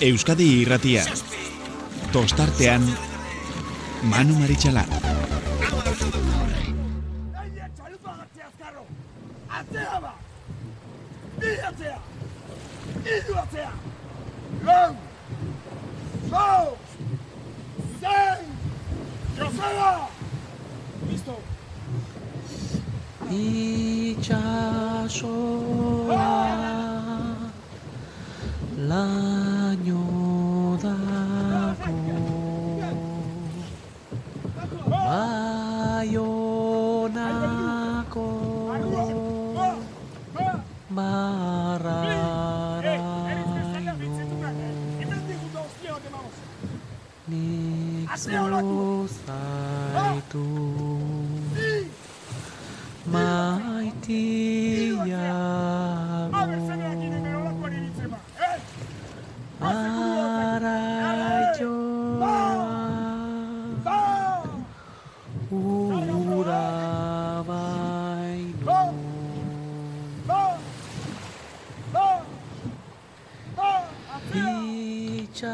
Euskadi 0.00 0.44
irratia. 0.62 1.02
Tostartean, 2.12 2.84
Manu 4.06 4.34
Maritxalar. 4.38 4.86
Atzea 9.58 9.98
ba! 10.04 10.12
Bi 11.40 11.50
atzea! 11.70 11.98
Iru 13.16 13.34
atzea! 13.42 13.72
Lau! 14.68 14.92
Lau! 16.30 16.76
Zein! 18.00 18.46
Joseba! 19.40 19.90
Listo! 21.10 21.36
itxasoa 23.30 24.38
laino 28.88 29.37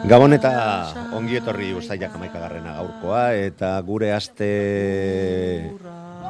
Gabon 0.04 0.36
eta 0.36 0.50
ongi 1.16 1.38
etorri 1.38 1.70
ustailak 1.72 2.16
amaikagarrena 2.18 2.74
gaurkoa 2.76 3.22
eta 3.40 3.70
gure 3.86 4.10
aste 4.12 4.48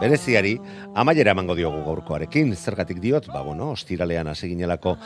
bereziari 0.04 0.54
amaiera 0.94 1.32
emango 1.32 1.56
diogu 1.56 1.80
gaurkoarekin. 1.86 2.52
Zergatik 2.54 3.00
diot, 3.00 3.30
ba, 3.32 3.42
bueno, 3.42 3.70
ostiralean 3.72 4.28
hasi 4.28 4.50
ginelako 4.52 4.96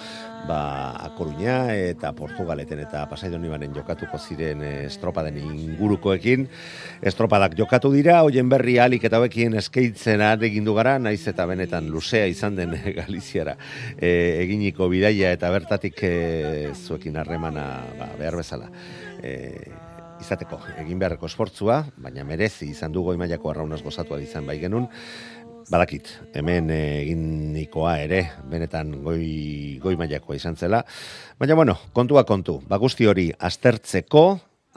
ba, 0.49 0.61
Akoruña 1.07 1.75
eta 1.75 2.13
Portugaleten 2.19 2.83
eta 2.83 3.05
Pasaidonibanen 3.11 3.75
jokatuko 3.77 4.19
ziren 4.19 4.63
eh, 4.67 4.75
estropaden 4.89 5.39
ingurukoekin. 5.39 6.49
Estropadak 7.07 7.55
jokatu 7.59 7.93
dira, 7.95 8.21
hoien 8.27 8.51
berri 8.51 8.79
alik 8.83 9.07
eta 9.07 9.23
hauekin 9.23 9.55
eskeitzen 9.63 10.25
egindu 10.49 10.75
gara, 10.75 10.99
naiz 10.99 11.23
eta 11.31 11.47
benetan 11.47 11.91
luzea 11.93 12.27
izan 12.27 12.57
den 12.59 12.75
Galiziara 12.99 13.57
e, 13.97 14.11
eginiko 14.45 14.89
bidaia 14.91 15.33
eta 15.37 15.51
bertatik 15.55 16.03
e, 16.03 16.15
zuekin 16.75 17.19
harremana 17.21 17.69
ba, 17.99 18.11
behar 18.19 18.39
bezala. 18.41 18.71
E, 19.23 19.88
izateko 20.21 20.59
egin 20.83 20.99
beharreko 21.01 21.29
esportzua, 21.29 21.83
baina 21.97 22.25
merezi 22.27 22.71
izan 22.73 22.93
du 22.93 23.03
goi 23.07 23.17
mailako 23.21 23.53
arraunaz 23.53 23.81
gozatua 23.85 24.21
izan 24.23 24.47
bai 24.47 24.59
genun, 24.61 24.89
badakit, 25.69 26.09
hemen 26.39 26.71
eginikoa 26.73 27.99
ere, 28.01 28.23
benetan 28.51 28.95
goi, 29.05 29.79
goi 29.83 29.97
mailakoa 30.01 30.39
izan 30.39 30.57
zela, 30.57 30.83
baina 31.39 31.57
bueno, 31.59 31.77
kontua 31.93 32.25
kontu, 32.29 32.59
ba 32.69 32.81
guzti 32.81 33.07
hori 33.07 33.29
aztertzeko, 33.39 34.25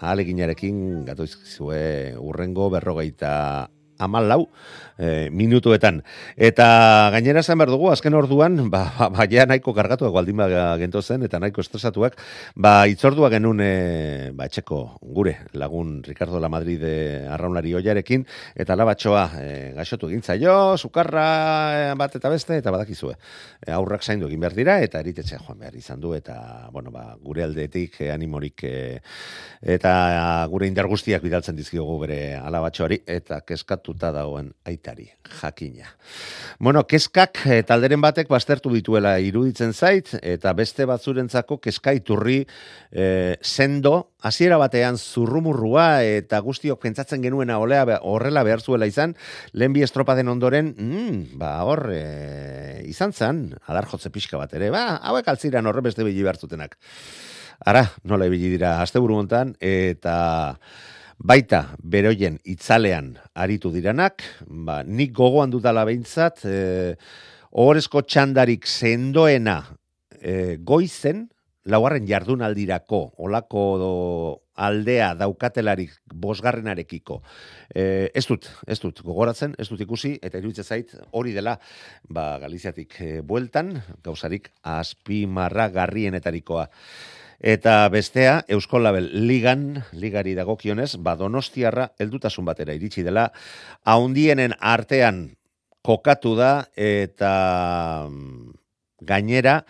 ahaleginarekin 0.01 1.05
gatoizkizue 1.07 2.17
urrengo 2.19 2.69
berrogeita 2.73 3.33
amalau 4.01 4.47
e, 5.01 5.29
minutuetan. 5.33 6.03
Eta 6.37 7.09
gainera 7.13 7.43
zen 7.43 7.57
behar 7.59 7.71
dugu, 7.73 7.89
azken 7.91 8.15
orduan, 8.17 8.69
ba, 8.69 8.85
ba, 8.97 9.09
ba 9.13 9.27
ja 9.29 9.45
nahiko 9.49 9.73
kargatuak 9.73 10.13
baldin 10.13 10.37
ba 10.37 11.01
zen, 11.01 11.23
eta 11.23 11.39
nahiko 11.39 11.61
estresatuak, 11.61 12.17
ba 12.55 12.85
itzordua 12.87 13.29
genuen 13.33 13.61
e, 13.61 14.31
ba, 14.33 14.45
etxeko 14.45 14.99
gure 15.01 15.37
lagun 15.53 16.01
Ricardo 16.03 16.39
La 16.39 16.49
Madrid 16.49 16.83
arraunari 17.29 17.73
oiarekin, 17.75 18.25
eta 18.55 18.75
labatxoa 18.75 19.25
e, 19.41 19.47
gaixotu 19.75 20.09
egin 20.09 20.21
zaio, 20.21 20.77
sukarra 20.77 21.95
bat 21.97 22.15
eta 22.15 22.29
beste, 22.29 22.57
eta 22.61 22.71
badakizue. 22.71 23.15
E, 23.65 23.71
aurrak 23.71 24.03
zaindu 24.03 24.29
egin 24.29 24.39
behar 24.39 24.55
dira, 24.55 24.79
eta 24.81 25.01
eritetxe 25.01 25.41
joan 25.41 25.59
behar 25.59 25.75
izan 25.75 26.01
du, 26.01 26.13
eta 26.13 26.69
bueno, 26.71 26.91
ba, 26.91 27.15
gure 27.21 27.43
aldetik 27.43 28.01
animorik 28.11 28.65
e, 28.67 28.75
eta 29.61 30.45
gure 30.51 30.67
indar 30.69 30.87
guztiak 30.91 31.23
bidaltzen 31.23 31.57
dizkiogu 31.57 31.97
bere 32.05 32.21
alabatxoari, 32.37 33.01
eta 33.07 33.41
keskatuta 33.91 34.11
dagoen 34.11 34.51
aitari, 34.65 35.09
jakina. 35.41 35.89
Bueno, 36.59 36.85
keskak 36.87 37.45
e, 37.45 37.63
talderen 37.63 38.01
batek 38.01 38.29
baztertu 38.29 38.71
dituela 38.71 39.19
iruditzen 39.19 39.73
zait, 39.73 40.07
eta 40.21 40.53
beste 40.53 40.85
batzurentzako 40.85 41.59
keskaiturri 41.59 42.45
e, 42.91 43.37
sendo, 43.41 44.13
hasiera 44.21 44.57
batean 44.57 44.97
zurrumurrua 44.97 46.03
eta 46.03 46.39
guztiok 46.39 46.79
pentsatzen 46.81 47.21
genuena 47.21 47.59
olea 47.59 47.99
horrela 48.01 48.43
behar 48.43 48.61
zuela 48.61 48.85
izan, 48.85 49.15
lehen 49.53 49.73
bi 49.73 49.83
estropaden 49.83 50.29
ondoren, 50.29 50.75
mm, 50.77 51.37
ba 51.37 51.63
hor, 51.63 51.89
e, 51.91 52.83
izan 52.87 53.13
zen, 53.13 53.51
adar 53.67 53.87
jotze 53.87 54.09
pixka 54.09 54.37
bat 54.37 54.53
ere, 54.53 54.71
ba, 54.71 54.97
hauek 55.01 55.27
altziran 55.27 55.65
horre 55.65 55.81
beste 55.81 56.03
bili 56.03 56.23
behar 56.23 56.37
zutenak. 56.37 56.77
Ara, 57.61 57.85
nola 58.09 58.25
ibili 58.25 58.55
dira 58.55 58.79
asteburu 58.81 59.19
hontan 59.21 59.53
eta 59.61 60.57
baita 61.21 61.75
beroien 61.83 62.39
itzalean 62.49 63.13
aritu 63.37 63.71
diranak, 63.73 64.23
ba, 64.47 64.81
nik 64.83 65.13
gogoan 65.13 65.51
dudala 65.53 65.85
behintzat, 65.85 66.45
e, 66.45 66.95
ohorezko 67.51 68.01
txandarik 68.07 68.65
sendoena 68.65 69.59
e, 70.17 70.57
goizen, 70.57 71.27
laugarren 71.69 72.07
jardunaldirako, 72.09 73.03
olako 73.21 73.65
do, 73.77 73.91
aldea 74.61 75.11
daukatelarik 75.17 75.93
bosgarrenarekiko. 76.23 77.21
E, 77.69 78.09
ez 78.17 78.25
dut, 78.29 78.49
ez 78.65 78.79
dut, 78.81 79.03
gogoratzen, 79.05 79.55
ez 79.61 79.69
dut 79.69 79.81
ikusi, 79.85 80.15
eta 80.21 80.41
iruditzen 80.41 80.65
zait 80.67 80.93
hori 81.17 81.35
dela, 81.37 81.57
ba, 82.09 82.35
Galiziatik 82.41 82.97
e, 83.01 83.11
bueltan, 83.21 83.75
gauzarik 84.03 84.51
azpimarra 84.73 85.69
garrienetarikoa. 85.73 86.67
Eta 87.41 87.89
bestea, 87.89 88.43
Euskolabel 88.53 89.07
ligan, 89.25 89.81
ligari 89.97 90.35
dagokionez, 90.37 90.93
ba 91.01 91.15
donostiarra 91.17 91.87
heldutasun 91.97 92.45
batera 92.45 92.75
iritsi 92.77 93.01
dela, 93.01 93.31
haundienen 93.81 94.53
artean 94.59 95.23
kokatu 95.81 96.35
da, 96.37 96.51
eta 96.77 98.05
mm, 98.05 98.53
gainera, 99.09 99.63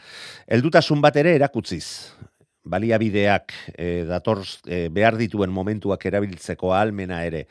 heldutasun 0.51 0.99
bat 0.99 1.15
ere 1.23 1.37
erakutziz. 1.37 2.11
Baliabideak 2.67 3.55
e, 3.71 4.03
dator 4.05 4.43
e, 4.67 4.89
behar 4.93 5.15
dituen 5.17 5.49
momentuak 5.49 6.03
erabiltzeko 6.11 6.75
almena 6.75 7.23
ere 7.25 7.47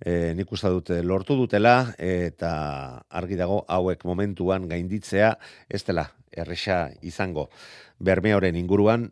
e, 0.00 0.32
nik 0.38 0.52
uste 0.52 0.70
dute 0.72 1.02
lortu 1.04 1.36
dutela 1.36 1.92
eta 2.00 3.02
argi 3.10 3.36
dago 3.36 3.64
hauek 3.68 4.06
momentuan 4.08 4.64
gainditzea 4.70 5.34
ez 5.68 5.82
dela 5.84 6.06
erresa 6.32 6.86
izango 7.02 7.50
bermeoren 7.98 8.56
inguruan 8.56 9.10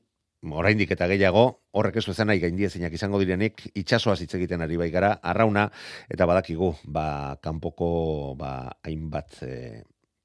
oraindik 0.52 0.90
eta 0.92 1.08
gehiago, 1.08 1.44
horrek 1.72 1.96
ez 2.00 2.04
esan 2.08 2.28
nahi 2.28 2.40
gaindiezinak 2.42 2.92
izango 2.92 3.20
direnik, 3.22 3.66
itxasoaz 3.74 4.20
hitz 4.20 4.34
egiten 4.36 4.60
ari 4.60 4.76
bai 4.76 4.90
gara, 4.90 5.18
arrauna, 5.22 5.70
eta 6.10 6.26
badakigu, 6.26 6.74
ba, 6.84 7.36
kanpoko 7.42 8.34
ba, 8.38 8.52
hainbat 8.84 9.42
e, 9.42 9.82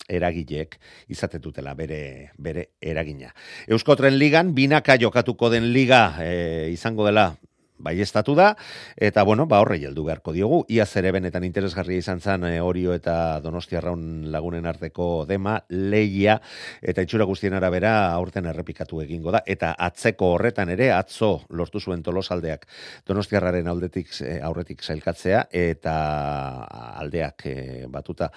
eragileek 0.09 0.80
izatetutela 1.13 1.75
bere, 1.77 2.31
bere 2.38 2.71
eragina. 2.81 3.31
Euskotren 3.68 4.18
ligan, 4.18 4.54
binaka 4.57 4.98
jokatuko 5.00 5.50
den 5.54 5.71
liga 5.74 6.18
e, 6.24 6.69
izango 6.74 7.06
dela 7.06 7.31
bai 7.79 7.95
estatu 8.03 8.35
da, 8.35 8.53
eta 8.99 9.23
bueno, 9.23 9.47
ba 9.47 9.61
horrei 9.63 9.79
heldu 9.87 10.03
beharko 10.05 10.33
diogu. 10.35 10.59
Iaz 10.69 10.91
ere 10.99 11.13
benetan 11.15 11.45
interesgarria 11.47 12.03
izan 12.03 12.19
zen 12.19 12.45
e, 12.45 12.59
Orio 12.61 12.93
eta 12.93 13.39
Donostia 13.43 13.81
Raun 13.81 14.29
lagunen 14.31 14.67
arteko 14.69 15.25
dema, 15.29 15.57
leia, 15.69 16.39
eta 16.81 17.03
itxura 17.05 17.27
guztien 17.29 17.55
arabera 17.55 18.11
aurten 18.11 18.49
errepikatu 18.51 19.01
egingo 19.05 19.31
da. 19.35 19.43
Eta 19.47 19.73
atzeko 19.79 20.33
horretan 20.35 20.69
ere, 20.75 20.91
atzo 20.91 21.31
lortu 21.49 21.79
zuen 21.79 22.03
tolosaldeak 22.03 22.67
Donostiarraren 23.07 23.67
aldetik 23.71 24.11
e, 24.21 24.39
aurretik 24.43 24.83
sailkatzea, 24.83 25.45
eta 25.51 25.93
aldeak 26.99 27.45
e, 27.47 27.59
batuta 27.87 28.29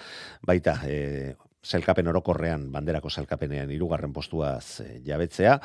baita 0.47 0.79
e, 0.87 1.33
zelkapen 1.63 2.07
orokorrean, 2.11 2.65
banderako 2.71 3.09
zelkapenean 3.09 3.71
irugarren 3.71 4.11
postuaz 4.15 4.83
jabetzea, 5.05 5.59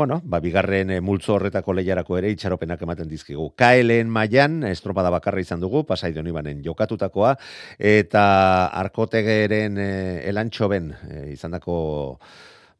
Bueno, 0.00 0.22
ba, 0.24 0.38
bigarren 0.40 0.88
e, 0.94 1.02
multzo 1.04 1.34
horretako 1.34 1.74
lehiarako 1.76 2.16
ere 2.16 2.30
itxaropenak 2.32 2.80
ematen 2.86 3.08
dizkigu. 3.10 3.50
KLN 3.52 4.08
mailan 4.08 4.62
estropada 4.64 5.10
bakarra 5.12 5.42
izan 5.44 5.60
dugu, 5.60 5.82
pasaidon 5.84 6.30
ibanen 6.30 6.62
jokatutakoa, 6.64 7.34
eta 7.76 8.22
arkotegeren 8.80 9.76
e, 9.76 9.90
elantxoben 10.30 10.88
e, 10.94 11.18
izandako 11.34 11.74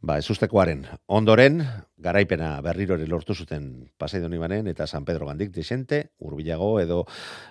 Ba, 0.00 0.16
ezustekoaren 0.16 0.86
ondoren, 1.12 1.60
garaipena 2.00 2.54
berriro 2.64 2.96
ere 2.96 3.04
lortu 3.04 3.34
zuten 3.36 3.66
Pasai 4.00 4.22
Donibanen 4.22 4.66
eta 4.70 4.86
San 4.86 5.04
Pedro 5.04 5.26
Gandik 5.28 5.50
desente, 5.52 5.98
urbilago 6.24 6.70
edo 6.80 7.02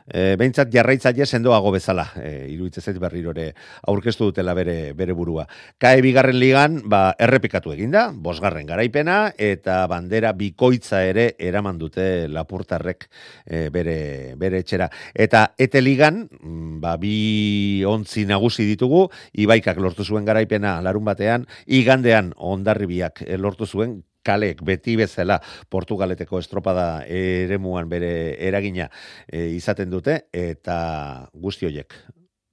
e, 0.07 0.35
behintzat 0.39 0.71
jarraitzaile 0.73 1.27
sendoago 1.27 1.69
bezala, 1.75 2.07
e, 2.17 2.47
iruditzen 2.49 2.97
berriro 2.99 3.35
ere 3.35 3.51
aurkeztu 3.87 4.31
dutela 4.31 4.55
bere, 4.57 4.93
bere 4.97 5.13
burua. 5.13 5.45
Kae 5.77 6.01
bigarren 6.01 6.39
ligan, 6.41 6.79
ba, 6.89 7.13
errepikatu 7.21 7.73
eginda, 7.75 8.07
bosgarren 8.15 8.65
garaipena 8.65 9.19
eta 9.37 9.83
bandera 9.91 10.33
bikoitza 10.33 11.03
ere 11.05 11.35
eraman 11.37 11.77
dute 11.77 12.27
lapurtarrek 12.33 13.05
e, 13.45 13.69
bere, 13.69 14.33
bere 14.41 14.63
etxera. 14.65 14.89
Eta 15.13 15.51
ete 15.57 15.83
ligan, 15.85 16.25
mm, 16.25 16.81
ba, 16.81 16.95
bi 16.97 17.85
ontzi 17.85 18.25
nagusi 18.25 18.65
ditugu, 18.65 19.05
ibaikak 19.37 19.77
lortu 19.77 20.03
zuen 20.03 20.25
garaipena 20.25 20.79
larun 20.81 21.05
batean, 21.05 21.45
igandean 21.67 22.33
ondarribiak 22.39 23.23
eh, 23.27 23.37
lortu 23.37 23.67
zuen 23.67 23.99
kalek 24.23 24.61
beti 24.65 24.95
bezala 24.99 25.39
Portugaleteko 25.69 26.39
estropada 26.39 27.03
eremuan 27.07 27.89
bere 27.89 28.35
eragina 28.47 28.89
eh, 29.27 29.49
izaten 29.55 29.89
dute 29.89 30.21
eta 30.35 31.29
guzti 31.33 31.69
hoiek 31.69 31.95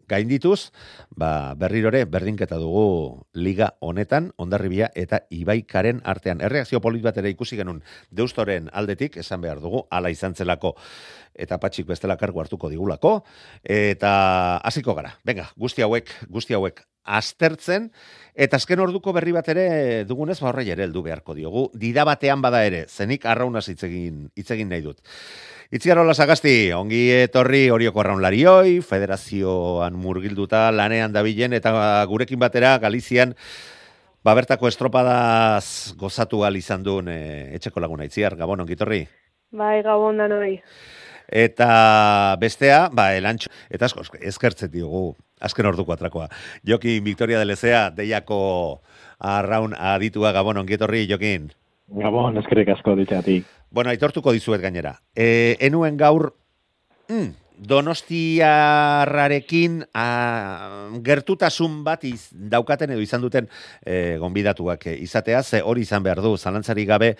gaindituz, 0.07 0.71
ba, 1.11 1.55
berrirore 1.59 2.05
berdinketa 2.07 2.59
dugu 2.63 3.27
liga 3.35 3.73
honetan, 3.81 4.31
ondarribia 4.39 4.91
eta 4.95 5.25
ibaikaren 5.35 6.01
artean. 6.05 6.41
Erreakzio 6.47 6.81
polit 6.81 7.03
bat 7.03 7.19
ere 7.19 7.31
ikusi 7.35 7.59
genuen 7.59 7.83
deustoren 8.11 8.71
aldetik, 8.73 9.19
esan 9.23 9.43
behar 9.43 9.61
dugu, 9.61 9.85
ala 9.91 10.11
izan 10.15 10.35
zelako 10.35 10.77
eta 11.35 11.59
patxik 11.61 11.89
bestela 11.91 12.17
kargu 12.17 12.41
hartuko 12.41 12.71
digulako, 12.73 13.19
eta 13.63 14.13
hasiko 14.65 14.95
gara. 14.95 15.17
Venga, 15.27 15.51
guzti 15.59 15.85
hauek, 15.85 16.13
guzti 16.31 16.55
hauek 16.57 16.87
aztertzen, 17.07 17.91
eta 18.35 18.59
azken 18.61 18.83
orduko 18.83 19.15
berri 19.17 19.33
bat 19.33 19.49
ere 19.49 20.05
dugunez 20.05 20.39
ba 20.43 20.51
horrei 20.51 20.69
ere 20.75 20.85
heldu 20.85 21.03
beharko 21.07 21.35
diogu. 21.35 21.69
Dida 21.75 22.05
batean 22.05 22.43
bada 22.43 22.65
ere, 22.67 22.85
zenik 22.89 23.25
arraunaz 23.25 23.69
hitz 23.71 23.83
egin, 23.89 24.27
hitz 24.37 24.51
egin 24.51 24.69
nahi 24.69 24.85
dut. 24.85 25.01
Itziarola 25.75 26.15
Sagasti, 26.15 26.71
ongi 26.73 27.09
etorri 27.11 27.65
horioko 27.75 28.03
arraunlarioi, 28.03 28.81
federazioan 28.87 29.97
murgilduta 29.99 30.69
lanean 30.71 31.15
dabilen, 31.15 31.57
eta 31.59 31.73
gurekin 32.07 32.39
batera 32.39 32.77
Galizian 32.79 33.35
ba 34.23 34.35
bertako 34.35 34.69
estropadaz 34.69 35.95
gozatu 35.99 36.45
al 36.45 36.57
izan 36.59 36.83
duen 36.87 37.11
e, 37.11 37.19
etxeko 37.59 37.83
laguna 37.83 38.07
itziar, 38.07 38.35
Gabon, 38.39 38.63
ongi 38.63 38.75
etorri? 38.75 39.05
Bai, 39.55 39.83
gabon 39.87 40.19
da 40.19 40.27
noi. 40.31 40.57
Eta 41.27 42.37
bestea, 42.39 42.87
ba, 42.95 43.13
elantxo, 43.19 43.51
eta 43.71 43.87
asko, 43.87 44.03
eskertzen 44.21 44.71
diogu, 44.71 45.17
azken 45.41 45.67
orduko 45.67 45.93
atrakoa. 45.93 46.29
Jokin 46.67 47.05
Victoria 47.05 47.39
de 47.39 47.45
Lezea, 47.45 47.91
deiako 47.91 48.81
arraun 49.19 49.75
aditua 49.79 50.33
Gabon, 50.33 50.57
ongi 50.63 50.75
etorri, 50.75 51.07
Jokin? 51.11 51.53
Gabon, 51.89 52.39
eskerrik 52.43 52.69
asko 52.75 52.97
ditxatik. 52.99 53.45
Bueno, 53.71 53.91
aitortuko 53.91 54.33
dizuet 54.33 54.61
gainera. 54.63 55.01
E, 55.15 55.57
enuen 55.67 55.97
gaur, 56.01 56.35
mm, 57.09 57.29
donostiarrarekin 57.69 59.85
a, 59.95 60.07
gertutasun 61.05 61.85
bat 61.85 62.05
iz, 62.05 62.29
daukaten 62.33 62.91
edo 62.93 63.01
izan 63.01 63.23
duten 63.25 63.49
e, 63.85 64.17
gonbidatuak 64.21 64.87
izatea, 64.97 65.43
ze 65.43 65.63
hori 65.63 65.81
izan 65.87 66.03
behar 66.03 66.21
du, 66.25 66.37
zalantzari 66.37 66.85
gabe, 66.89 67.17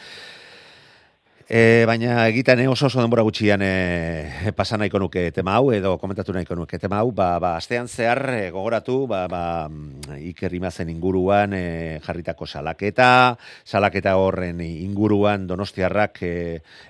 E, 1.49 1.85
baina 1.87 2.25
egiten 2.27 2.59
eh, 2.59 2.67
oso 2.67 2.89
oso 2.89 2.99
denbora 2.99 3.23
gutxian 3.23 3.63
e, 3.63 4.51
pasa 4.59 4.75
nahiko 4.75 4.99
nuke 4.99 5.29
tema 5.31 5.53
hau 5.55 5.69
edo 5.71 5.93
komentatu 6.03 6.33
nahiko 6.35 6.57
nuke 6.59 6.75
tema 6.83 6.99
hau, 6.99 7.13
ba, 7.15 7.39
ba 7.39 7.53
astean 7.55 7.87
zehar 7.87 8.19
e, 8.35 8.51
gogoratu, 8.51 9.07
ba, 9.07 9.29
ba 9.31 9.71
Iker 10.19 10.51
Rimazen 10.51 10.91
inguruan 10.91 11.55
e, 11.55 12.01
jarritako 12.03 12.49
salaketa, 12.51 13.39
salaketa 13.63 14.17
horren 14.19 14.59
inguruan 14.61 15.47
Donostiarrak 15.47 16.19
e, 16.27 16.33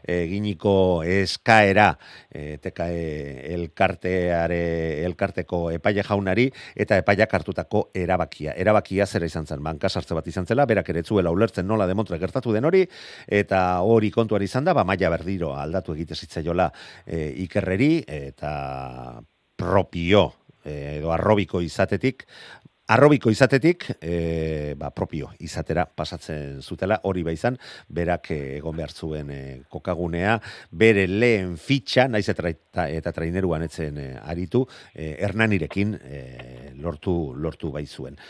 eginiko 0.09 1.05
eskaera 1.05 1.91
e, 2.33 2.57
teka 2.57 2.89
e, 2.89 3.53
elkarteare 3.59 5.05
elkarteko 5.05 5.67
epaile 5.77 6.01
jaunari 6.01 6.49
eta 6.73 6.97
epaiak 7.05 7.37
hartutako 7.37 7.91
erabakia. 7.93 8.57
Erabakia 8.57 9.05
zera 9.05 9.29
izan 9.29 9.45
zen, 9.45 9.61
banka 9.61 9.93
sartze 9.93 10.17
bat 10.17 10.33
izan 10.33 10.49
zela, 10.49 10.65
berak 10.65 10.89
ere 10.97 11.05
ulertzen 11.13 11.69
nola 11.69 11.87
demontre 11.87 12.17
gertatu 12.19 12.57
den 12.57 12.65
hori 12.65 12.87
eta 13.29 13.83
hori 13.85 14.11
kontuari 14.11 14.46
izan 14.47 14.67
da, 14.67 14.75
ba, 14.77 14.87
maia 14.89 15.11
berdiro 15.13 15.55
aldatu 15.59 15.97
egite 15.97 16.17
zitzaiola 16.17 16.71
e, 17.05 17.33
ikerreri 17.45 18.05
eta 18.07 19.21
propio 19.57 20.29
e, 20.65 20.99
edo 20.99 21.13
arrobiko 21.13 21.61
izatetik 21.65 22.27
Arrobiko 22.87 23.33
izatetik, 23.35 23.89
e, 23.99 24.75
ba, 24.79 24.93
propio 24.95 25.33
izatera 25.43 25.89
pasatzen 25.91 26.61
zutela, 26.63 27.01
hori 27.03 27.25
ba 27.27 27.33
izan, 27.35 27.57
berak 27.91 28.31
egon 28.37 28.77
behar 28.79 28.93
zuen 28.95 29.33
e, 29.35 29.39
kokagunea, 29.67 30.37
bere 30.71 31.09
lehen 31.11 31.57
fitxa, 31.59 32.05
naiz 32.07 32.29
eta, 32.31 32.53
eta 32.87 33.13
traineruan 33.17 33.67
etzen 33.67 33.99
e, 33.99 34.07
aritu, 34.23 34.63
e, 34.95 35.17
hernanirekin 35.19 35.97
e, 35.99 36.23
lortu, 36.79 37.17
lortu 37.35 37.73
bai 37.75 37.89
zuen 37.91 38.23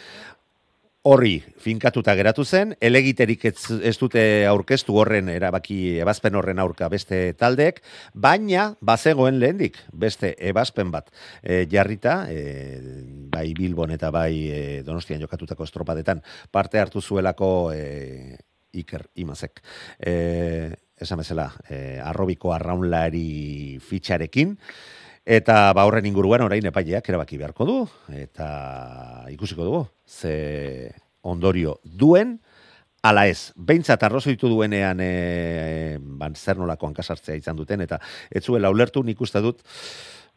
horri 1.07 1.37
finkatuta 1.63 2.15
geratu 2.19 2.45
zen, 2.45 2.75
elegiterik 2.83 3.45
ez, 3.47 3.59
ez 3.87 3.95
dute 4.01 4.23
aurkeztu 4.51 4.97
horren 4.99 5.29
erabaki 5.31 6.01
ebazpen 6.03 6.35
horren 6.35 6.59
aurka 6.59 6.89
beste 6.91 7.21
taldeek, 7.39 7.79
baina 8.13 8.73
bazegoen 8.83 9.39
lehendik 9.39 9.79
beste 9.93 10.33
ebazpen 10.51 10.91
bat 10.91 11.13
e, 11.43 11.63
jarrita, 11.71 12.17
e, 12.27 12.81
bai 13.31 13.53
Bilbon 13.55 13.95
eta 13.95 14.11
bai 14.11 14.33
e, 14.51 14.61
Donostian 14.87 15.23
jokatutako 15.23 15.69
estropadetan 15.69 16.25
parte 16.51 16.83
hartu 16.83 17.01
zuelako 17.01 17.51
e, 17.75 18.37
Iker 18.77 19.07
Imazek. 19.23 19.63
E, 20.01 20.75
esan 21.01 21.23
bezala, 21.23 21.51
e, 21.71 22.01
arrobiko 22.03 22.51
arraunlari 22.57 23.79
fitxarekin, 23.85 24.57
Eta 25.27 25.73
ba 25.75 25.83
horren 25.89 26.07
inguruan 26.07 26.45
orain 26.45 26.69
epaileak 26.71 27.09
erabaki 27.11 27.35
beharko 27.41 27.65
du 27.67 27.77
eta 28.15 29.27
ikusiko 29.35 29.65
dugu 29.67 29.81
ze 30.07 30.95
ondorio 31.27 31.81
duen 31.83 32.37
ala 33.03 33.25
ez. 33.27 33.51
Beintzat 33.57 34.05
arrozoitu 34.07 34.47
duenean 34.47 35.03
e, 35.03 35.99
ban 35.99 36.37
zer 36.39 36.61
nolako 36.61 36.87
hankasartzea 36.87 37.35
izan 37.43 37.59
duten 37.59 37.83
eta 37.83 37.99
ez 38.31 38.45
zuela 38.45 38.71
ulertu 38.71 39.03
nik 39.03 39.21
uste 39.21 39.43
dut 39.43 39.65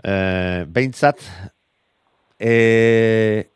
e, 0.02 0.66
beintzat 0.66 1.22
e, 2.40 2.56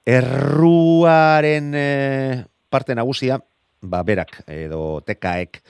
erruaren 0.05 1.73
e, 1.73 1.89
parte 2.69 2.93
nagusia 2.93 3.41
ba 3.81 4.03
berak 4.05 4.43
edo 4.45 5.01
tekaek 5.01 5.63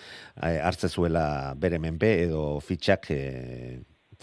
e, 0.44 0.60
hartze 0.60 0.92
zuela 0.92 1.54
bere 1.56 1.80
menpe 1.80 2.18
edo 2.28 2.60
fitxak 2.60 3.12
e, 3.16 3.24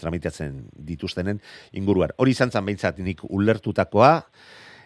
tramitatzen 0.01 0.65
dituztenen 0.91 1.41
inguruan. 1.77 2.15
Hori 2.17 2.35
izan 2.35 2.51
zan 2.51 2.65
behintzat 2.67 2.99
nik 3.05 3.23
ulertutakoa, 3.29 4.15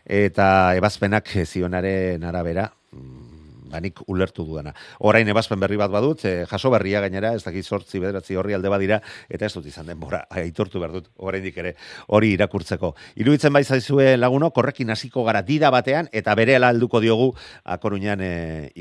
eta 0.06 0.48
ebazpenak 0.78 1.32
zionaren 1.46 2.24
arabera, 2.24 2.70
mm, 2.94 3.36
banik 3.76 4.02
ulertu 4.08 4.46
duena. 4.46 4.74
Orain 5.00 5.28
ebazpen 5.28 5.60
berri 5.60 5.78
bat 5.80 5.92
badut, 5.92 6.24
e, 6.26 6.46
jaso 6.50 6.72
berria 6.74 7.02
gainera, 7.04 7.34
ez 7.36 7.44
dakit 7.44 7.66
sortzi 7.66 8.00
bederatzi 8.00 8.38
horri 8.40 8.56
alde 8.58 8.72
badira, 8.72 9.02
eta 9.30 9.48
ez 9.48 9.54
dut 9.56 9.66
izan 9.66 9.90
denbora, 9.90 10.24
aitortu 10.42 10.80
behar 10.80 10.96
dut, 10.96 11.10
oraindik 11.18 11.58
ere 11.64 11.76
hori 12.08 12.34
irakurtzeko. 12.38 12.94
Iruditzen 13.22 13.54
bai 13.54 13.64
zaizue 13.66 14.16
laguno, 14.18 14.52
korrekin 14.56 14.94
hasiko 14.94 15.26
gara 15.28 15.42
dida 15.46 15.72
batean, 15.74 16.10
eta 16.14 16.36
bere 16.36 16.56
helduko 16.56 17.02
diogu 17.04 17.32
akorunean 17.76 18.22
e, 18.22 18.34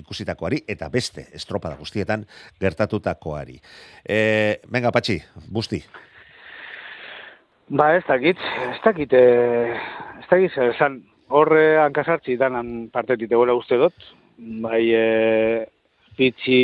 ikusitakoari, 0.03 0.65
eta 0.69 0.89
beste 0.93 1.29
estropada 1.33 1.77
guztietan 1.81 2.27
gertatutakoari. 2.61 3.61
E, 4.05 4.61
venga, 4.71 4.93
patxi, 4.95 5.21
busti. 5.49 5.83
Ba, 7.69 7.95
ez 7.97 8.05
dakit, 8.05 8.37
ez 8.69 8.81
dakit, 8.85 9.13
e, 9.17 9.73
ez 10.21 10.27
dakit, 10.29 10.57
esan, 10.67 10.99
horre 11.33 11.79
hankasartzi 11.81 12.37
danan 12.37 12.91
partetit 12.93 13.33
egoela 13.33 13.55
uste 13.57 13.79
dut, 13.81 14.05
bai, 14.61 14.83
e, 14.93 15.65
fitxi 16.19 16.59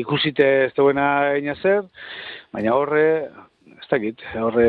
ikusite 0.00 0.48
ez 0.64 0.72
duena 0.74 1.06
egin 1.36 1.54
zer, 1.62 1.86
baina 2.50 2.74
horre, 2.74 3.06
ez 3.76 3.86
dakit, 3.92 4.26
horre 4.42 4.66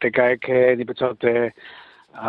tekaek 0.00 0.48
nipetxot, 0.80 1.28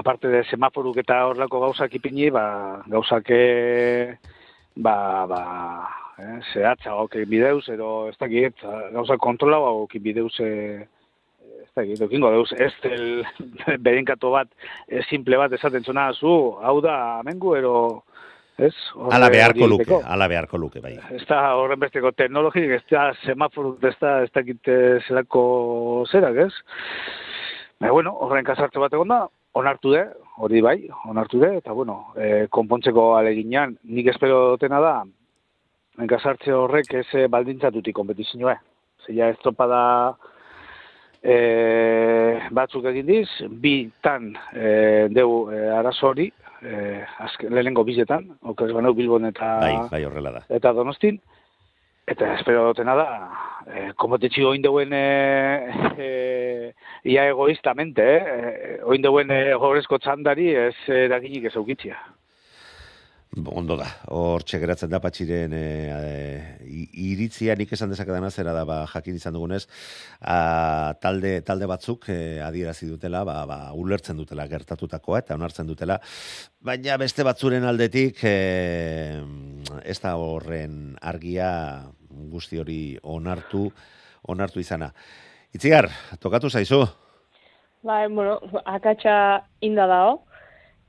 aparte 0.03 0.27
de 0.36 0.43
semaforuk 0.51 1.00
eta 1.00 1.24
horlako 1.31 1.63
gauzak 1.63 1.95
ipini, 1.95 2.27
ba, 2.27 2.83
gauzak, 2.91 3.31
ba, 4.75 5.00
ba, 5.31 5.41
eh, 6.19 6.38
zehatza 6.51 7.00
bideuz, 7.25 7.69
edo 7.69 8.09
ez 8.09 8.17
dakit, 8.19 8.67
gauzak 8.91 9.19
kontrola 9.19 9.63
gauke 9.63 10.00
bideuz, 10.00 10.36
eh, 10.41 10.86
ez 11.83 12.00
da, 12.00 12.07
deuz, 12.07 12.51
ez 12.57 12.71
del 12.83 13.24
berinkatu 13.86 14.31
bat, 14.33 14.51
ez 14.88 15.05
simple 15.09 15.38
bat 15.38 15.53
esaten 15.53 15.83
zona 15.83 16.12
zu, 16.13 16.36
hau 16.62 16.79
da, 16.81 16.95
amengu, 17.19 17.55
ero, 17.57 17.74
ez? 18.57 18.74
Ala 19.12 19.29
beharko 19.33 19.67
luke, 19.67 20.00
ala 20.03 20.27
beharko 20.31 20.57
luke, 20.57 20.81
bai. 20.83 20.98
Ez 21.15 21.25
da, 21.29 21.41
horren 21.57 21.79
besteko 21.79 22.12
teknologik, 22.12 22.71
ez 22.79 22.83
da, 22.91 23.09
semaforu, 23.25 23.75
ez 23.83 23.95
da, 24.01 24.21
ez 24.24 24.31
da, 24.36 24.79
zelako 25.07 25.43
zerak, 26.12 26.41
ez? 26.48 26.53
Baina, 27.79 27.93
bueno, 27.95 28.15
horren 28.25 28.48
kasarte 28.48 28.79
bat 28.79 28.93
egon 28.93 29.13
da, 29.13 29.21
onartu 29.59 29.93
de, 29.95 30.03
hori 30.38 30.62
bai, 30.62 30.77
onartu 31.09 31.39
de, 31.39 31.55
eta 31.62 31.74
bueno, 31.74 32.13
e, 32.15 32.48
konpontzeko 32.51 33.13
aleginan, 33.17 33.77
nik 33.83 34.12
espero 34.12 34.50
dutena 34.53 34.81
da, 34.83 34.98
enkasartze 36.03 36.53
horrek 36.55 36.93
ez 37.01 37.07
eh, 37.17 37.27
baldintzatutik 37.31 37.95
kompetizioa. 37.95 38.55
Zeia 39.05 39.29
estropada 39.33 39.79
e, 41.23 42.49
batzuk 42.55 42.85
egin 42.91 43.07
diz, 43.09 43.27
bi 43.61 43.89
tan 44.03 44.31
e, 44.53 45.07
deu 45.13 45.49
e, 45.51 45.65
arazo 45.75 46.11
hori, 46.11 46.29
e, 46.61 47.01
azken, 47.25 47.53
lehenengo 47.55 47.83
bizetan, 47.88 48.29
okrez 48.53 48.71
baneu 48.75 48.93
Bilbon 48.97 49.29
eta, 49.29 49.57
Bai, 49.63 49.75
bai 49.91 50.03
horrela 50.07 50.38
da. 50.38 50.43
eta 50.49 50.73
Donostin, 50.73 51.19
eta 52.09 52.33
espero 52.35 52.67
dutena 52.69 52.95
da, 52.97 53.07
e, 53.67 53.89
kompetizio 53.99 54.49
oin 54.49 54.63
deuen 54.63 54.93
e, 54.93 55.03
e, 55.97 56.09
ia 57.11 57.27
egoistamente, 57.29 58.05
eh? 58.05 58.79
oin 58.83 59.01
deuen 59.01 59.31
e, 59.31 59.43
txandari 59.99 60.49
ez 60.55 60.75
eraginik 60.88 61.45
ez 61.45 61.55
aukitzia. 61.55 61.99
Ondo 63.38 63.75
da, 63.77 63.86
hor 64.09 64.41
geratzen 64.41 64.89
da 64.89 64.98
patxiren 65.00 65.51
e, 65.53 65.62
e, 65.93 66.79
iritzia 66.98 67.53
nik 67.55 67.69
esan 67.75 67.91
dezakadana 67.93 68.31
zera 68.33 68.55
da, 68.57 68.63
ba, 68.65 68.79
jakin 68.89 69.19
izan 69.19 69.36
dugunez, 69.38 69.67
a, 70.19 70.95
talde, 70.98 71.36
talde 71.45 71.67
batzuk 71.69 72.07
e, 72.09 72.41
adierazi 72.41 72.89
dutela, 72.89 73.21
ba, 73.24 73.43
ba, 73.45 73.59
ulertzen 73.77 74.17
dutela 74.17 74.48
gertatutakoa 74.50 75.21
eta 75.21 75.38
onartzen 75.38 75.69
dutela, 75.69 76.00
baina 76.59 76.98
beste 76.98 77.21
batzuren 77.24 77.69
aldetik 77.69 78.24
e, 78.25 79.21
ez 79.86 80.00
da 80.01 80.15
horren 80.17 80.95
argia 80.98 81.51
guzti 82.09 82.57
hori 82.57 82.81
onartu, 83.03 83.67
onartu 84.25 84.59
izana. 84.59 84.89
Itziar, 85.53 85.91
tokatu 86.17 86.50
zaizu? 86.50 86.81
Bai, 87.86 88.07
bueno, 88.09 88.39
akatsa 88.65 89.45
inda 89.62 89.86
dao. 89.86 90.17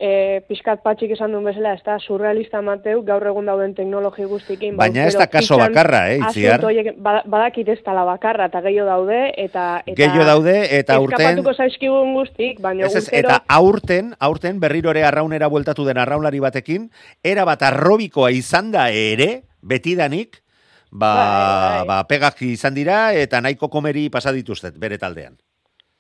E, 0.01 0.41
pixkat 0.49 0.81
patxik 0.81 1.11
esan 1.13 1.35
duen 1.35 1.45
bezala, 1.45 1.75
ez 1.77 1.83
da 1.85 1.99
surrealista 2.01 2.63
mateu, 2.65 3.03
gaur 3.05 3.27
egun 3.29 3.51
dauden 3.51 3.75
teknologi 3.77 4.25
guztikin. 4.25 4.79
Baina 4.81 5.05
ez 5.05 5.13
da 5.13 5.27
kaso 5.29 5.59
bakarra, 5.61 6.07
eh, 6.09 6.23
itziar? 6.23 6.65
Oiek, 6.65 6.95
badakit 7.05 7.69
ez 7.69 7.77
tala 7.85 8.07
bakarra, 8.09 8.47
eta 8.49 8.63
gehiago 8.65 8.89
daude, 8.89 9.19
eta... 9.37 9.67
eta 9.85 9.99
gehiago 9.99 10.25
daude, 10.25 10.55
eta 10.79 10.97
aurten... 10.97 11.21
Eskapatuko 11.21 11.53
zaizkigun 11.53 12.15
guztik, 12.17 12.63
baina 12.65 12.89
ez, 12.89 12.95
ez, 13.03 13.05
Eta 13.21 13.43
aurten, 13.53 14.15
aurten 14.25 14.65
berrirore 14.65 15.05
arraunera 15.05 15.53
bueltatu 15.53 15.85
den 15.85 16.01
arraunlari 16.01 16.41
batekin, 16.41 16.89
era 17.21 17.45
bat 17.45 17.69
arrobikoa 17.69 18.33
izan 18.33 18.73
da 18.73 18.89
ere, 18.89 19.29
betidanik, 19.61 20.41
ba, 20.89 21.13
bai, 21.13 21.29
bai. 21.77 21.87
ba, 21.93 22.03
pegak 22.09 22.41
izan 22.49 22.73
dira, 22.73 23.11
eta 23.13 23.45
nahiko 23.45 23.69
komeri 23.69 24.09
pasadituztet, 24.09 24.81
bere 24.81 24.97
taldean. 24.97 25.37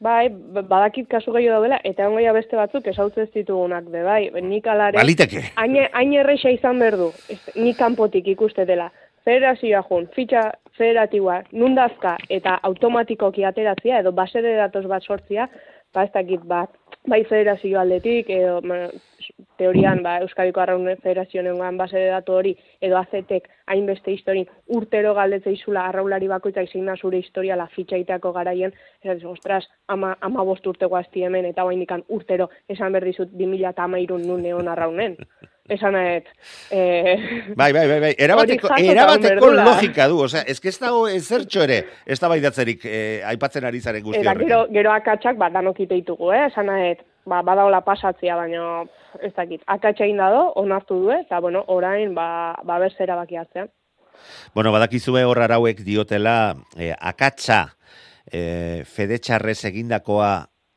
Bai, 0.01 0.31
badakit 0.33 1.11
kasu 1.13 1.33
gehiago 1.35 1.59
daudela, 1.59 1.77
eta 1.85 2.07
ongoia 2.09 2.33
beste 2.33 2.57
batzuk 2.57 2.87
esautzen 2.89 3.27
ez 3.27 3.33
ditugunak, 3.35 3.85
be, 3.93 4.01
bai, 4.07 4.31
nik 4.41 4.69
alare... 4.73 4.97
Baliteke. 4.97 5.43
Hain 5.61 6.15
erreixa 6.17 6.53
izan 6.55 6.81
berdu, 6.81 7.11
nik 7.61 7.77
kanpotik 7.77 8.31
ikuste 8.33 8.65
dela. 8.65 8.89
Federazioa 9.29 9.83
jun, 9.91 10.07
fitxa 10.15 10.47
federatiua, 10.79 11.43
nundazka 11.53 12.15
eta 12.33 12.57
automatikoki 12.71 13.45
ateratzia, 13.45 14.01
edo 14.01 14.15
base 14.17 14.41
de 14.41 14.55
datos 14.57 14.87
bat 14.89 15.05
sortzia, 15.05 15.51
ba, 15.95 16.05
ez 16.05 16.13
dakit 16.15 16.45
bat, 16.47 16.71
bai 17.09 17.23
federazio 17.25 17.81
aldetik, 17.81 18.29
edo 18.31 18.61
teorian 19.59 20.03
ba, 20.03 20.19
Euskadiko 20.25 20.61
Arraun 20.61 20.89
Federazio 21.03 21.43
nengoan 21.43 21.77
base 21.77 21.99
de 21.99 22.09
datu 22.13 22.37
hori, 22.37 22.55
edo 22.81 22.99
azetek 22.99 23.49
hainbeste 23.73 24.13
historin 24.13 24.49
urtero 24.79 25.15
galdetzei 25.15 25.57
zula 25.57 25.87
arraulari 25.89 26.29
bakoitza 26.29 26.65
izin 26.67 26.87
da 26.87 26.97
zure 26.97 27.19
historia 27.19 27.57
la 27.57 27.69
fitxaiteako 27.75 28.33
garaien, 28.33 28.73
ez 29.03 29.19
ostras, 29.25 29.65
ama, 29.89 30.17
ama 30.21 30.45
bost 30.45 30.67
urte 30.67 30.87
guazti 30.87 31.25
hemen, 31.25 31.45
eta 31.53 31.65
hain 31.65 31.87
urtero 32.09 32.51
esan 32.69 32.93
berdizut 32.93 33.33
2000 33.33 33.71
eta 33.71 33.85
amairun 33.85 34.27
nun 34.27 34.43
neon 34.43 34.69
arraunen. 34.69 35.17
Esan 35.71 35.95
et, 35.97 36.27
eh, 36.75 37.15
bai, 37.55 37.71
bai, 37.73 37.87
bai, 37.87 38.01
bai. 38.03 38.15
Erabateko, 38.19 38.73
erabateko 38.75 39.51
logika 39.55 40.09
du, 40.11 40.19
osea, 40.25 40.43
ez 40.43 40.59
ez 40.59 40.77
dago 40.83 41.05
ezertxo 41.09 41.63
ere, 41.63 41.85
ez 42.07 42.19
da 42.19 42.29
baidatzerik 42.33 42.87
eh, 42.91 43.23
aipatzen 43.31 43.65
ari 43.69 43.81
zaren 43.81 44.03
guzti 44.03 44.25
horrekin. 44.25 44.49
Gero, 44.49 44.65
gero 44.75 44.93
akatsak, 44.93 45.39
bat 45.39 45.55
danokite 45.55 45.95
ditugu, 45.95 46.33
eh? 46.35 46.49
esan 46.49 46.73
et, 46.75 47.05
ba, 47.31 47.43
badaola 47.47 47.85
pasatzia, 47.87 48.35
baina 48.37 48.83
ez 49.23 49.33
dakit, 49.37 49.63
akatsa 49.67 50.07
indado, 50.11 50.49
onartu 50.59 50.99
du, 51.05 51.13
eta 51.15 51.39
bueno, 51.41 51.63
orain, 51.69 52.15
ba, 52.15 52.57
ba 52.67 52.79
berzera 52.83 53.15
bakiatzean. 53.23 53.71
Bueno, 54.55 54.73
badakizue 54.75 55.23
hor 55.25 55.39
arauek 55.39 55.85
diotela, 55.87 56.57
eh, 56.77 56.93
akatsa 56.99 57.63
eh, 58.33 58.83
fedetxarrez 58.87 59.61
egindakoa 59.71 60.33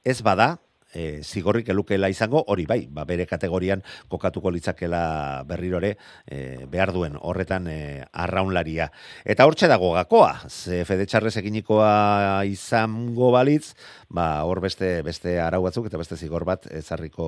ez 0.05 0.21
bada, 0.21 0.57
e, 0.93 1.21
zigorrik 1.23 1.69
elukela 1.69 2.09
izango, 2.09 2.43
hori 2.47 2.65
bai, 2.69 2.87
ba, 2.91 3.05
bere 3.09 3.25
kategorian 3.29 3.83
kokatuko 4.11 4.51
litzakela 4.53 5.43
berrirore 5.49 5.95
e, 6.25 6.65
behar 6.71 6.93
duen 6.95 7.17
horretan 7.19 7.67
e, 7.67 7.77
arraunlaria. 8.11 8.89
Eta 9.25 9.47
hortxe 9.49 9.67
dago 9.71 9.93
gakoa, 9.97 10.33
ze 10.49 10.83
fedetxarrez 10.87 11.35
eginikoa 11.41 12.43
izango 12.49 13.31
balitz, 13.33 13.73
ba, 14.09 14.43
hor 14.47 14.61
beste, 14.63 15.01
beste 15.05 15.39
arau 15.41 15.63
batzuk 15.65 15.89
eta 15.89 16.01
beste 16.01 16.17
zigor 16.17 16.45
bat 16.47 16.69
ezarriko, 16.71 17.25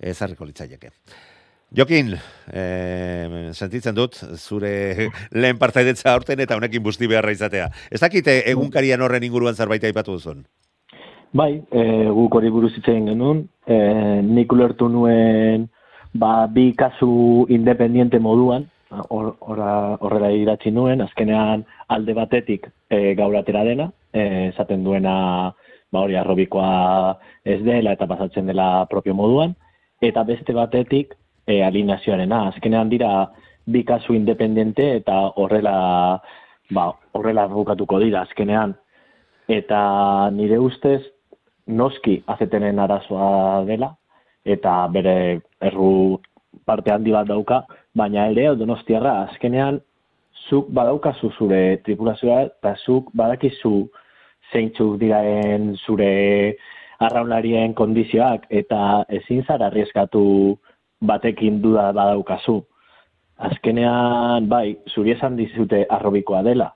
ezarriko 0.00 0.44
litzaieke. 0.50 0.92
Jokin, 1.74 2.12
eh, 2.52 3.50
sentitzen 3.52 3.96
dut, 3.96 4.20
zure 4.38 5.08
lehen 5.42 5.58
partaidetza 5.58 6.12
aurten 6.12 6.44
eta 6.44 6.58
honekin 6.60 6.84
busti 6.84 7.08
beharra 7.10 7.34
izatea. 7.34 7.70
Ez 7.90 8.00
dakite 8.04 8.42
egunkarian 8.52 9.02
horren 9.02 9.26
inguruan 9.26 9.58
zerbait 9.58 9.82
aipatu 9.90 10.14
duzun? 10.14 10.44
Bai, 11.34 11.64
e, 11.74 11.80
guk 12.14 12.36
hori 12.38 12.50
buruz 12.54 12.76
itzen 12.78 13.08
genuen, 13.10 13.40
e, 13.66 13.76
nik 14.22 14.52
ulertu 14.54 14.86
nuen 14.86 15.64
ba, 16.14 16.46
bi 16.46 16.68
kasu 16.78 17.08
independiente 17.50 18.20
moduan, 18.22 18.68
horrela 19.10 19.98
or, 19.98 20.70
nuen, 20.76 21.00
azkenean 21.02 21.64
alde 21.88 22.14
batetik 22.14 22.68
e, 22.88 23.16
gauratera 23.18 23.64
dena, 23.66 23.88
e, 24.12 24.52
esaten 24.52 24.84
duena 24.84 25.16
ba, 25.90 26.04
hori 26.04 26.14
arrobikoa 26.14 27.18
ez 27.42 27.58
dela 27.66 27.96
eta 27.98 28.06
pasatzen 28.06 28.46
dela 28.46 28.86
propio 28.86 29.14
moduan, 29.18 29.56
eta 30.00 30.22
beste 30.22 30.54
batetik 30.54 31.16
e, 31.48 31.64
alineazioarena, 31.64 32.44
azkenean 32.52 32.94
dira 32.94 33.10
bi 33.66 33.82
kasu 33.82 34.14
independiente 34.14 34.86
eta 35.00 35.18
horrela 35.34 36.22
ba, 36.70 36.86
horrela 37.10 37.48
bukatuko 37.50 37.98
dira 38.06 38.22
azkenean. 38.22 38.78
Eta 39.50 40.30
nire 40.32 40.62
ustez, 40.62 41.02
noski 41.66 42.22
azetenen 42.26 42.78
arazoa 42.78 43.64
dela, 43.64 43.94
eta 44.44 44.86
bere 44.92 45.40
erru 45.60 46.20
parte 46.64 46.92
handi 46.92 47.12
bat 47.12 47.26
dauka, 47.28 47.64
baina 47.96 48.28
ere 48.32 48.50
donostiarra 48.60 49.14
azkenean 49.24 49.80
zuk 50.48 50.68
badaukazu 50.76 51.30
zure 51.38 51.80
tripulazioa 51.86 52.42
eta 52.48 52.74
zuk 52.84 53.10
badakizu 53.16 53.88
zeintzuk 54.52 54.98
diraen 55.00 55.74
zure 55.86 56.56
arraunlarien 57.00 57.74
kondizioak 57.74 58.46
eta 58.50 59.04
ezin 59.08 59.42
zara 59.46 59.70
arrieskatu 59.70 60.56
batekin 61.00 61.60
duda 61.62 61.90
badaukazu. 61.92 62.60
Azkenean, 63.48 64.46
bai, 64.48 64.76
zuri 64.94 65.10
esan 65.16 65.36
dizute 65.36 65.82
arrobikoa 65.90 66.44
dela, 66.46 66.68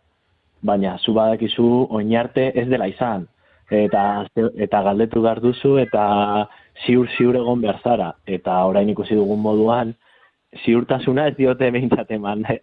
baina 0.62 0.96
zu 0.98 1.14
badakizu 1.14 1.86
oinarte 1.94 2.48
ez 2.54 2.66
dela 2.68 2.88
izan 2.90 3.28
eta 3.70 4.26
eta 4.56 4.82
galdetu 4.82 5.22
behar 5.22 5.40
duzu 5.44 5.76
eta 5.78 6.48
ziur 6.86 7.08
ziur 7.16 7.36
egon 7.36 7.60
behar 7.60 7.80
zara 7.84 8.12
eta 8.26 8.64
orain 8.64 8.88
ikusi 8.88 9.14
dugun 9.14 9.40
moduan 9.40 9.94
ziurtasuna 10.64 11.28
ez 11.28 11.36
diote 11.36 11.70
behintzat 11.70 12.10
eman. 12.10 12.44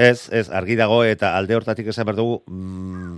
Ez, 0.00 0.30
ez, 0.32 0.46
argi 0.54 0.76
dago 0.78 1.00
eta 1.04 1.32
alde 1.36 1.56
hortatik 1.56 1.88
esan 1.90 2.06
behar 2.06 2.16
dugu, 2.16 2.36
mm, 2.46 3.16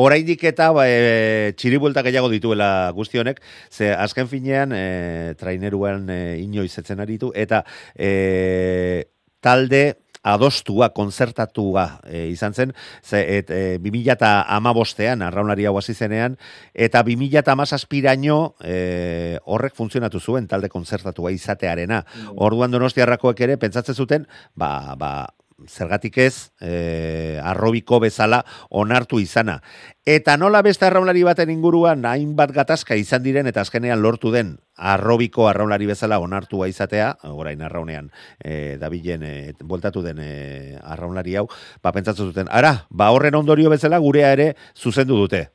oraindik 0.00 0.40
eta 0.48 0.70
ba, 0.72 0.86
e, 0.88 1.52
txiribuelta 1.60 2.02
gehiago 2.02 2.30
dituela 2.32 2.90
guzti 2.96 3.20
honek, 3.20 3.42
ze 3.70 3.92
azken 3.92 4.26
finean 4.26 4.72
e, 4.74 5.34
traineruan 5.38 6.08
e, 6.10 6.18
inoiz 6.40 6.72
etzen 6.80 7.04
aritu, 7.04 7.30
eta 7.36 7.60
e, 7.94 9.04
talde 9.44 9.82
adostua, 10.24 10.90
konzertatua 10.96 12.00
e, 12.08 12.26
izan 12.32 12.54
zen, 12.56 12.72
ze, 13.04 13.20
et, 13.38 13.50
e, 13.52 13.78
2000 13.84 14.16
eta 14.16 14.32
amabostean, 14.56 15.22
arraunari 15.22 15.68
hau 15.68 15.76
zenean, 15.80 16.38
eta 16.72 17.04
2000 17.04 17.38
eta 17.38 17.52
amazazpiraino 17.52 18.56
e, 18.64 19.38
horrek 19.44 19.74
funtzionatu 19.76 20.20
zuen 20.20 20.48
talde 20.48 20.68
konzertatua 20.68 21.30
izatearena. 21.30 22.04
Mm. 22.04 22.36
Orduan 22.36 22.72
donostiarrakoek 22.72 23.40
ere, 23.40 23.56
pentsatzen 23.60 23.94
zuten, 23.94 24.26
ba, 24.56 24.94
ba, 24.96 25.28
zergatik 25.68 26.18
ez, 26.18 26.50
e, 26.60 27.38
arrobiko 27.42 28.00
bezala 28.02 28.42
onartu 28.70 29.20
izana. 29.22 29.60
Eta 30.04 30.36
nola 30.36 30.60
beste 30.66 30.86
arraunlari 30.86 31.22
baten 31.24 31.50
inguruan, 31.52 32.04
hainbat 32.04 32.52
gatazka 32.52 32.98
izan 33.00 33.22
diren, 33.24 33.46
eta 33.46 33.62
azkenean 33.64 34.02
lortu 34.02 34.32
den, 34.34 34.58
arrobiko 34.76 35.48
arraunlari 35.48 35.86
bezala 35.88 36.18
onartua 36.20 36.68
izatea, 36.68 37.14
orain 37.30 37.62
arraunean, 37.62 38.10
e, 38.42 38.76
dabilen, 38.80 39.22
e, 39.22 39.54
voltatu 39.62 40.02
den 40.02 40.20
e, 40.20 40.78
arraunlari 40.82 41.38
hau, 41.40 41.48
ba, 41.82 41.92
pentsatzen 41.92 42.32
zuten, 42.32 42.50
ara, 42.50 42.86
ba, 42.90 43.12
horren 43.14 43.38
ondorio 43.38 43.70
bezala, 43.72 44.02
gurea 44.02 44.32
ere 44.34 44.54
zuzendu 44.74 45.16
dute. 45.16 45.48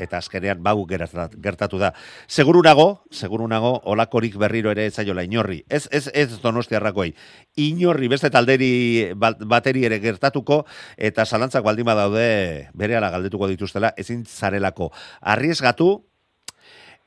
Eta 0.00 0.18
azkenean 0.18 0.62
bau 0.64 0.82
gertat- 0.88 1.36
gertatu 1.40 1.78
da. 1.78 1.92
Seguru 2.26 2.62
nago, 2.64 3.04
seguru 3.10 3.46
nago, 3.48 3.76
olakorik 3.84 4.36
berriro 4.40 4.72
ere 4.72 4.90
zaiola 4.90 5.22
inorri. 5.26 5.62
Ez, 5.68 5.86
ez, 5.92 6.08
ez 6.14 6.40
donostiarrakoi. 6.42 7.12
Inorri 7.56 8.08
beste 8.08 8.30
talderi 8.30 9.12
bat- 9.14 9.44
bateri 9.46 9.84
ere 9.84 10.00
gertatuko, 10.00 10.64
eta 10.96 11.24
zalantzak 11.26 11.64
baldin 11.64 11.86
badaude 11.86 12.68
bere 12.74 12.96
ala 12.96 13.10
galdetuko 13.10 13.48
dituztela, 13.50 13.94
ezin 13.96 14.24
zarelako. 14.26 14.90
Arriesgatu, 15.20 15.92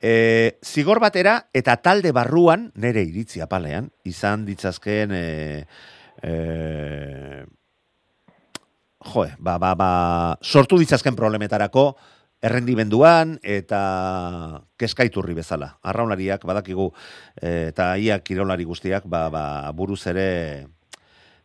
E, 0.04 0.58
zigor 0.60 0.98
batera 1.00 1.46
eta 1.56 1.78
talde 1.80 2.10
barruan, 2.12 2.66
nere 2.76 3.00
iritzi 3.06 3.40
apalean, 3.40 3.86
izan 4.04 4.42
ditzazkeen 4.44 5.14
e, 5.16 5.22
e, 6.20 7.44
joe, 9.00 9.30
ba, 9.38 9.56
ba, 9.62 9.74
ba, 9.78 9.88
sortu 10.42 10.76
ditzazken 10.80 11.16
problemetarako 11.16 11.94
errendimenduan 12.44 13.38
eta 13.40 13.80
keskaiturri 14.80 15.34
bezala. 15.36 15.70
Arraunlariak 15.82 16.44
badakigu 16.44 16.90
e, 17.40 17.70
eta 17.72 17.94
ia 17.96 18.18
kirolari 18.20 18.66
guztiak 18.68 19.06
ba, 19.08 19.28
ba, 19.32 19.44
buruz 19.72 20.02
ere 20.12 20.66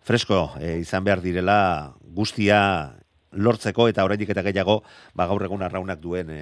fresko 0.03 0.41
e, 0.59 0.77
izan 0.83 1.05
behar 1.07 1.23
direla 1.23 1.93
guztia 2.03 2.59
lortzeko 3.31 3.87
eta 3.87 4.03
oraindik 4.03 4.31
eta 4.33 4.43
gehiago 4.43 4.81
ba, 5.15 5.27
gaur 5.29 5.45
egun 5.47 5.63
arraunak 5.63 6.01
duen 6.03 6.29
e, 6.33 6.41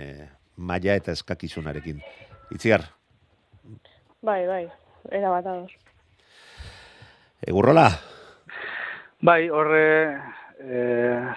maila 0.57 0.97
eta 0.97 1.13
eskakizunarekin. 1.13 2.01
Itziar, 2.55 2.87
Bai, 4.23 4.47
bai, 4.47 4.63
era 5.13 5.29
bat 5.29 5.45
ados. 5.45 5.71
egurrola, 7.45 7.91
Bai, 9.21 9.49
horre, 9.49 9.83
e, 10.61 10.81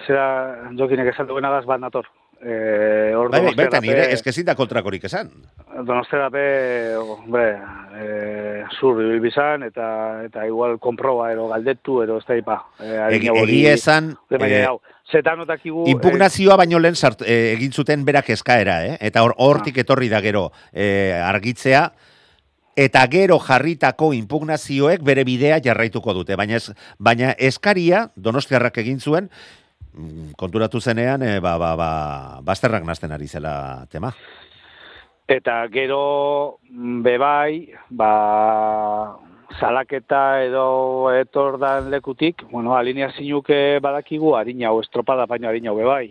zera, 0.06 0.24
jokinek 0.76 1.12
esan 1.14 1.28
duena 1.28 1.50
daz 1.52 1.64
bat 1.68 1.80
nator. 1.80 2.08
E, 2.40 3.12
hor 3.14 3.28
bai, 3.28 3.42
bai, 3.44 3.54
baita 3.54 3.80
nire, 3.84 4.06
ez 4.14 4.22
que 4.24 4.32
ezin 4.32 4.46
da 4.48 4.54
kontrakorik 4.56 5.04
esan. 5.04 5.28
Donostiara 5.84 6.30
be, 6.32 6.44
hombre, 6.96 7.50
e, 8.00 8.62
zur 8.78 9.02
ibilbizan, 9.04 9.66
eta, 9.68 9.88
eta 10.24 10.46
igual 10.48 10.78
konproba, 10.80 11.28
ero 11.34 11.50
galdetu, 11.50 11.98
ero 12.02 12.16
ez 12.16 12.24
da 12.24 12.38
ipa. 12.40 12.56
E, 12.80 12.94
Egi, 13.20 13.66
esan, 13.68 14.14
eh, 14.32 14.64
Zetan 15.10 15.42
otakigu... 15.44 15.84
Impugnazioa 15.90 16.56
baino 16.56 16.78
lehen 16.78 16.96
sart, 16.96 17.26
eh, 17.26 17.52
egin 17.56 17.72
zuten 17.72 18.04
berak 18.06 18.30
eskaera, 18.30 18.78
eh? 18.86 18.96
eta 19.00 19.24
hor- 19.26 19.34
hortik 19.36 19.82
etorri 19.82 20.08
da 20.08 20.22
gero 20.24 20.50
eh, 20.72 21.12
argitzea, 21.20 21.90
eta 22.78 23.02
gero 23.12 23.40
jarritako 23.42 24.12
impugnazioek 24.16 25.02
bere 25.04 25.24
bidea 25.28 25.58
jarraituko 25.60 26.14
dute, 26.14 26.38
baina, 26.38 26.56
ez, 26.56 26.72
baina 26.98 27.34
eskaria 27.36 28.06
donostiarrak 28.16 28.78
egin 28.80 29.00
zuen, 29.00 29.28
konturatu 30.36 30.80
zenean, 30.80 31.22
eh, 31.22 31.38
ba, 31.40 31.56
ba, 31.58 31.74
ba, 31.76 31.90
bazterrak 32.42 32.84
nazten 32.84 33.12
ari 33.12 33.28
zela 33.28 33.86
tema. 33.90 34.12
Eta 35.30 35.62
gero 35.70 36.58
mm, 36.70 37.02
bebai, 37.02 37.70
ba, 37.90 38.12
salaketa 39.58 40.42
edo 40.44 41.10
etordan 41.14 41.90
lekutik, 41.90 42.44
bueno, 42.50 42.76
alinea 42.76 43.10
zinuke 43.16 43.78
badakigu, 43.82 44.34
harina 44.36 44.70
hau 44.70 44.80
estropada 44.80 45.26
baino 45.26 45.48
harina 45.48 45.70
hau 45.70 45.76
bebai. 45.76 46.06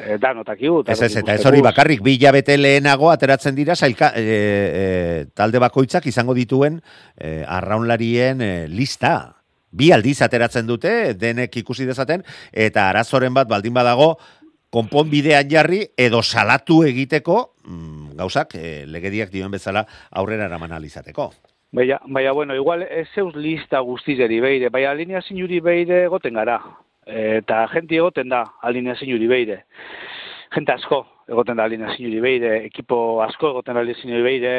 E, 0.00 0.16
danotakigu. 0.16 0.84
Ez 0.88 1.00
ez, 1.02 1.12
eta 1.20 1.34
ez 1.34 1.44
hori 1.44 1.60
bakarrik, 1.60 2.00
bi 2.02 2.14
hilabete 2.16 2.56
lehenago 2.56 3.10
ateratzen 3.12 3.54
dira 3.54 3.76
sailka, 3.76 4.14
e, 4.16 4.22
e, 4.24 5.26
talde 5.36 5.60
bakoitzak 5.60 6.06
izango 6.08 6.32
dituen 6.34 6.80
e, 7.18 7.42
arraunlarien 7.46 8.40
e, 8.40 8.52
lista. 8.68 9.39
Bi 9.70 9.92
aldiz 9.94 10.20
ateratzen 10.22 10.66
dute, 10.66 11.14
denek 11.14 11.56
ikusi 11.62 11.86
dezaten, 11.86 12.24
eta 12.52 12.88
arazoren 12.90 13.34
bat 13.34 13.48
baldin 13.48 13.74
badago, 13.74 14.16
konponbidean 14.70 15.48
jarri 15.50 15.82
edo 15.98 16.22
salatu 16.22 16.82
egiteko 16.86 17.36
mm, 17.66 18.16
gauzak 18.18 18.54
e, 18.54 18.84
legediak 18.86 19.32
dioen 19.32 19.50
bezala 19.50 19.84
aurrera 20.10 20.46
eraman 20.46 20.72
ahal 20.72 20.86
izateko. 20.86 21.30
Baina, 21.72 22.00
baina, 22.06 22.32
bueno, 22.32 22.54
igual 22.54 22.82
ez 22.82 23.06
zeus 23.14 23.34
lista 23.36 23.80
guztizeri 23.86 24.40
beire, 24.42 24.70
baina 24.74 24.90
alinea 24.90 25.22
zinuri 25.22 25.60
beire 25.62 26.04
egoten 26.08 26.34
gara. 26.34 26.58
Eta 27.06 27.64
jenti 27.72 27.98
egoten 27.98 28.30
da 28.30 28.44
alinea 28.62 28.96
zinuri 28.98 29.26
beire. 29.30 29.64
Jente 30.54 30.74
asko 30.74 31.04
egoten 31.30 31.58
da 31.58 31.66
alinea 31.68 31.94
zinuri 31.94 32.20
beire, 32.22 32.56
ekipo 32.66 33.20
asko 33.22 33.52
egoten 33.54 33.78
da 33.78 33.84
alinea 33.84 34.02
zinuri 34.02 34.22
beire, 34.26 34.54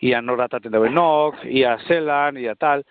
ia 0.00 0.22
norrataten 0.24 0.72
dauen 0.72 0.96
nok, 0.96 1.44
ia 1.44 1.76
zelan, 1.88 2.40
ia 2.40 2.56
tal. 2.56 2.84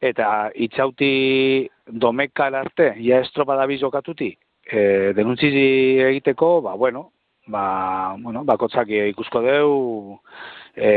Eta 0.00 0.50
itxauti 0.54 1.68
domekar 1.86 2.54
arte, 2.54 2.92
ia 3.00 3.22
estropa 3.24 3.56
da 3.56 3.64
bizokatuti, 3.66 4.34
e, 4.66 5.12
denuntzizi 5.16 6.00
egiteko, 6.04 6.60
ba, 6.60 6.74
bueno, 6.76 7.10
ba, 7.46 8.16
bueno, 8.20 8.42
bakotzak 8.44 8.90
ikusko 8.90 9.40
deu, 9.40 9.70
e, 10.76 10.90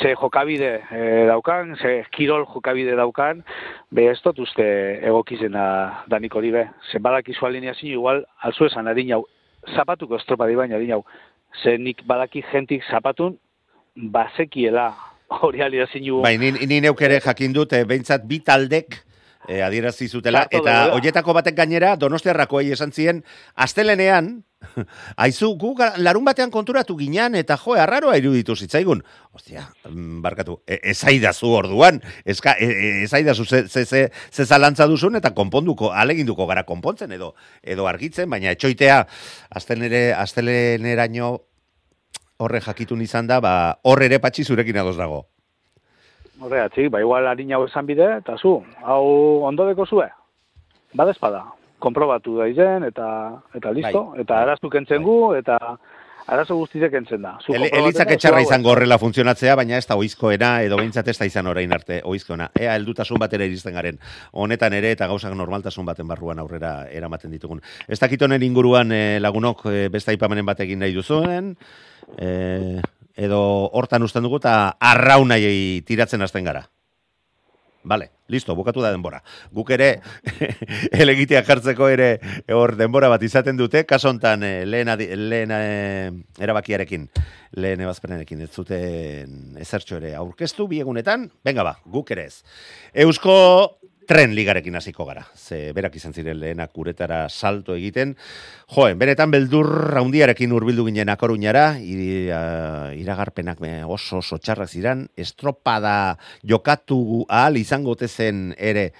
ze 0.00 0.14
jokabide 0.14 0.70
e, 0.90 1.00
daukan, 1.28 1.76
ze 1.76 2.04
kirol 2.16 2.46
jokabide 2.48 2.96
daukan, 2.96 3.42
be 3.90 4.06
ez 4.08 4.20
dut 4.24 4.38
uste 4.40 4.66
egokizena 5.02 5.66
danik 6.08 6.34
hori 6.34 6.54
be. 6.54 6.64
Ze 6.90 6.98
badakizu 6.98 7.46
alinea 7.46 7.74
zinu, 7.74 7.98
igual, 8.00 8.24
alzu 8.40 8.70
esan 8.70 8.88
adin 8.88 9.12
hau, 9.12 9.24
zapatuko 9.74 10.16
estropa 10.16 10.46
di 10.48 10.56
baina 10.56 10.76
adin 10.80 10.96
hau, 10.96 11.04
ze 11.62 11.76
nik 11.76 12.06
badaki 12.06 12.42
jentik 12.52 12.88
zapatun, 12.88 13.36
bazekiela 13.96 14.94
hori 15.28 15.62
alinea 15.62 15.86
zinu. 15.92 16.22
Bai, 16.24 16.36
ni, 16.38 16.52
ni 16.66 16.80
neuk 16.84 17.00
ere 17.02 17.20
jakin 17.24 17.54
dut, 17.56 17.72
e, 17.72 17.84
behintzat 17.88 18.26
bi 18.28 18.40
taldek 18.44 19.00
e, 19.48 19.60
adierazi 19.62 20.08
zutela, 20.08 20.44
Sartu 20.46 20.60
eta 20.62 20.76
hoietako 20.96 21.34
batek 21.36 21.56
gainera, 21.56 21.94
donostiarrakoei 22.00 22.70
esan 22.76 22.92
zien, 22.92 23.22
astelenean, 23.54 24.36
Aizu, 25.22 25.52
gu 25.60 25.74
larun 26.00 26.24
batean 26.26 26.50
konturatu 26.50 26.96
ginean, 26.98 27.34
eta 27.38 27.58
jo, 27.60 27.74
arraroa 27.78 28.16
iruditu 28.18 28.56
zitzaigun. 28.56 29.02
Ostia, 29.36 29.66
mm, 29.88 30.20
barkatu, 30.24 30.60
e, 30.66 30.80
ezaidazu 30.92 31.50
orduan, 31.58 32.00
eska, 32.24 32.56
e, 32.58 33.02
ezaidazu 33.04 33.44
ze, 33.44 33.66
ze, 33.68 33.84
ze, 33.84 34.10
ze 34.32 34.46
zalantza 34.46 34.86
duzun, 34.88 35.16
eta 35.20 35.34
konponduko, 35.34 35.92
aleginduko 35.92 36.46
gara 36.46 36.64
konpontzen 36.64 37.12
edo 37.12 37.34
edo 37.62 37.86
argitzen, 37.86 38.30
baina 38.30 38.50
etxoitea, 38.56 39.02
asteleneraino 39.52 41.36
horre 42.38 42.60
jakitun 42.60 43.02
izan 43.02 43.26
da, 43.26 43.40
ba, 43.40 43.54
hor 43.84 44.02
ere 44.02 44.20
patxi 44.20 44.44
zurekin 44.44 44.78
ados 44.82 44.96
dago. 44.96 45.24
Horregatzik, 46.40 46.90
ba 46.92 47.00
igual 47.00 47.26
harin 47.26 47.52
hau 47.56 47.64
esan 47.64 47.86
bide, 47.88 48.08
eta 48.20 48.36
zu, 48.36 48.58
hau 48.84 49.04
ondo 49.48 49.66
deko 49.68 49.86
zue. 49.86 50.08
Bada 50.96 51.14
espada, 51.14 51.44
konprobatu 51.80 52.36
daizen, 52.40 52.84
eta, 52.84 53.06
eta 53.56 53.72
listo, 53.72 54.10
Bai, 54.12 54.24
eta 54.24 54.34
bai, 54.34 54.42
arazu 54.44 54.70
kentzen 54.72 55.04
gu, 55.04 55.16
eta 55.38 55.56
arazo 56.26 56.56
guztizek 56.58 56.92
kentzen 56.92 57.22
da. 57.22 57.36
Zu 57.40 57.54
konprobatzen 57.54 57.80
elitzak 57.80 58.10
da, 58.10 58.16
etxarra 58.18 58.42
izango 58.44 58.72
horrela 58.72 58.98
funtzionatzea, 59.00 59.56
baina 59.56 59.80
ez 59.80 59.86
da 59.88 59.96
oizkoena, 59.96 60.50
edo 60.66 60.76
behintzat 60.80 61.08
ez 61.08 61.16
da 61.16 61.28
izan 61.28 61.48
orain 61.48 61.72
arte 61.72 62.02
oizkoena. 62.04 62.50
Ea, 62.58 62.74
heldutasun 62.76 63.20
batera 63.22 63.48
iristen 63.48 63.76
garen. 63.78 64.00
Honetan 64.32 64.76
ere 64.76 64.92
eta 64.96 65.08
gauzak 65.08 65.36
normaltasun 65.38 65.88
baten 65.88 66.08
barruan 66.10 66.42
aurrera 66.42 66.76
eramaten 66.92 67.32
ditugun. 67.32 67.62
Ez 67.88 68.00
dakit 68.02 68.22
honen 68.22 68.44
inguruan 68.44 68.92
eh, 68.92 69.18
lagunok 69.22 69.68
eh, 69.72 69.86
beste 69.92 70.12
aipamenen 70.12 70.46
bat 70.48 70.60
egin 70.66 70.84
nahi 70.84 70.96
duzuen, 70.96 71.54
eh, 72.18 72.80
edo 73.16 73.40
hortan 73.72 74.02
usten 74.04 74.22
dugu 74.26 74.36
eta 74.42 74.76
arraunai 74.80 75.82
tiratzen 75.86 76.22
hasten 76.22 76.44
gara. 76.44 76.66
Vale, 77.86 78.08
listo, 78.26 78.56
bukatu 78.58 78.82
da 78.82 78.90
denbora. 78.90 79.20
Guk 79.54 79.68
ere 79.70 80.00
elegitea 81.04 81.44
jartzeko 81.46 81.86
ere 81.94 82.08
hor 82.50 82.72
denbora 82.74 83.06
bat 83.12 83.22
izaten 83.22 83.56
dute, 83.56 83.84
kaso 83.86 84.10
hontan 84.10 84.42
eh, 84.42 84.64
lehen, 84.66 84.90
adi- 84.90 85.06
lehen 85.14 85.52
eh, 85.54 86.10
erabakiarekin, 86.42 87.06
lehen 87.62 87.84
ebazpenenekin, 87.86 88.42
ez 88.42 88.50
zuten 88.50 89.54
ezertxo 89.62 90.00
ere 90.00 90.16
aurkeztu 90.18 90.66
biegunetan, 90.66 91.28
venga 91.46 91.62
ba, 91.62 91.76
guk 91.86 92.10
ere 92.16 92.26
ez. 92.26 92.40
Eusko 93.06 93.36
tren 94.06 94.34
ligarekin 94.34 94.76
hasiko 94.78 95.04
gara, 95.04 95.26
ze 95.34 95.72
berak 95.76 95.96
izan 95.98 96.14
ziren 96.14 96.38
lehenak 96.40 96.72
guretara 96.72 97.28
salto 97.28 97.74
egiten. 97.74 98.14
Joen, 98.74 98.98
benetan 98.98 99.30
beldur 99.34 99.66
raundiarekin 99.92 100.52
hurbildu 100.52 100.86
ginen 100.88 101.10
akoruñara, 101.12 101.78
iragarpenak 101.82 103.60
oso 103.86 104.22
oso 104.22 104.38
txarrak 104.38 104.70
ziran, 104.70 105.08
estropada 105.16 106.16
jokatu 106.42 107.26
ahal 107.28 107.58
izango 107.58 107.96
ote 107.96 108.08
zen 108.08 108.54
ere 108.56 108.92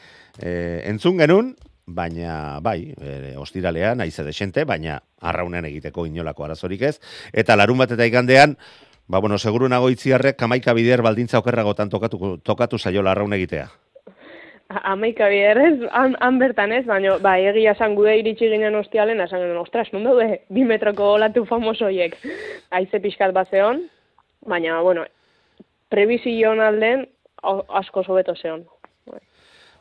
eh, 0.42 0.83
entzun 0.90 1.19
genun, 1.19 1.55
baina 1.87 2.59
bai, 2.61 2.92
e, 2.99 3.37
ostiralean, 3.38 4.03
aize 4.03 4.25
desente, 4.27 4.64
baina 4.66 4.99
arraunean 5.23 5.69
egiteko 5.71 6.07
inolako 6.07 6.45
arazorik 6.45 6.83
ez, 6.83 6.97
eta 7.33 7.57
larun 7.57 7.79
bat 7.79 7.95
eta 7.95 8.07
igandean, 8.11 8.57
ba, 9.07 9.21
bueno, 9.21 9.38
seguru 9.38 9.69
nago 9.71 9.88
itziarrek 9.95 10.37
kamaika 10.37 10.75
bider 10.75 11.03
baldintza 11.07 11.38
okerragotan 11.38 11.88
tokatu, 11.88 12.37
tokatu 12.42 12.79
saiola 12.79 13.14
arraun 13.14 13.38
egitea. 13.38 13.69
Amaika 14.68 15.29
biderrez, 15.31 15.76
han, 15.94 16.16
han 16.20 16.38
bertan 16.42 16.72
ez, 16.74 16.83
baina 16.88 17.16
ba, 17.22 17.37
egia 17.38 17.76
esan 17.76 17.94
gude 17.94 18.16
iritsi 18.18 18.48
ginen 18.50 18.74
ostialen, 18.74 19.20
esan 19.22 19.44
ginen, 19.44 19.61
ostras, 19.61 19.92
non 19.94 20.07
daude, 20.09 20.40
bi 20.50 20.64
metroko 20.66 21.12
olatu 21.14 21.44
famosoiek. 21.46 22.16
Aize 22.74 23.00
pixkat 23.02 23.35
bat 23.37 23.50
zeon, 23.55 23.85
baina, 24.50 24.81
bueno, 24.83 25.07
prebizioan 25.94 26.61
alden 26.61 27.07
asko 27.42 28.02
sobeto 28.02 28.35
zeon. 28.35 28.64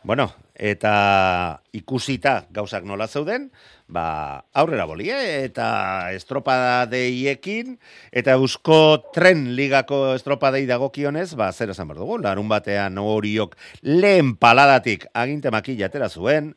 Bueno, 0.06 0.30
eta 0.56 1.62
ikusita 1.76 2.46
gauzak 2.56 2.86
nola 2.88 3.08
zeuden, 3.08 3.50
ba, 3.88 4.46
aurrera 4.56 4.86
boli, 4.88 5.10
eh? 5.12 5.44
eta 5.46 6.12
estropadeiekin, 6.16 7.76
eta 8.12 8.38
eusko 8.40 9.12
tren 9.14 9.52
ligako 9.56 10.16
estropadei 10.16 10.66
dagokionez, 10.70 11.34
ba, 11.36 11.52
zer 11.52 11.76
esan 11.76 11.92
behar 11.92 12.02
dugu, 12.02 12.20
larun 12.24 12.50
batean 12.50 12.98
horiok 12.98 13.56
lehen 13.84 14.36
paladatik 14.40 15.06
aginte 15.14 15.52
makila 15.52 15.90
atera 15.90 16.10
zuen, 16.10 16.54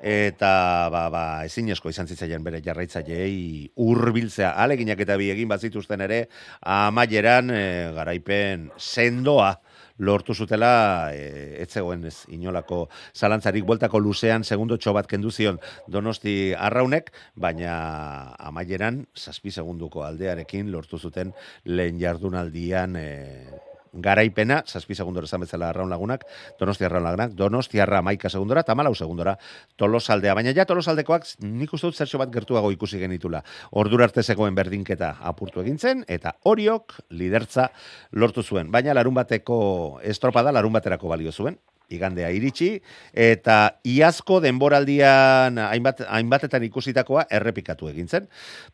eta 0.00 0.88
ba, 0.88 1.08
ba, 1.12 1.24
ezinezko 1.44 1.90
izan 1.92 2.08
zitzaien 2.08 2.44
bere 2.44 2.62
jarraitzaileei 2.64 3.68
hurbiltzea 3.76 4.54
aleginak 4.62 5.02
eta 5.04 5.18
bi 5.20 5.28
egin 5.34 5.50
bazituzten 5.50 6.00
ere 6.06 6.22
amaieran 6.64 7.52
eh, 7.52 7.90
garaipen 7.98 8.70
sendoa 8.78 9.58
lortu 10.00 10.34
zutela 10.34 11.12
e, 11.12 11.60
ez 11.62 11.68
zegoen 11.70 12.04
ez 12.08 12.24
inolako 12.32 12.86
zalantzarik. 13.14 13.66
Bueltako 13.68 14.00
luzean 14.00 14.44
segundo 14.44 14.78
bat 14.92 15.06
kendu 15.06 15.30
zion 15.30 15.60
Donosti 15.86 16.54
Arraunek, 16.56 17.12
baina 17.36 18.34
amaieran 18.38 19.06
zazpi 19.14 19.50
segunduko 19.50 20.02
aldearekin 20.02 20.72
lortu 20.72 20.98
zuten 20.98 21.32
lehen 21.64 22.00
jardunaldian 22.00 22.96
e, 22.96 23.69
garaipena, 23.92 24.62
zazpi 24.66 24.94
segundora 24.94 25.26
esan 25.26 25.42
bezala 25.44 25.70
arraun 25.70 25.90
lagunak, 25.90 26.24
donosti 26.58 26.84
arraun 26.84 27.04
lagunak, 27.04 27.34
donosti 27.38 27.80
arra 27.80 28.02
maika 28.02 28.30
segundora, 28.30 28.62
tamalau 28.62 28.94
segundora, 28.94 29.36
tolosaldea. 29.76 30.34
Baina 30.34 30.54
ja 30.56 30.66
tolosaldekoak 30.68 31.26
nik 31.46 31.74
uste 31.74 31.90
dut 31.90 31.98
zertxo 31.98 32.20
bat 32.22 32.30
gertuago 32.32 32.70
ikusi 32.74 33.00
genitula. 33.00 33.42
Ordura 33.72 34.06
arte 34.08 34.22
zegoen 34.22 34.54
berdinketa 34.54 35.16
apurtu 35.20 35.64
egintzen, 35.64 36.04
eta 36.08 36.36
horiok 36.44 37.00
lidertza 37.10 37.70
lortu 38.12 38.42
zuen. 38.42 38.70
Baina 38.70 38.94
larun 38.94 39.14
bateko 39.14 40.00
estropada, 40.02 40.52
larun 40.52 40.72
baterako 40.72 41.08
balio 41.08 41.32
zuen, 41.32 41.58
igandea 41.90 42.30
iritsi, 42.34 42.70
eta 43.12 43.76
iazko 43.84 44.40
denboraldian 44.44 45.58
hainbat, 45.62 46.04
hainbatetan 46.08 46.64
ikusitakoa 46.68 47.26
errepikatu 47.30 47.90
egin 47.90 48.08
zen. 48.08 48.28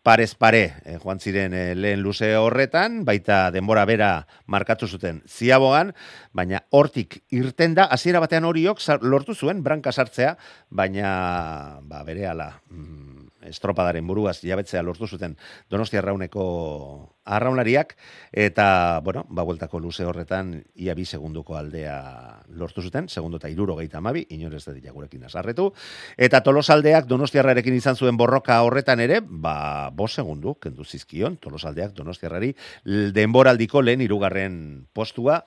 Parez 0.07 0.35
pare, 0.39 0.65
eh, 0.85 0.99
joan 1.03 1.21
ziren 1.21 1.55
eh, 1.57 1.75
lehen 1.75 2.05
luze 2.05 2.35
horretan, 2.37 3.03
baita 3.09 3.51
denbora 3.55 3.87
bera 3.89 4.11
markatu 4.47 4.87
zuten 4.87 5.23
ziabogan, 5.27 5.95
baina 6.37 6.63
hortik 6.71 7.23
irten 7.35 7.75
da, 7.75 7.89
hasiera 7.91 8.21
batean 8.21 8.45
horiok 8.45 8.83
lortu 9.03 9.35
zuen, 9.35 9.63
branka 9.63 9.93
sartzea, 9.93 10.37
baina 10.71 11.81
ba, 11.83 12.03
bere 12.05 12.27
ala, 12.29 12.53
mm, 12.71 13.16
estropadaren 13.45 14.07
buruaz 14.07 14.41
jabetzea 14.43 14.83
lortu 14.83 15.07
zuten 15.07 15.37
Donostia 15.71 16.01
Arrauneko 16.01 17.17
arraunlariak 17.25 17.97
eta 18.33 19.01
bueno, 19.05 19.25
ba 19.29 19.43
bueltako 19.43 19.81
luze 19.81 20.05
horretan 20.07 20.63
ia 20.75 20.95
bi 20.95 21.05
segunduko 21.05 21.57
aldea 21.57 22.43
lortu 22.49 22.83
zuten, 22.83 23.09
segundo 23.09 23.37
eta 23.37 23.49
72, 23.49 24.27
inorez 24.31 24.65
da 24.65 24.73
dira 24.73 24.93
gurekin 24.93 25.25
asarretu 25.25 25.73
eta 26.17 26.43
Tolosaldeak 26.43 27.07
Donostiarrarekin 27.07 27.75
izan 27.75 27.97
zuen 27.97 28.17
borroka 28.17 28.63
horretan 28.63 29.01
ere, 29.01 29.21
ba 29.21 29.91
5 29.91 30.09
segundu 30.09 30.55
kendu 30.55 30.85
zizkion 30.85 31.37
Tolosaldeak 31.37 31.93
Donostiarrari 31.93 32.55
denboraldiko 32.85 33.83
lehen 33.83 34.01
hirugarren 34.01 34.87
postua 34.93 35.45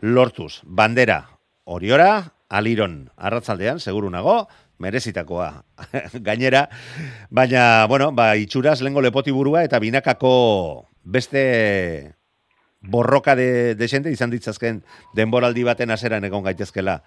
lortuz. 0.00 0.60
Bandera 0.64 1.24
Oriora, 1.66 2.32
Aliron, 2.48 3.10
arratzaldean, 3.16 3.80
seguru 3.82 4.06
nago, 4.14 4.46
merezitakoa 4.78 5.64
gainera, 6.26 6.66
baina, 7.30 7.86
bueno, 7.88 8.10
ba, 8.12 8.34
itxuraz 8.36 8.80
lengo 8.82 9.00
lepoti 9.00 9.32
burua 9.32 9.64
eta 9.64 9.80
binakako 9.80 10.88
beste 11.04 12.16
borroka 12.80 13.34
de, 13.36 13.74
de 13.74 13.88
xente 13.88 14.12
izan 14.12 14.30
ditzazken 14.30 14.82
denboraldi 15.16 15.64
baten 15.66 15.90
aseran 15.90 16.24
egon 16.24 16.44
gaitezkela 16.44 17.00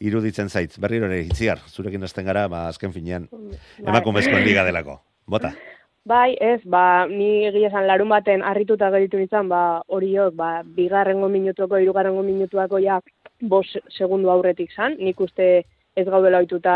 iruditzen 0.00 0.48
zaitz. 0.48 0.78
Berriro 0.78 1.08
ere, 1.10 1.20
itziar, 1.26 1.60
zurekin 1.68 2.06
azten 2.06 2.24
gara, 2.24 2.46
ba, 2.48 2.68
azken 2.68 2.94
finean, 2.94 3.26
bai. 3.30 3.58
emakumezkoen 3.86 4.46
liga 4.46 4.64
delako. 4.64 5.00
Bota. 5.26 5.52
Bai, 6.08 6.32
ez, 6.40 6.62
ba, 6.64 7.06
ni 7.10 7.44
egia 7.50 7.68
esan 7.68 7.86
larun 7.86 8.08
baten 8.08 8.42
harrituta 8.42 8.88
geritu 8.94 9.18
nintzen, 9.20 9.50
ba, 9.50 9.82
horiok, 9.92 10.32
ba, 10.38 10.62
bigarrengo 10.64 11.28
minutuako, 11.28 11.80
irugarrengo 11.82 12.22
minutuako 12.24 12.80
ja, 12.80 13.00
bos 13.40 13.66
segundu 13.92 14.30
aurretik 14.32 14.72
zan, 14.72 14.96
nik 14.98 15.20
uste 15.20 15.50
ez 15.96 16.06
gaudela 16.06 16.38
oituta 16.38 16.74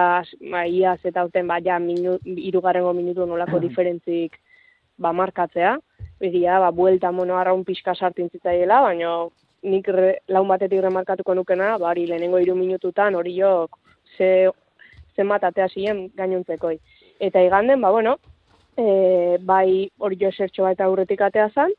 ba, 0.50 0.64
iaz 0.66 0.98
eta 1.05 1.24
uten 1.24 1.46
ba, 1.48 1.61
ja, 1.62 1.79
minu, 1.79 2.18
irugarrengo 2.24 2.92
minutu 2.92 3.27
nolako 3.27 3.61
diferentzik 3.62 4.38
ba, 4.98 5.12
markatzea. 5.12 5.77
Egia, 6.24 6.59
ba, 6.62 6.70
buelta 6.70 7.11
mono 7.12 7.37
arraun 7.38 7.64
pixka 7.64 7.94
sartin 7.94 8.31
zitzaiela, 8.31 8.81
baina 8.83 9.14
nik 9.64 9.88
re, 9.88 10.11
laun 10.29 10.48
batetik 10.48 10.83
remarkatuko 10.85 11.35
nukena, 11.35 11.74
ba, 11.79 11.90
hori 11.92 12.07
lehenengo 12.09 12.40
iru 12.42 12.55
minututan 12.59 13.14
hori 13.14 13.35
jo 13.38 13.68
ze, 14.16 14.50
ze 15.16 15.24
matatea 15.24 15.68
ziren 15.68 16.09
gainontzekoi. 16.16 16.79
Eta 17.20 17.42
iganden, 17.42 17.81
ba, 17.81 17.90
bueno, 17.90 18.16
e, 18.77 19.38
bai 19.40 19.90
hori 19.98 20.18
jo 20.20 20.29
esertxo 20.29 20.66
bat 20.66 20.81
aurretik 20.81 21.22
atea 21.22 21.48
zan, 21.55 21.72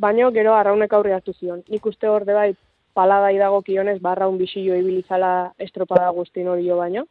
baina 0.00 0.30
gero 0.32 0.54
arraunek 0.56 0.92
aurre 0.92 1.14
hartu 1.14 1.34
zion. 1.36 1.62
Nik 1.68 1.86
uste 1.86 2.08
hor 2.08 2.24
bai 2.24 2.54
paladai 2.94 3.36
dago 3.38 3.62
kionez, 3.62 4.00
barra 4.00 4.28
un 4.28 4.38
bisillo 4.38 4.76
ibilizala 4.76 5.52
estropada 5.58 6.10
guztin 6.10 6.48
hori 6.48 6.68
jo 6.68 6.76
baino. 6.76 7.06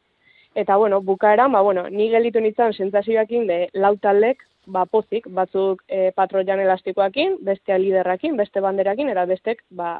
Eta, 0.56 0.76
bueno, 0.78 1.02
bukaeran, 1.02 1.52
ba, 1.52 1.62
bueno, 1.62 1.89
ni 1.89 2.10
gelitu 2.10 2.42
nintzen 2.42 2.74
sentzazioakin, 2.74 3.46
de 3.48 3.70
lautaldek, 3.74 4.42
ba, 4.65 4.86
pozik, 4.86 5.28
batzuk 5.30 5.84
e, 5.88 6.12
patroian 6.15 6.60
elastikoakin, 6.60 7.38
bestea 7.46 7.78
liderrakin, 7.78 8.36
beste 8.38 8.62
banderakin, 8.62 9.10
era 9.10 9.26
bestek, 9.30 9.62
ba, 9.70 10.00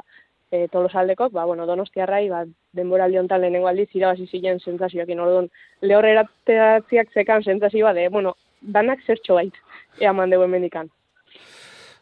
e, 0.50 0.66
tolosaldekok, 0.68 1.32
ba, 1.32 1.44
bueno, 1.46 1.66
donostiarrai, 1.66 2.28
ba, 2.28 2.44
denbora 2.74 3.08
liontan 3.08 3.40
lehenengo 3.40 3.70
aldiz, 3.70 3.88
irabazi 3.94 4.26
ziren 4.26 4.60
sentzazioakin, 4.60 5.20
orduan, 5.20 5.50
lehorrerateatziak 5.82 7.14
zekan 7.14 7.46
sentzazioa, 7.46 7.94
de, 7.94 8.08
bueno, 8.08 8.34
danak 8.60 9.06
zertxo 9.06 9.38
bait, 9.38 9.54
ea 10.00 10.12
mande 10.12 10.38
mendikan. 10.38 10.90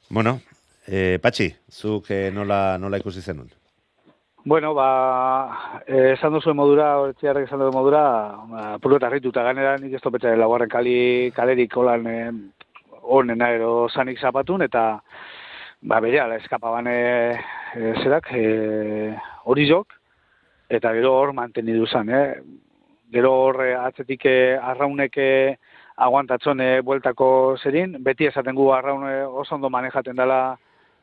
Bueno, 0.08 0.40
eh, 0.86 1.18
Patxi, 1.22 1.52
zuk 1.70 2.10
eh, 2.10 2.30
nola, 2.32 2.78
nola 2.78 2.98
ikusi 2.98 3.20
zenun? 3.20 3.50
Bueno, 4.44 4.72
ba, 4.72 5.82
eh, 5.86 6.12
esan 6.14 6.32
duzu 6.32 6.54
modura, 6.54 6.92
horretziarrek 7.00 7.48
esan 7.48 7.58
duzu 7.58 7.72
modura, 7.74 8.02
ba, 8.48 8.78
arrituta 9.06 9.42
ganera, 9.42 9.76
nik 9.76 9.92
ez 9.94 10.00
topetza 10.00 10.34
laugarren 10.36 10.68
kali, 10.70 11.32
kalerik 11.34 11.74
holan 11.76 12.06
eh, 12.06 12.30
onena 13.02 13.50
edo 13.52 13.88
zanik 13.88 14.18
zapatun, 14.18 14.62
eta 14.62 15.02
ba, 15.82 16.00
bere, 16.00 16.20
ala, 16.20 16.36
eskapaban 16.36 16.86
eh, 16.86 17.36
eh, 17.74 17.94
zerak, 18.02 18.30
eh, 18.32 19.16
hori 19.44 19.66
jok, 19.68 19.92
eta 20.70 20.92
gero 20.94 21.12
hor 21.18 21.32
manteni 21.32 21.72
duzan, 21.72 22.08
eh? 22.08 22.40
gero 23.10 23.32
hor 23.32 23.64
eh, 23.64 23.74
atzetik 23.74 24.24
arraunek 24.26 25.18
eh, 25.18 25.56
aguantatzone 25.96 26.80
bueltako 26.86 27.56
zerin, 27.58 27.96
beti 28.04 28.26
esaten 28.26 28.54
gu 28.54 28.70
arraun 28.72 29.04
oso 29.42 29.56
ondo 29.56 29.68
manejaten 29.68 30.16
dela, 30.16 30.56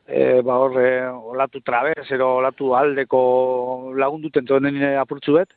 e, 0.08 0.40
ba 0.42 0.58
horre 0.62 1.08
olatu 1.08 1.60
trabez, 1.60 2.06
ero 2.10 2.36
olatu 2.38 2.74
aldeko 2.78 3.92
lagunduten 3.96 4.46
tonen 4.46 4.82
apurtzu 5.00 5.34
bet, 5.38 5.52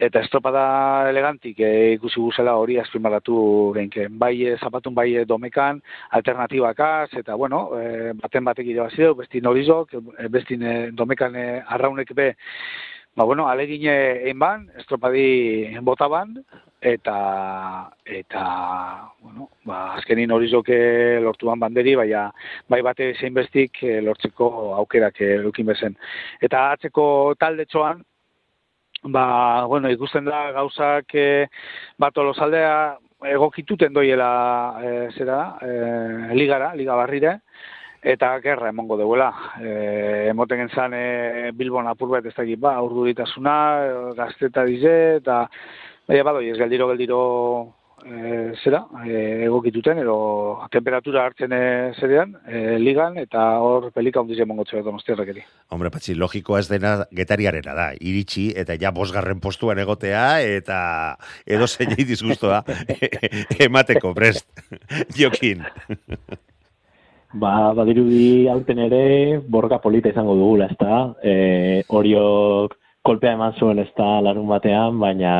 eta 0.00 0.22
estropada 0.24 0.62
elegantik 1.10 1.60
e, 1.60 1.70
ikusi 1.94 2.20
guzela 2.22 2.56
hori 2.56 2.78
azpimarratu 2.80 3.36
genken. 3.76 4.16
Bai 4.18 4.32
e, 4.48 4.56
zapatun 4.56 4.96
bai 4.96 5.10
e, 5.20 5.26
domekan, 5.28 5.82
alternatibakaz, 6.16 7.10
eta 7.20 7.36
bueno, 7.36 7.66
e, 7.76 8.14
baten 8.22 8.48
batek 8.48 8.72
irabazi 8.72 9.10
bestin 9.18 9.50
horizok, 9.52 9.92
e, 10.16 10.28
bestin 10.32 10.64
e, 10.64 10.74
domekan 10.96 11.36
e, 11.36 11.46
arraunek 11.76 12.14
be, 12.16 12.30
Ba, 13.16 13.24
bueno, 13.24 13.48
alegine 13.48 13.94
egin 14.22 14.38
ban, 14.38 14.68
estropadi 14.78 15.76
botaban, 15.82 16.36
eta, 16.80 17.90
eta 18.06 18.42
bueno, 19.20 19.48
ba, 19.66 19.96
azkenin 19.96 20.30
hori 20.30 20.48
zoke 20.48 20.76
lortuan 21.20 21.58
banderi, 21.60 21.96
baina 21.98 22.28
bai 22.70 22.80
bate 22.86 23.12
zein 23.18 23.34
bestik 23.34 23.82
eh, 23.82 23.98
lortzeko 24.00 24.50
aukerak 24.78 25.20
eukin 25.26 25.66
bezen. 25.72 25.98
Eta 26.40 26.70
atzeko 26.76 27.34
talde 27.38 27.66
txoan, 27.66 28.04
ba, 29.02 29.26
bueno, 29.66 29.90
ikusten 29.90 30.24
da 30.24 30.50
gauzak 30.52 31.14
e, 31.14 31.46
bat 31.98 32.16
egokituten 33.20 33.92
doiela 33.92 34.30
e, 34.82 35.10
zera, 35.18 35.58
e, 35.60 36.34
ligara, 36.34 36.74
liga 36.74 36.94
barrire, 36.96 37.40
eta 38.02 38.32
gerra 38.40 38.70
emongo 38.70 38.96
deuela. 39.00 39.30
E, 39.60 40.28
emoten 40.30 40.64
gentzan 40.64 40.94
e, 40.96 41.50
Bilbon 41.56 41.90
apurbet 41.90 42.26
ez 42.26 42.34
dakit, 42.36 42.60
ba, 42.60 42.78
urduritasuna, 42.84 43.56
gazteta 44.16 44.64
dize, 44.68 44.96
eta 45.20 45.44
baina 46.08 46.24
badoi, 46.26 46.48
ez 46.50 46.58
galdiro, 46.58 46.88
galdiro 46.90 47.20
e, 48.04 48.52
zera, 48.64 48.80
e, 49.04 49.44
egokituten, 49.46 50.00
edo 50.02 50.16
temperatura 50.72 51.26
hartzen 51.28 51.52
e, 51.52 51.62
zerean, 52.00 52.34
e, 52.48 52.78
ligan, 52.80 53.18
eta 53.20 53.44
hor 53.60 53.90
pelika 53.94 54.22
hundiz 54.24 54.40
emongo 54.40 54.64
txera 54.64 54.82
donostiarrak 54.86 55.32
eri. 55.34 55.44
Hombre, 55.74 55.92
patxi, 55.92 56.16
logikoa 56.18 56.62
ez 56.62 56.68
dena 56.70 56.96
getariarena 57.16 57.76
da, 57.76 57.90
iritsi, 58.00 58.50
eta 58.56 58.78
ja 58.80 58.94
bosgarren 58.96 59.42
postuan 59.44 59.78
egotea, 59.82 60.40
eta 60.40 60.80
edo 61.46 61.68
zeinei 61.68 62.06
disgustoa 62.12 62.62
emateko 63.68 64.14
prest, 64.16 64.48
jokin. 65.20 65.66
Ba, 67.32 67.70
badirudi 67.78 68.48
hauten 68.50 68.78
ere 68.82 69.38
borroka 69.38 69.78
polita 69.78 70.10
izango 70.10 70.34
dugula, 70.34 70.66
ezta? 70.66 71.14
Eh, 71.22 71.84
horiok 71.86 72.74
kolpea 73.06 73.36
eman 73.36 73.54
zuen 73.54 73.78
ez 73.78 73.90
da 73.94 74.18
larun 74.18 74.48
batean, 74.50 74.98
baina 74.98 75.34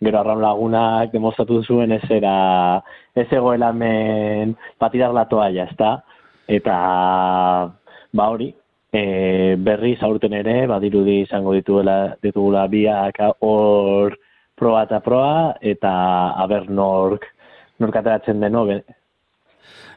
gero 0.00 0.20
arraun 0.20 0.40
lagunak 0.40 1.12
demostratu 1.12 1.60
zuen 1.62 1.92
ez 1.92 2.02
era, 2.08 2.80
ez 3.14 3.26
egoela 3.28 3.68
hemen 3.74 4.56
patirar 4.80 5.12
la 5.12 5.26
toalla, 5.28 5.68
ez 5.68 5.76
da? 5.76 5.92
Eta, 6.48 6.78
ba 8.16 8.30
hori, 8.32 8.48
e, 8.88 9.04
berriz 9.60 10.00
aurten 10.02 10.32
ere, 10.40 10.58
badirudi 10.72 11.20
izango 11.26 11.52
dituela, 11.52 12.16
ditugula 12.24 12.66
biak 12.66 13.20
hor 13.44 14.16
proba 14.56 14.84
eta 14.88 15.04
proa, 15.04 15.54
eta 15.60 15.94
aber 16.48 16.70
nork, 16.70 17.28
nork 17.78 17.96
ateratzen 18.00 18.40
deno, 18.40 18.64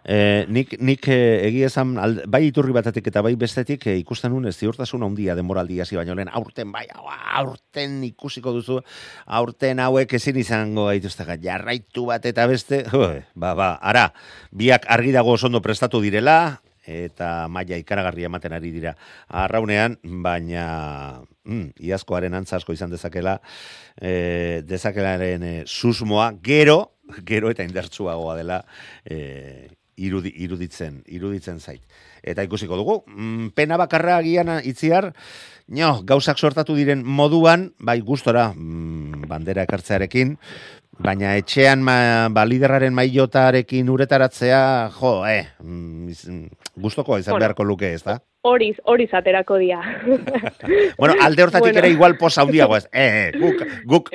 E, 0.08 0.46
nik 0.48 0.78
nik 0.80 1.08
e, 1.12 1.20
egia 1.50 1.68
esan, 1.68 1.92
bai 2.32 2.46
iturri 2.48 2.72
batetik 2.72 3.10
eta 3.12 3.20
bai 3.26 3.34
bestetik 3.36 3.90
e, 3.92 3.98
ikusten 4.00 4.32
nun 4.32 4.48
ez 4.48 4.56
ziurtasun 4.56 5.04
handia 5.04 5.36
denboraldi 5.36 5.82
hasi 5.84 6.00
baino 6.00 6.16
lehen. 6.16 6.32
Aurten 6.32 6.72
bai 6.72 6.86
aurten 6.96 8.00
ikusiko 8.08 8.54
duzu 8.56 8.80
aurten 9.28 9.84
hauek 9.84 10.16
ezin 10.16 10.40
izango 10.40 10.88
gaituzte 10.88 11.28
jarraitu 11.44 12.06
bat 12.08 12.26
eta 12.26 12.48
beste 12.48 12.86
jo, 12.88 13.10
ba 13.36 13.54
ba 13.54 13.74
ara 13.82 14.14
biak 14.52 14.88
argi 14.88 15.12
dago 15.12 15.36
oso 15.36 15.52
ondo 15.52 15.62
prestatu 15.62 16.00
direla 16.02 16.62
eta 16.88 17.48
maila 17.52 17.78
ikaragarria 17.78 18.32
ematen 18.32 18.56
ari 18.56 18.72
dira 18.72 18.94
arraunean, 19.28 19.98
baina 20.24 21.22
mm, 21.44 21.76
iazkoaren 21.90 22.38
antza 22.38 22.58
asko 22.58 22.74
izan 22.74 22.94
dezakela, 22.94 23.38
e, 24.00 24.64
dezakelaren 24.64 25.44
e, 25.44 25.54
susmoa, 25.68 26.32
gero, 26.44 26.94
gero 27.28 27.52
eta 27.52 27.68
indartsuagoa 27.68 28.38
dela, 28.40 28.62
e, 29.04 29.68
irudi, 29.98 30.32
iruditzen, 30.36 31.02
iruditzen 31.08 31.60
zait. 31.60 31.82
Eta 32.24 32.44
ikusiko 32.46 32.78
dugu, 32.78 33.04
mm, 33.08 33.50
pena 33.56 33.78
bakarra 33.78 34.18
agian 34.22 34.50
itziar, 34.64 35.12
no, 35.68 36.02
gauzak 36.04 36.38
sortatu 36.38 36.76
diren 36.76 37.04
moduan, 37.04 37.72
bai 37.80 38.00
gustora 38.02 38.52
mm, 38.56 39.26
bandera 39.28 39.64
ekartzearekin, 39.68 40.38
baina 41.00 41.36
etxean 41.38 41.82
ma, 41.86 42.28
ba, 42.34 42.46
liderraren 42.46 42.94
mailotarekin 42.98 43.90
uretaratzea, 43.90 44.90
jo, 45.00 45.26
eh, 45.30 45.48
mm, 45.64 46.10
iz- 46.10 46.28
mm, 46.30 46.48
gustoko 46.82 47.18
izan 47.22 47.38
beharko 47.40 47.64
luke, 47.64 47.92
ez 47.94 48.04
da? 48.04 48.20
Horiz, 48.48 48.78
horiz 48.86 49.10
aterako 49.14 49.58
dia. 49.60 49.82
Bueno, 50.98 51.16
alde 51.22 51.44
hortatik 51.44 51.74
Bueno. 51.74 51.80
ere 51.80 51.90
igual 51.90 52.18
posa 52.18 52.42
handiago 52.42 52.78
ez. 52.78 52.86
Eh, 52.94 53.32
eh, 53.34 53.40
guk, 53.40 53.64
guk 53.86 54.10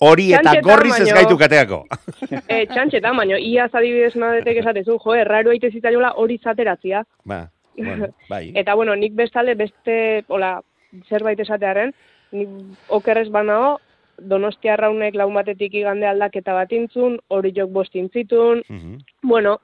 hori 0.00 0.32
eta 0.34 0.54
gorriz 0.62 0.94
ez 1.00 1.08
baino- 1.08 1.16
gaitu 1.20 1.38
kateako. 1.38 1.78
e, 2.48 2.66
txantxetan, 2.66 3.16
baina 3.16 3.38
iaz 3.38 3.70
adibidez 3.74 4.14
nadetek 4.16 4.60
esatezu, 4.62 4.98
jo, 5.04 5.14
erraro 5.14 5.50
aite 5.50 5.70
zitzaiola 5.70 6.12
horiz 6.16 6.40
ateratzia. 6.46 7.04
Ba, 7.24 7.48
bueno, 7.76 8.08
bai. 8.30 8.52
Eta 8.54 8.74
bueno, 8.74 8.94
nik 8.96 9.14
bestale 9.14 9.54
beste, 9.54 10.24
hola, 10.28 10.60
zerbait 11.08 11.40
esatearen, 11.40 11.92
nik 12.32 12.48
okerrez 12.88 13.28
banao, 13.30 13.78
Donostia 14.18 14.74
raunek 14.76 15.14
laun 15.14 15.34
batetik 15.36 15.74
igande 15.78 16.04
aldaketa 16.08 16.50
bat 16.52 16.72
intzun, 16.74 17.20
hori 17.30 17.52
jok 17.54 17.70
bost 17.70 17.94
intzitun, 17.94 18.64
Mhm. 18.68 18.96
bueno, 19.22 19.60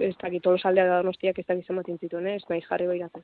ez 0.00 0.14
dakit 0.20 0.42
tolosaldea 0.42 0.86
da 0.88 1.00
donostiak 1.02 1.38
ez 1.38 1.46
dakit 1.46 1.66
zenbat 1.66 1.88
intzitun, 1.88 2.26
eh? 2.26 2.36
ez 2.36 2.46
nahi 2.50 2.62
jarri 2.64 2.88
behiratzen. 2.90 3.22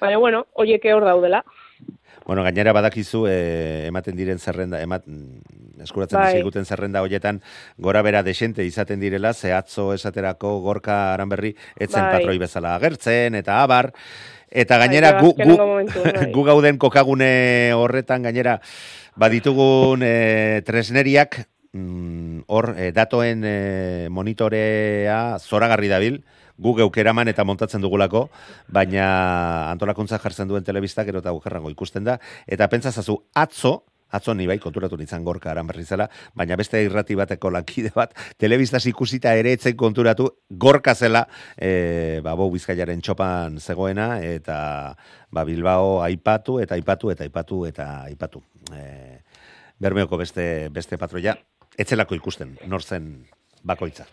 Baina, 0.00 0.18
bueno, 0.22 0.44
horiek 0.54 0.84
hor 0.94 1.04
daudela. 1.04 1.42
Bueno, 2.26 2.42
gainera 2.42 2.72
badakizu 2.72 3.26
eh, 3.30 3.86
ematen 3.88 4.16
diren 4.18 4.38
zerrenda, 4.38 4.80
emat, 4.82 5.04
mm, 5.06 5.82
eskuratzen 5.84 6.18
Bai. 6.18 6.30
dizkiguten 6.32 6.64
zerrenda 6.64 7.02
hoietan 7.04 7.40
gora 7.78 8.02
bera 8.02 8.22
desente 8.26 8.64
izaten 8.64 9.00
direla, 9.00 9.34
ze 9.34 9.52
atzo 9.52 9.92
esaterako 9.94 10.58
gorka 10.64 11.14
aranberri 11.14 11.54
etzen 11.76 12.02
Bai. 12.02 12.12
patroi 12.18 12.38
bezala 12.38 12.74
agertzen, 12.76 13.34
eta 13.34 13.60
abar, 13.62 13.92
eta 14.50 14.78
Bai, 14.78 14.86
gainera 14.86 15.12
gu, 15.20 15.34
gu, 15.36 15.56
momentuan, 15.58 16.12
bai. 16.20 16.30
gu 16.32 16.46
gauden 16.46 16.78
kokagune 16.78 17.72
horretan 17.76 18.22
gainera 18.22 18.60
baditugun 19.16 20.02
eh, 20.06 20.62
tresneriak 20.66 21.44
mm, 21.76 22.44
hor 22.48 22.72
eh, 22.76 22.90
datoen 22.96 23.44
eh, 23.44 24.08
monitorea 24.10 25.38
zoragarri 25.38 25.92
dabil, 25.92 26.22
gu 26.56 26.74
geukeraman 26.80 27.28
eta 27.28 27.44
montatzen 27.44 27.84
dugulako, 27.84 28.28
baina 28.72 29.70
antolakuntza 29.70 30.18
jartzen 30.22 30.48
duen 30.48 30.64
telebista 30.64 31.04
gero 31.04 31.20
eta 31.20 31.34
okerrango 31.36 31.70
ikusten 31.70 32.06
da, 32.06 32.16
eta 32.46 32.68
pentsazazu 32.72 33.18
atzo, 33.34 33.82
atzo 34.16 34.34
ni 34.34 34.46
bai 34.46 34.58
konturatu 34.62 34.96
nintzen 34.96 35.24
gorka 35.26 35.50
aran 35.50 35.66
berri 35.66 35.84
zela, 35.84 36.06
baina 36.34 36.56
beste 36.56 36.80
irrati 36.84 37.16
bateko 37.18 37.50
lankide 37.52 37.90
bat, 37.94 38.14
telebistaz 38.38 38.84
ikusita 38.88 39.34
ere 39.36 39.52
etzen 39.58 39.76
konturatu 39.76 40.30
gorka 40.48 40.94
zela, 40.94 41.26
e, 41.56 42.20
ba, 42.24 42.36
bau 42.38 42.48
bizkaiaren 42.54 43.02
txopan 43.02 43.58
zegoena, 43.60 44.16
eta 44.22 44.58
ba, 45.30 45.44
Bilbao 45.44 46.00
aipatu, 46.06 46.60
eta 46.62 46.78
aipatu, 46.78 47.12
eta 47.12 47.26
aipatu, 47.26 47.64
eta 47.68 47.90
aipatu. 48.06 48.42
E, 48.72 49.20
Bermeoko 49.76 50.16
beste, 50.16 50.70
beste 50.72 50.96
patroia, 50.96 51.36
etzelako 51.78 52.16
ikusten, 52.18 52.56
nor 52.66 52.82
zen 52.82 53.26
bakoitza. 53.66 54.06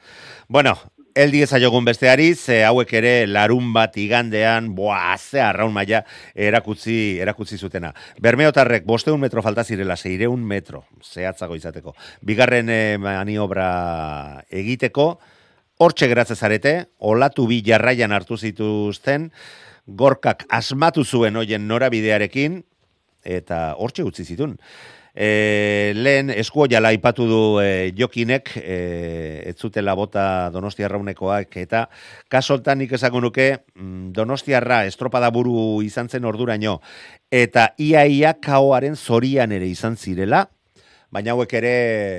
Bueno, 0.49 0.75
eldi 1.15 1.43
ezaiogun 1.45 1.85
besteari, 1.85 2.33
ze 2.35 2.63
hauek 2.65 2.93
ere 2.97 3.13
larun 3.27 3.71
bat 3.73 3.95
igandean, 4.01 4.71
boa, 4.75 5.13
ze 5.17 5.41
arraun 5.41 5.73
maila 5.73 6.01
erakutzi, 6.33 7.19
erakutzi 7.21 7.57
zutena. 7.57 7.93
Bermeotarrek 8.21 8.85
bosteun 8.85 9.21
metro 9.21 9.43
falta 9.45 9.63
zirela, 9.63 9.95
seireun 9.95 10.43
metro, 10.43 10.85
zehatzago 11.03 11.55
izateko. 11.55 11.95
Bigarren 12.21 12.69
eh, 12.73 12.97
maniobra 13.01 14.43
egiteko, 14.49 15.07
hortxe 15.83 16.09
geratze 16.09 16.35
zarete, 16.35 16.75
olatu 16.99 17.45
bi 17.49 17.61
jarraian 17.65 18.11
hartu 18.11 18.37
zituzten, 18.37 19.31
gorkak 19.85 20.47
asmatu 20.49 21.03
zuen 21.03 21.35
hoien 21.37 21.67
norabidearekin, 21.67 22.63
eta 23.23 23.73
hortxe 23.79 24.03
utzi 24.03 24.25
zitun. 24.25 24.57
E, 25.13 25.93
lehen 25.93 26.31
eskuo 26.33 26.65
jala 26.65 26.89
aipatu 26.89 27.27
du 27.29 27.41
e, 27.61 27.91
jokinek, 27.93 28.49
e, 28.57 28.77
ez 29.45 29.55
zutela 29.61 29.93
bota 29.93 30.49
donostiarraunekoak, 30.49 31.53
eta 31.61 31.83
kasoltan 32.33 32.81
nik 32.81 32.95
esango 32.97 33.21
nuke 33.21 33.47
mm, 33.75 34.09
donostiarra 34.17 34.83
estropada 34.89 35.29
buru 35.29 35.83
izan 35.85 36.09
zen 36.09 36.25
orduraino, 36.25 36.79
eta 37.29 37.69
iaia 37.77 38.33
kaoaren 38.41 38.97
zorian 38.97 39.53
ere 39.53 39.69
izan 39.69 39.99
zirela, 40.01 40.47
baina 41.13 41.37
hauek 41.37 41.53
ere 41.61 41.75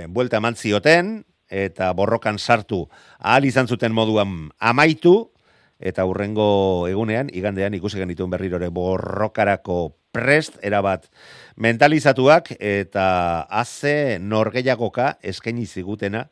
buelta 0.07 0.39
eman 0.39 0.55
zioten, 0.55 1.17
eta 1.51 1.91
borrokan 1.99 2.39
sartu 2.39 2.85
ahal 3.19 3.45
izan 3.45 3.67
zuten 3.67 3.93
moduan 3.93 4.53
amaitu, 4.59 5.33
eta 5.83 6.07
hurrengo 6.07 6.87
egunean, 6.87 7.27
igandean 7.35 7.75
ikusi 7.75 7.99
genituen 7.99 8.31
berriro 8.31 8.63
ere 8.63 8.71
borrokarako 8.71 9.97
prest, 10.15 10.61
erabat 10.63 11.11
mentalizatuak, 11.57 12.51
eta 12.59 13.07
haze 13.51 14.19
norgeiagoka 14.21 15.15
eskaini 15.23 15.67
zigutena, 15.67 16.25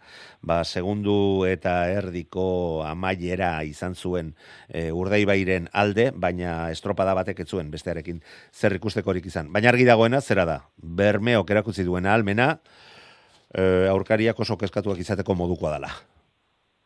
ba, 0.43 0.63
segundu 0.65 1.45
eta 1.47 1.87
erdiko 1.93 2.83
amaiera 2.87 3.55
izan 3.67 3.95
zuen 3.95 4.33
e, 4.69 4.91
urdaibairen 4.91 5.69
alde, 5.73 6.11
baina 6.15 6.71
estropada 6.75 7.15
batek 7.15 7.45
ez 7.45 7.49
zuen 7.49 7.71
bestearekin 7.71 8.23
zer 8.53 8.75
ikustekorik 8.79 9.27
izan. 9.31 9.53
Baina 9.53 9.71
argi 9.71 9.87
dagoena, 9.87 10.21
zera 10.21 10.47
da, 10.49 10.59
bermeok 10.77 11.51
erakutzi 11.55 11.87
duena 11.87 12.15
almena, 12.15 12.57
e, 13.55 13.87
aurkariak 13.93 14.41
oso 14.41 14.59
kezkatuak 14.59 14.99
izateko 14.99 15.39
modukoa 15.39 15.77
dela. 15.77 15.93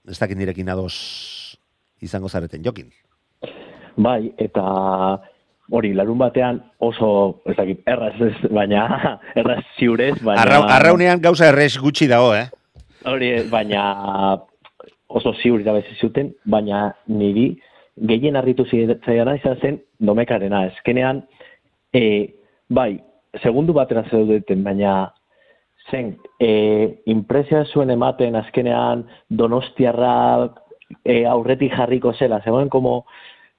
Ez 0.06 0.18
dakit 0.20 0.38
nirekin 0.38 0.68
ados 0.70 1.56
izango 2.04 2.28
zareten 2.28 2.62
jokin. 2.62 2.92
Bai, 3.96 4.28
eta 4.36 4.62
hori, 5.70 5.92
larun 5.94 6.18
batean 6.18 6.60
oso, 6.78 7.42
ez 7.46 7.56
dakit, 7.56 7.80
erraz 7.88 8.14
ez, 8.22 8.34
baina, 8.52 8.86
erraz 9.40 9.62
ziurez, 9.78 10.14
baina... 10.22 10.42
Arra, 10.42 10.60
arraunean 10.76 11.22
gauza 11.22 11.50
errez 11.50 11.74
gutxi 11.82 12.08
dago, 12.10 12.34
eh? 12.36 12.46
Hori, 13.06 13.32
baina 13.50 13.82
oso 15.08 15.32
ziur 15.40 15.62
irabezi 15.62 15.96
zuten, 16.02 16.32
baina 16.44 16.90
niri 17.08 17.52
gehien 17.96 18.36
harritu 18.36 18.66
zaiana 18.68 19.36
izan 19.38 19.60
zen 19.62 19.78
domekarena. 19.98 20.66
Ezkenean, 20.72 21.22
e, 21.94 22.34
bai, 22.68 22.98
segundu 23.42 23.72
batera 23.76 24.04
zeudeten, 24.10 24.64
baina 24.64 25.12
zen, 25.90 26.16
e, 26.40 26.50
impresia 27.06 27.64
zuen 27.72 27.90
ematen 27.94 28.36
azkenean 28.36 29.06
donostiarra 29.30 30.50
e, 31.04 31.24
aurretik 31.24 31.72
jarriko 31.72 32.12
zela, 32.18 32.42
zegoen 32.44 32.68
como 32.68 33.04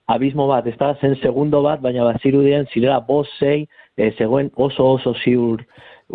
abismo 0.07 0.47
bat, 0.47 0.67
ez 0.67 0.77
da, 0.79 0.93
zen 1.01 1.17
segundo 1.21 1.61
bat, 1.65 1.81
baina 1.83 2.05
bazirudien 2.07 2.67
zirela 2.71 2.99
bost 3.07 3.33
zei, 3.39 3.67
e, 3.97 4.11
zegoen 4.17 4.49
oso 4.55 4.85
oso 4.95 5.13
ziur 5.23 5.63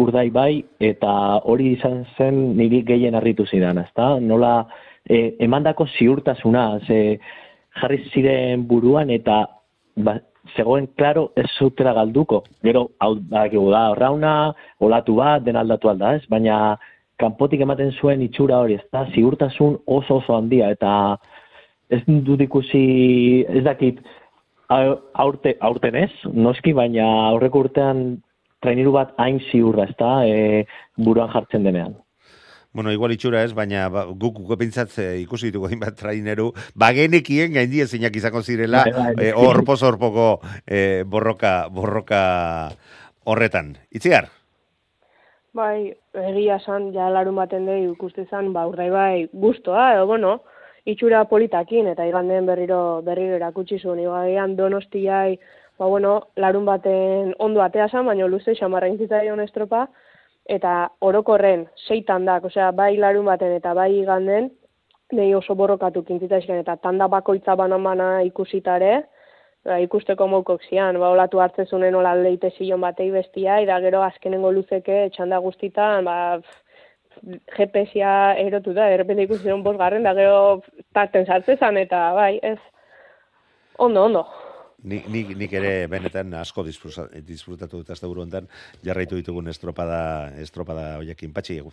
urdai 0.00 0.30
bai, 0.32 0.62
eta 0.80 1.12
hori 1.44 1.74
izan 1.76 2.02
zen 2.16 2.40
niri 2.56 2.82
gehien 2.88 3.14
harritu 3.14 3.46
zidan, 3.46 3.82
ez 3.82 3.90
da? 3.96 4.14
Nola 4.20 4.54
e, 5.04 5.34
emandako 5.44 5.86
ziurtasuna, 5.98 6.66
ze 6.86 7.18
jarri 7.80 7.98
ziren 8.12 8.64
buruan 8.68 9.12
eta 9.12 9.42
ba, 9.96 10.16
zegoen 10.56 10.88
klaro 10.96 11.28
ez 11.36 11.48
zutela 11.58 11.92
galduko. 11.92 12.42
Gero, 12.64 12.88
hau 12.98 13.14
badakigu 13.20 13.68
da, 13.74 13.84
rauna, 13.98 14.32
olatu 14.80 15.18
bat, 15.20 15.44
den 15.44 15.60
aldatu 15.60 15.92
alda, 15.92 16.16
ez? 16.16 16.24
Baina 16.32 16.78
kanpotik 17.20 17.60
ematen 17.60 17.92
zuen 18.00 18.24
itxura 18.24 18.64
hori, 18.64 18.80
ez 18.80 18.88
da, 18.92 19.04
ziurtasun 19.12 19.78
oso 19.86 20.22
oso 20.22 20.36
handia, 20.38 20.72
eta 20.72 21.18
ez 21.92 22.02
dut 22.26 22.40
ikusi, 22.40 22.82
ez 23.48 23.64
dakit, 23.64 24.00
au- 24.72 25.00
aurte, 25.24 25.56
aurten 25.60 25.98
ez, 26.04 26.12
noski, 26.32 26.72
baina 26.76 27.08
aurreko 27.28 27.66
urtean 27.66 28.22
traineru 28.62 28.94
bat 28.94 29.12
hain 29.20 29.40
ziurra, 29.50 29.88
ez 29.90 29.96
da, 29.98 30.14
e, 30.24 30.64
buruan 30.96 31.30
jartzen 31.32 31.66
denean. 31.66 31.96
Bueno, 32.72 32.92
igual 32.94 33.12
itxura 33.12 33.42
ez, 33.44 33.52
baina 33.52 33.88
ba, 33.92 34.06
guk 34.08 34.38
guk 34.40 34.56
pentsat 34.58 34.94
e, 35.02 35.08
ikusi 35.20 35.50
ditugu 35.50 35.68
hainbat 35.68 35.98
traineru, 35.98 36.52
bagenekien 36.78 37.52
gaindi 37.52 37.82
ezinak 37.84 38.16
izango 38.16 38.40
zirela, 38.42 38.86
Bai, 38.88 39.12
bai, 39.18 39.26
e, 39.26 39.32
horpoz 39.36 39.82
horpoko 39.84 40.28
e, 40.64 41.02
borroka, 41.04 41.66
borroka 41.68 42.22
horretan. 43.28 43.74
Itziar? 43.92 44.30
Bai, 45.52 45.92
egia 46.16 46.56
esan, 46.62 46.88
ja 46.94 47.10
larun 47.12 47.36
baten 47.36 47.66
dei 47.68 47.82
ikuste 47.90 48.24
zan, 48.30 48.54
ba, 48.56 48.64
urdai 48.70 48.88
bai, 48.88 49.26
guztoa, 49.36 49.90
edo, 49.98 50.06
bueno, 50.08 50.38
itxura 50.84 51.24
politakin, 51.30 51.88
eta 51.92 52.06
igandeen 52.06 52.46
berriro, 52.46 53.02
berriro 53.06 53.36
erakutsi 53.38 53.78
zuen, 53.78 54.00
igaian 54.02 54.56
donostiai, 54.56 55.36
ba, 55.78 55.86
bueno, 55.86 56.14
larun 56.36 56.66
baten 56.66 57.34
ondo 57.38 57.62
atea 57.62 57.88
zan, 57.88 58.06
baina 58.06 58.26
luze 58.26 58.56
xamarra 58.58 58.90
intzitzaion 58.90 59.40
estropa, 59.44 59.86
eta 60.50 60.90
orokorren, 61.00 61.68
seitan 61.86 62.26
dak, 62.26 62.44
osea, 62.50 62.72
bai 62.72 62.96
larun 62.98 63.30
baten 63.30 63.54
eta 63.58 63.74
bai 63.78 63.92
iganden, 64.00 64.50
nei 65.12 65.34
oso 65.34 65.54
borrokatu 65.54 66.02
kintzitaizken, 66.08 66.62
eta 66.64 66.76
tanda 66.82 67.06
bakoitza 67.08 67.54
banan-bana 67.54 68.22
ikusitare, 68.26 68.94
ba, 69.64 69.78
ikusteko 69.84 70.26
moukok 70.26 70.66
zian, 70.68 70.98
ba, 70.98 71.12
olatu 71.14 71.38
hartzezunen 71.44 71.94
ola 71.94 72.16
leite 72.18 72.50
zilon 72.56 72.82
batei 72.82 73.10
bestia, 73.14 73.60
eta 73.62 73.78
gero 73.86 74.02
azkenengo 74.02 74.50
luzeke 74.50 75.04
txanda 75.14 75.38
guztitan, 75.46 76.10
ba, 76.10 76.16
GPS-a 77.22 78.34
erotu 78.42 78.74
da, 78.74 78.88
errepende 78.90 79.26
ikusi 79.28 79.44
ziren 79.46 79.62
bosgarren, 79.62 80.02
da 80.02 80.14
gero 80.18 80.62
tarten 80.94 81.26
sartzezan, 81.26 81.78
eta 81.78 82.12
bai, 82.16 82.32
ez, 82.42 82.58
ondo, 83.78 84.04
ondo. 84.08 84.24
Nik, 84.82 85.06
nik, 85.06 85.28
nik 85.38 85.52
ere 85.54 85.86
benetan 85.86 86.34
asko 86.34 86.64
disfruta- 86.66 87.06
disfrutatu 87.22 87.78
dut 87.78 87.90
azte 87.94 88.08
buru 88.10 88.26
jarraitu 88.82 89.14
ditugun 89.14 89.48
estropada, 89.48 90.32
estropada 90.42 90.96
hoiekin. 90.98 91.32
Patxi 91.32 91.58
egun. 91.58 91.72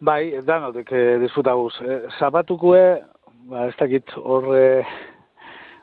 Bai, 0.00 0.42
danotek 0.44 0.92
eh, 0.92 1.18
disfrutaguz. 1.18 1.72
Eh, 1.80 2.02
zapatukue, 2.18 3.00
ba, 3.48 3.66
ez 3.66 3.74
dakit 3.80 4.12
horre 4.16 4.84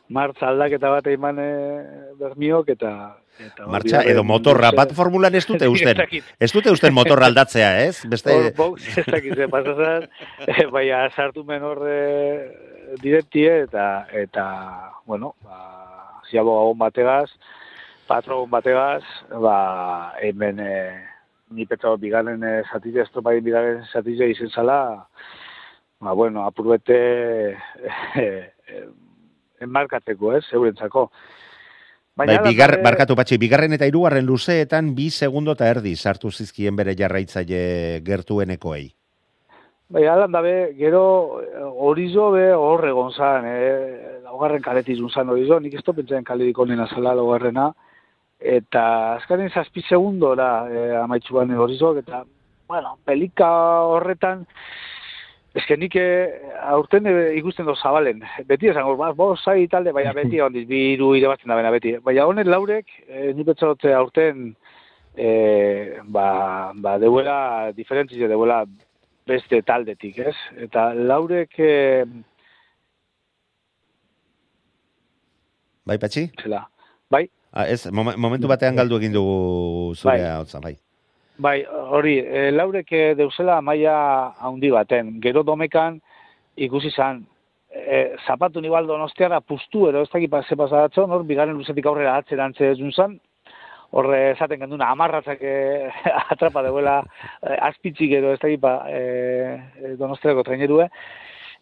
martza 0.07 0.47
aldaketa 0.47 0.89
bat 0.89 1.07
eiman 1.07 1.39
eh, 1.39 2.13
bermiok 2.19 2.69
eta... 2.69 2.91
eta 3.39 3.67
Martxa 3.67 4.01
edo 4.07 4.23
motorra, 4.23 4.71
bat 4.75 4.93
formulan 4.97 5.35
ez 5.35 5.45
dute 5.47 5.67
usten. 5.75 5.99
Ez 6.39 6.51
dute 6.53 6.71
usten 6.73 6.93
motorra 6.93 7.29
aldatzea, 7.29 7.71
ez? 7.85 8.05
Beste... 8.09 8.35
Hor, 8.57 8.77
ez 8.79 9.05
dakit 9.07 9.35
ze 9.35 9.49
pasazan, 9.51 10.07
eh, 10.47 10.67
baina 10.71 11.05
sartu 11.15 11.43
men 11.47 11.63
horre 11.63 11.97
direktie 13.01 13.63
eta, 13.65 14.05
eta 14.13 14.45
bueno, 15.05 15.33
ba, 15.43 16.21
ziabo 16.29 16.59
gabon 16.59 16.79
bategaz, 16.79 17.29
patron 18.07 18.49
bategaz, 18.49 19.03
ba, 19.29 19.57
hemen 20.21 20.59
eh, 20.59 21.03
ni 21.49 21.65
petro 21.65 21.95
bigarren 21.97 22.43
eh, 22.43 22.61
zatite, 22.71 23.03
estropain 23.05 23.43
bigarren 23.43 23.83
zatite 23.91 24.29
izen 24.31 24.49
zala, 24.49 24.79
ba, 25.99 26.13
bueno, 26.13 26.45
apurbete 26.45 26.99
eh, 27.53 28.51
eh, 28.67 28.85
enmarkatzeko, 29.65 30.35
ez, 30.37 30.45
eurentzako. 30.53 31.09
Bai, 32.15 32.29
hala 32.31 32.47
bigar, 32.47 32.71
barkatu 32.79 33.15
patxi, 33.19 33.35
bigarren 33.35 33.75
eta 33.75 33.87
hirugarren 33.89 34.23
luzeetan 34.23 34.93
bi 34.95 35.09
segundo 35.11 35.51
eta 35.51 35.67
erdi 35.67 35.97
sartu 35.99 36.29
zizkien 36.31 36.75
bere 36.75 36.93
jarraitzaile 36.95 37.99
gertuenekoei. 38.07 38.85
Bai, 39.91 40.05
alan 40.07 40.31
dabe, 40.31 40.53
gero 40.79 41.01
eh, 41.43 41.65
horizo 41.87 42.29
be 42.31 42.45
hor 42.55 42.87
egon 42.87 43.11
zan, 43.11 43.49
eh, 43.49 44.21
laugarren 44.23 44.63
kaletik 44.63 45.03
zan 45.11 45.29
horizo, 45.29 45.59
nik 45.59 45.75
ez 45.75 45.83
topentzen 45.83 46.23
kaletik 46.23 46.57
onena 46.63 46.87
zela 46.87 47.13
laugarrena, 47.19 47.67
eta 48.39 48.85
azkaren 49.17 49.51
zazpi 49.51 49.83
segundora 49.83 50.49
eh, 50.71 50.95
amaitzu 51.03 51.35
bane 51.35 51.59
horizok, 51.59 51.99
eta, 51.99 52.23
bueno, 52.71 52.95
pelika 53.03 53.51
horretan, 53.91 54.47
eske 55.55 55.77
nik 55.79 55.95
eh, 55.95 56.33
aurten 56.67 57.05
eh, 57.07 57.37
ikusten 57.39 57.65
do 57.65 57.75
zabalen, 57.79 58.21
beti 58.49 58.67
esango, 58.71 58.95
ba, 58.99 59.13
bo, 59.15 59.33
zai 59.39 59.67
talde, 59.71 59.93
baina 59.95 60.11
beti 60.19 60.41
ondiz, 60.43 60.65
bi 60.67 60.81
iru 60.93 61.13
irabazten 61.15 61.49
da 61.51 61.55
bena 61.55 61.71
beti, 61.71 61.95
baina 62.03 62.25
honen 62.27 62.49
laurek, 62.51 62.89
eh, 63.07 63.31
nik 63.35 63.47
betzarote 63.47 63.93
aurten, 63.95 64.49
eh, 65.15 65.99
ba, 66.03 66.71
ba, 66.75 66.97
deuela, 66.99 67.71
diferentzize 67.77 68.27
deuela 68.27 68.65
beste 69.25 69.61
taldetik, 69.65 70.19
ez? 70.19 70.35
Eta 70.67 70.89
laurek 70.93 71.55
eh, 71.59 72.03
Bai, 75.85 75.97
patxi? 76.01 76.27
zela. 76.41 76.65
Bai, 77.09 77.27
Ah, 77.55 77.63
ez, 77.71 77.85
momen- 77.87 78.17
momentu 78.19 78.49
batean 78.51 78.75
galdu 78.75 78.97
egin 78.99 79.13
dugu 79.13 79.93
zure 79.95 80.17
Bai. 80.17 80.31
hotza, 80.41 80.59
bai. 80.59 80.73
Bai, 81.37 81.63
hori, 81.67 82.17
e, 82.19 82.49
laurek 82.51 82.91
eh, 82.93 83.13
deuzela 83.17 83.59
maila 83.61 83.95
handi 84.39 84.71
baten. 84.71 85.15
Gero 85.23 85.43
domekan 85.43 85.99
ikusi 86.55 86.91
zan, 86.91 87.23
e, 87.69 88.15
zapatu 88.27 88.61
nibaldo 88.61 88.93
donostiara 88.93 89.41
pustu 89.41 89.89
edo 89.89 90.01
ez 90.01 90.09
dakit 90.11 90.33
ze 90.47 90.55
pasadatzo, 90.55 91.07
nor, 91.07 91.23
bigarren 91.23 91.57
luzetik 91.57 91.85
aurrera 91.85 92.17
atzerantze 92.17 92.71
ez 92.71 92.93
zan, 92.95 93.19
horre 93.91 94.31
esaten 94.31 94.59
genduna 94.59 94.89
amarratzak 94.91 95.41
e, 95.41 95.91
atrapa 96.31 96.63
deuela 96.63 97.01
e, 97.41 97.55
azpitzik 97.69 98.11
edo 98.11 98.33
ez 98.33 98.39
dakit 98.39 98.59
ba, 98.59 98.83
e, 98.89 99.95
donostiako 99.99 100.43
trainerue, 100.43 100.89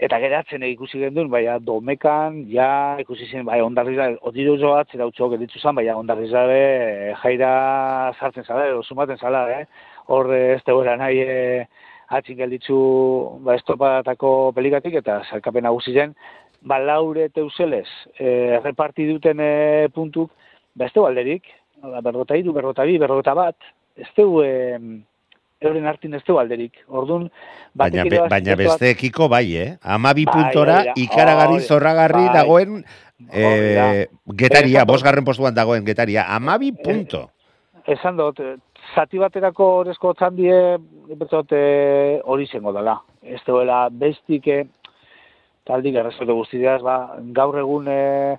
Eta 0.04 0.18
geratzen 0.20 0.66
ikusi 0.68 1.00
gendun, 1.00 1.30
baina 1.32 1.54
domekan, 1.64 2.42
ja, 2.52 2.98
ikusi 3.00 3.24
zen, 3.30 3.46
bai, 3.48 3.62
ondarriza, 3.64 4.10
odiru 4.28 4.58
joat, 4.60 4.90
zera 4.92 5.06
utxo 5.08 5.30
gelitzu 5.32 5.62
zen, 5.62 5.78
baina 5.78 5.96
ondarriza 5.96 6.42
be, 6.50 6.64
jaira 7.22 7.52
sartzen 8.18 8.44
zala, 8.44 8.66
edo 8.68 8.82
sumaten 8.84 9.22
zala, 9.22 9.46
eh? 9.54 9.88
Hor, 10.12 10.28
eh, 10.36 10.58
ez 10.58 10.64
tegoera 10.68 10.98
nahi, 11.00 11.22
eh, 11.24 11.86
atxin 12.18 12.36
gelditzu, 12.42 12.80
ba, 13.46 13.56
estopadako 13.62 14.34
pelikatik, 14.58 15.00
eta 15.00 15.22
zerkapen 15.30 15.64
nagusi 15.70 15.96
zen, 15.96 16.18
ba, 16.68 16.82
laure 16.84 17.30
teuselez, 17.30 17.88
eh, 18.18 18.60
reparti 18.60 19.08
duten 19.08 19.40
eh, 19.40 19.88
puntuk, 19.96 20.36
ba, 20.76 20.92
ez 20.92 20.98
alderik, 21.00 21.48
ba, 21.80 22.04
berrota 22.04 22.36
iru, 22.36 22.52
berrota 22.52 22.84
bi, 22.84 23.00
berrota 23.00 23.40
bat, 23.40 23.72
ez 23.96 24.12
tegu, 24.20 24.44
eh, 24.44 25.00
euren 25.64 25.86
hartin 25.88 26.14
ez 26.14 26.24
tegu 26.24 26.40
alderik. 26.40 26.78
Orduan, 26.88 27.30
Baina, 27.74 28.04
be, 28.10 28.20
baina 28.30 28.56
besteekiko 28.60 29.30
bai, 29.30 29.46
eh? 29.58 29.70
Amabi 29.82 30.26
Bai, 30.26 30.34
puntora, 30.34 30.84
da. 30.90 30.94
ikaragarri, 30.96 31.60
Hori, 31.62 31.68
zorragarri 31.68 32.26
bai. 32.26 32.34
dagoen 32.34 32.84
eh, 33.32 34.08
getaria, 34.36 34.84
dut. 34.84 34.92
bosgarren 34.94 35.26
postuan 35.26 35.56
dagoen 35.56 35.86
getaria. 35.86 36.28
Amabi 36.36 36.72
punto. 36.72 37.30
Esan 37.88 38.18
dut, 38.18 38.40
eh, 38.40 38.56
zati 38.96 39.18
baterako 39.20 39.70
orezko 39.82 40.14
txandie, 40.14 40.78
betzot, 41.20 41.52
eh, 41.52 42.22
hori 42.24 42.48
zengo 42.48 42.72
dela. 42.76 43.00
Ez 43.24 43.42
duela 43.48 43.88
bestik, 43.90 44.48
eh, 44.48 44.66
taldik 45.66 45.96
errezote 45.96 46.32
guztideaz, 46.32 46.82
ba, 46.84 47.16
gaur 47.36 47.58
egun, 47.60 47.88
eh, 47.88 48.38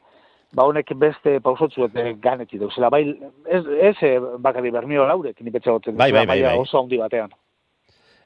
ba, 0.54 0.64
honek 0.64 0.92
beste 0.98 1.38
pausotzu 1.44 1.88
eta 1.88 2.10
ganetik 2.22 2.60
dauzela. 2.62 2.90
Bai, 2.90 3.04
ez, 3.46 3.64
ez 3.90 3.96
eh, 4.02 4.18
bakarri 4.38 4.70
bermio 4.74 5.06
laurek, 5.06 5.40
ni 5.42 5.50
betxot, 5.54 5.92
Bai, 5.94 6.12
bai, 6.12 6.26
bai, 6.26 6.42
bai. 6.42 6.58
oso 6.58 6.78
handi 6.80 6.98
batean. 7.00 7.34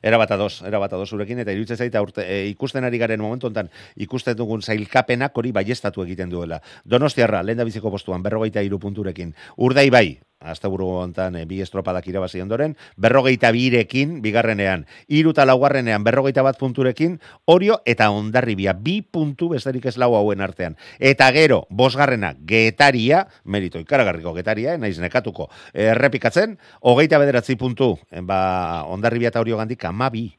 Era 0.03 0.19
bat 0.19 0.31
ados, 0.31 0.63
era 0.63 0.79
bat 0.79 0.93
ados 0.95 1.09
zurekin, 1.11 1.41
eta 1.43 1.51
iruditzen 1.51 1.77
zait 1.77 1.95
aurte, 1.99 2.23
e, 2.23 2.47
ikusten 2.53 2.85
ari 2.87 3.01
garen 3.03 3.21
momentu 3.21 3.49
hontan 3.49 3.71
ikusten 3.97 4.37
dugun 4.39 4.63
zailkapenak 4.63 5.37
hori 5.37 5.51
baiestatu 5.53 6.05
egiten 6.05 6.31
duela. 6.31 6.61
Donostiarra, 6.85 7.43
lehen 7.43 7.65
biziko 7.67 7.91
postuan, 7.91 8.23
berrogeita 8.23 8.63
iru 8.63 8.79
punturekin. 8.79 9.35
Urdai 9.57 9.89
bai, 9.91 10.07
azte 10.41 10.69
buru 10.71 10.87
hontan 11.01 11.35
e, 11.37 11.45
bi 11.51 11.59
estropadak 11.63 12.07
irabazi 12.07 12.41
ondoren, 12.41 12.77
berrogeita 12.97 13.51
birekin, 13.55 14.21
bigarrenean, 14.23 14.85
iru 15.11 15.33
eta 15.35 15.45
laugarrenean, 15.49 16.05
berrogeita 16.07 16.45
bat 16.47 16.59
punturekin, 16.61 17.19
orio 17.51 17.81
eta 17.89 18.11
ondarribia, 18.15 18.73
bi 18.73 19.01
puntu 19.03 19.51
besterik 19.51 19.89
ez 19.91 19.97
lau 19.99 20.13
hauen 20.15 20.41
artean. 20.45 20.79
Eta 20.99 21.31
gero, 21.35 21.65
bosgarrena, 21.71 22.35
getaria, 22.47 23.25
merito 23.45 23.83
ikaragarriko 23.83 24.35
getaria, 24.39 24.75
eh, 24.75 24.79
naiz 24.79 24.99
nekatuko, 25.03 25.51
errepikatzen, 25.75 26.59
hogeita 26.81 27.19
bederatzi 27.19 27.59
puntu, 27.59 27.97
eh, 28.11 28.23
ba, 28.23 28.85
ondarribia 28.87 29.35
eta 29.35 29.43
orio 29.43 29.59
gandik, 29.59 29.85
amabi 29.85 30.31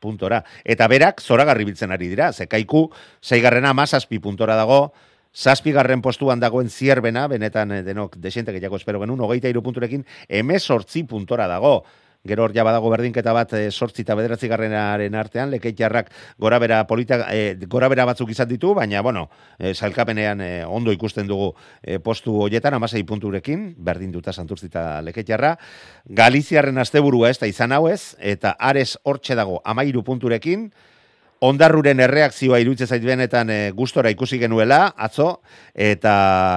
puntora. 0.00 0.42
Eta 0.64 0.88
berak, 0.88 1.20
zoragarri 1.20 1.64
biltzen 1.64 1.92
ari 1.92 2.08
dira, 2.12 2.32
zekaiku, 2.32 2.90
zeigarrena 3.24 3.72
amazazpi 3.72 4.20
puntora 4.20 4.56
dago, 4.56 4.92
zazpigarren 5.34 6.02
postuan 6.02 6.40
dagoen 6.40 6.70
zierbena, 6.70 7.26
benetan 7.28 7.72
eh, 7.72 7.82
denok 7.82 8.16
desente 8.22 8.54
gehiago 8.54 8.78
espero 8.78 9.02
genuen, 9.02 9.20
hogeita 9.20 9.50
iru 9.50 9.62
punturekin, 9.62 10.06
emezortzi 10.28 11.04
puntora 11.10 11.48
dago. 11.50 11.82
Gero 12.24 12.46
hor 12.46 12.54
ja 12.56 12.62
badago 12.64 12.88
berdinketa 12.88 13.34
bat 13.36 13.50
e, 13.52 13.66
sortzi 13.68 14.00
eta 14.00 14.14
bederatzi 14.16 14.48
garrenaren 14.48 15.12
artean, 15.20 15.50
lekeitjarrak 15.52 16.06
gora 16.40 16.56
bera, 16.62 16.78
polita, 16.88 17.18
e, 17.28 17.52
gora 17.68 17.90
bera 17.92 18.06
batzuk 18.08 18.30
izan 18.32 18.48
ditu, 18.48 18.70
baina, 18.72 19.02
bueno, 19.04 19.26
e, 19.58 19.74
zailkapenean 19.74 20.40
e, 20.40 20.48
ondo 20.64 20.94
ikusten 20.94 21.28
dugu 21.28 21.50
e, 21.82 21.98
postu 22.00 22.38
hoietan, 22.46 22.78
amasei 22.78 23.02
punturekin, 23.04 23.74
berdin 23.76 24.14
duta 24.14 24.32
santurtzi 24.32 24.70
eta 24.72 25.02
lekeitjarra. 25.04 25.52
Galiziarren 26.08 26.80
asteburua 26.80 27.28
ez 27.28 27.36
da 27.42 27.50
izan 27.50 27.76
hau 27.76 27.90
ez, 27.92 28.16
eta 28.16 28.56
ares 28.56 28.94
hortxe 29.04 29.36
dago 29.36 29.60
amairu 29.60 30.00
punturekin, 30.08 30.70
Ondarruren 31.44 32.00
erreakzioa 32.00 32.60
iruditzen 32.62 32.88
zait 32.88 33.02
benetan 33.04 33.50
e, 33.52 33.58
gustora 33.76 34.08
ikusi 34.14 34.38
genuela, 34.40 34.86
atzo, 34.96 35.40
eta 35.74 36.14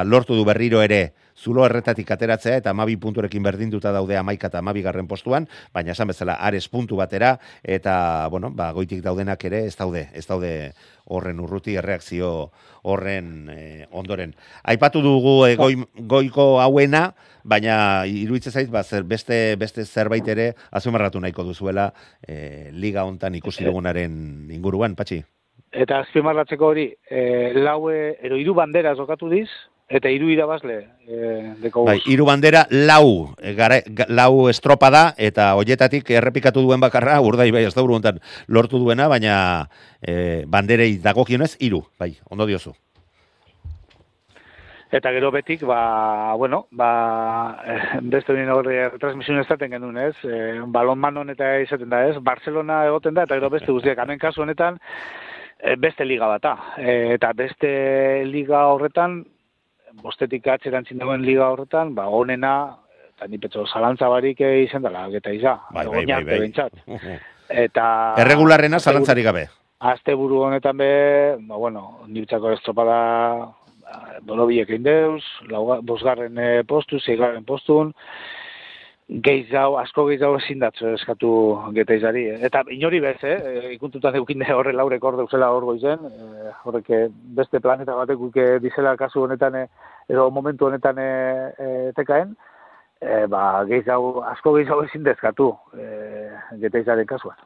lortu 0.07 0.37
du 0.37 0.45
berriro 0.47 0.83
ere 0.85 1.01
zulo 1.37 1.65
erretatik 1.65 2.09
ateratzea 2.11 2.57
eta 2.61 2.73
amabi 2.73 2.97
punturekin 2.97 3.43
berdinduta 3.45 3.91
daude 3.93 4.17
amaika 4.17 4.49
eta 4.49 4.59
amabi 4.59 4.81
garren 4.81 5.07
postuan, 5.07 5.47
baina 5.73 5.93
esan 5.93 6.09
bezala 6.09 6.37
ares 6.49 6.67
puntu 6.67 6.97
batera 6.97 7.37
eta, 7.63 8.27
bueno, 8.31 8.51
ba, 8.51 8.71
goitik 8.73 9.03
daudenak 9.05 9.45
ere 9.45 9.65
ez 9.67 9.75
daude, 9.77 10.07
ez 10.13 10.25
daude 10.27 10.73
horren 11.05 11.39
urruti 11.39 11.77
erreakzio 11.77 12.49
horren 12.87 13.47
eh, 13.53 13.85
ondoren. 13.91 14.33
Aipatu 14.63 15.01
dugu 15.03 15.37
eh, 15.47 15.55
goi, 15.59 15.75
goiko 16.09 16.57
hauena, 16.63 17.11
baina 17.43 18.05
iruditzen 18.09 18.51
zait 18.51 18.71
ba, 18.71 18.83
zer, 18.83 19.05
beste, 19.07 19.55
beste 19.59 19.85
zerbait 19.85 20.27
ere 20.27 20.51
azumarratu 20.71 21.21
nahiko 21.21 21.45
duzuela 21.47 21.91
eh, 22.27 22.69
liga 22.73 23.05
hontan 23.07 23.37
ikusi 23.39 23.67
dugunaren 23.67 24.51
inguruan, 24.51 24.95
patxi? 24.95 25.21
Eta 25.77 25.99
azpimarratzeko 25.99 26.69
hori, 26.71 26.85
e, 27.11 27.51
laue, 27.53 28.15
ero 28.23 28.37
hiru 28.39 28.53
bandera 28.55 28.93
jokatu 28.95 29.27
diz, 29.29 29.49
eta 29.87 30.09
hiru 30.11 30.27
irabazle 30.29 30.77
e, 31.07 31.53
deko 31.63 31.85
Bai, 31.87 31.99
hiru 32.11 32.25
bandera 32.27 32.65
lau, 32.71 33.33
eh, 33.39 33.53
gara, 33.55 33.79
ga- 33.87 34.09
lau 34.11 34.49
estropa 34.51 34.89
da, 34.91 35.03
eta 35.17 35.53
hoietatik 35.55 36.09
errepikatu 36.11 36.61
duen 36.61 36.83
bakarra, 36.83 37.21
urdai 37.23 37.49
bai, 37.55 37.63
ez 37.63 37.73
da 37.75 37.85
hontan 37.85 38.19
lortu 38.47 38.79
duena, 38.79 39.07
baina 39.07 39.69
e, 40.01 40.43
banderei 40.45 40.97
dagokionez 40.99 41.55
hiru, 41.59 41.85
bai, 41.99 42.17
ondo 42.29 42.45
diozu. 42.45 42.73
Eta 44.91 45.11
gero 45.11 45.31
betik, 45.31 45.63
ba, 45.67 46.33
bueno, 46.35 46.67
ba, 46.71 47.63
beste 48.01 48.31
hori 48.33 48.43
horre 48.47 48.89
retransmisioen 48.89 49.39
ezaten 49.39 49.71
genuen, 49.71 49.97
ez? 49.97 50.15
E, 50.23 50.59
balon 50.67 50.99
manon 50.99 51.31
eta 51.31 51.57
izaten 51.63 51.89
da, 51.89 52.03
ez? 52.09 52.19
Barcelona 52.19 52.85
egoten 52.87 53.15
da, 53.15 53.23
eta 53.23 53.39
gero 53.39 53.49
beste 53.49 53.71
guztiak, 53.71 54.03
hemen 54.03 54.19
kasu 54.19 54.43
honetan, 54.43 54.79
beste 55.79 56.05
liga 56.05 56.27
bata. 56.27 56.53
E, 56.77 57.15
eta 57.15 57.31
beste 57.35 57.69
liga 58.27 58.67
horretan, 58.67 59.23
bostetik 60.03 60.47
atxerantzin 60.47 60.99
dagoen 61.01 61.25
liga 61.25 61.49
horretan, 61.51 61.93
ba, 61.95 62.07
onena, 62.09 62.53
eta 63.15 63.27
ni 63.27 63.39
petxo 63.41 63.65
zalantza 63.65 64.09
barik 64.11 64.41
eh, 64.45 64.63
izan 64.65 64.85
dela, 64.85 65.07
geta 65.13 65.33
iza. 65.33 65.57
Bai, 65.73 65.87
bai, 65.87 66.05
bai, 66.05 66.23
bai. 66.23 67.13
Eta... 67.65 67.85
Erregularrena 68.19 68.79
zalantzarik 68.79 69.23
gabe. 69.23 69.45
Azte 69.79 70.13
buru 70.17 70.41
honetan 70.49 70.77
be, 70.77 70.91
ba, 71.47 71.55
bueno, 71.55 72.01
nirtzako 72.07 72.51
estropada 72.57 72.97
dolobiek 74.27 74.69
egin 74.69 74.83
deuz, 74.83 75.23
bosgarren 75.87 76.37
eh, 76.41 76.63
postu, 76.67 76.99
zeigarren 76.99 77.45
postun, 77.47 77.93
gehiago, 79.07 79.77
asko 79.79 80.03
gehiago 80.09 80.37
ezin 80.41 80.59
datzu 80.59 80.89
eskatu 80.93 81.29
geteizari. 81.75 82.25
eh. 82.29 82.39
Eta 82.43 82.63
inori 82.75 82.99
bez, 82.99 83.17
eh? 83.23 83.35
eh, 83.51 83.73
ikuntutan 83.75 84.15
eukin 84.15 84.43
horre 84.57 84.73
laurek 84.73 85.03
hor 85.03 85.17
deuzela 85.17 85.49
hor 85.51 85.63
goizen, 85.63 85.99
eh, 86.11 86.51
horrek 86.65 86.91
beste 87.39 87.59
planeta 87.63 87.95
batek 87.95 88.19
uke 88.29 88.47
dizela 88.59 88.95
kasu 88.97 89.23
honetan, 89.23 89.55
edo 90.09 90.29
momentu 90.31 90.67
honetan 90.67 90.99
eh, 90.99 91.91
tekaen, 91.95 92.35
eh, 93.01 93.25
ba, 93.27 93.63
gehiago, 93.69 94.23
asko 94.23 94.57
gehiago 94.57 94.83
ezin 94.83 95.03
dezkatu 95.03 95.53
eh, 95.79 96.33
geteizaren 96.59 97.05
kasuan. 97.05 97.37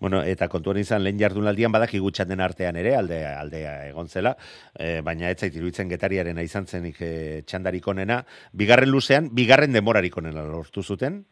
Bueno, 0.00 0.22
eta 0.26 0.48
kontuan 0.48 0.80
izan 0.80 1.04
lehen 1.04 1.18
jardunaldian 1.20 1.72
badakigu 1.72 2.10
txanden 2.10 2.40
artean 2.42 2.76
ere, 2.76 2.96
aldea, 2.96 3.36
aldea 3.40 3.74
egon 3.90 4.08
zela, 4.08 4.34
e, 4.74 5.00
baina 5.00 5.30
ez 5.30 5.38
zait 5.38 5.54
iruditzen 5.54 5.88
getariarena 5.92 6.42
izan 6.42 6.66
zenik 6.66 6.98
e, 7.00 7.42
txandarik 7.46 7.86
onena. 7.88 8.22
Bigarren 8.52 8.90
luzean, 8.90 9.28
bigarren 9.32 9.72
denborarik 9.72 10.16
onena 10.18 10.42
lortu 10.42 10.82
zuten, 10.82 11.22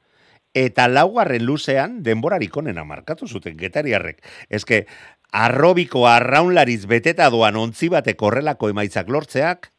eta 0.54 0.86
laugarren 0.88 1.44
luzean 1.46 2.00
denborarik 2.02 2.56
onena 2.56 2.84
markatu 2.84 3.26
zuten 3.26 3.56
getariarrek. 3.58 4.22
Eske, 4.48 4.84
arrobiko 5.32 6.06
arraunlariz 6.10 6.86
beteta 6.90 7.28
doan 7.30 7.56
ontzi 7.56 7.90
batek 7.90 8.22
horrelako 8.22 8.70
emaitzak 8.70 9.08
lortzeak, 9.08 9.70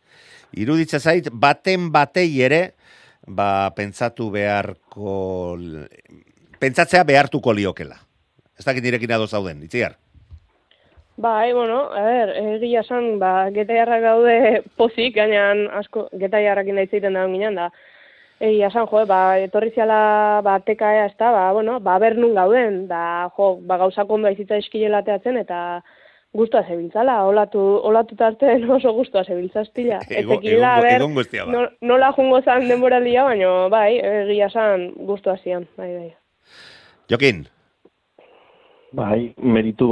iruditza 0.52 1.00
zait, 1.00 1.28
baten 1.32 1.90
batei 1.92 2.42
ere, 2.44 2.62
ba, 3.28 3.72
pentsatu 3.76 4.30
beharko, 4.32 5.58
pentsatzea 6.60 7.04
behartuko 7.08 7.54
liokela. 7.54 8.00
Ez 8.60 8.66
dakit 8.66 8.84
nirekin 8.84 9.12
ado 9.12 9.28
zauden, 9.28 9.62
itziar. 9.64 9.96
Bai, 11.22 11.52
bueno, 11.54 11.92
a 11.94 12.02
ber, 12.02 12.30
egia 12.56 12.82
esan, 12.82 13.20
ba, 13.20 13.50
getaiarrak 13.54 14.02
daude 14.02 14.64
pozik, 14.80 15.14
gainean 15.16 15.68
asko 15.78 16.08
getaiarrakin 16.18 16.76
da 16.80 16.86
itzaiten 16.88 17.14
da 17.18 17.26
ginen, 17.30 17.56
da, 17.60 17.68
egia 18.42 18.70
esan, 18.72 18.88
jo, 18.90 19.04
ba, 19.06 19.20
etorri 19.44 19.70
ziala, 19.76 20.42
ba, 20.46 20.56
tekaea, 20.66 21.06
ez 21.12 21.18
da, 21.20 21.30
ba, 21.36 21.44
bueno, 21.54 21.80
ba, 21.84 21.98
bernun 22.02 22.34
gauden, 22.34 22.88
da, 22.90 23.30
jo, 23.38 23.52
ba, 23.62 23.78
gauzak 23.84 24.10
ondo 24.10 24.32
aizitza 24.32 24.58
eskile 24.58 24.90
lateatzen, 24.90 25.38
eta 25.44 25.60
guztua 26.34 26.64
zebiltzala, 26.64 27.20
olatu, 27.28 27.60
olatu 27.92 28.16
tarten 28.16 28.66
oso 28.80 28.94
guztua 28.98 29.26
zebiltza 29.28 29.62
estila. 29.68 30.00
Ego- 30.10 30.40
Etekila, 30.40 30.58
egongo- 30.58 30.66
a 30.74 30.82
ber, 30.82 31.02
egon 31.02 31.16
ba. 31.16 31.52
no, 31.52 31.66
nola 31.92 32.14
jungo 32.18 32.42
zan 32.42 32.68
denboraldia, 32.72 33.28
baina, 33.28 33.68
bai, 33.70 33.98
egia 34.00 34.48
esan, 34.48 34.94
guztua 35.06 35.38
zian, 35.44 35.68
bai, 35.78 35.92
bai. 36.00 36.14
Jokin, 37.12 37.46
Bai, 38.92 39.32
meritu 39.40 39.88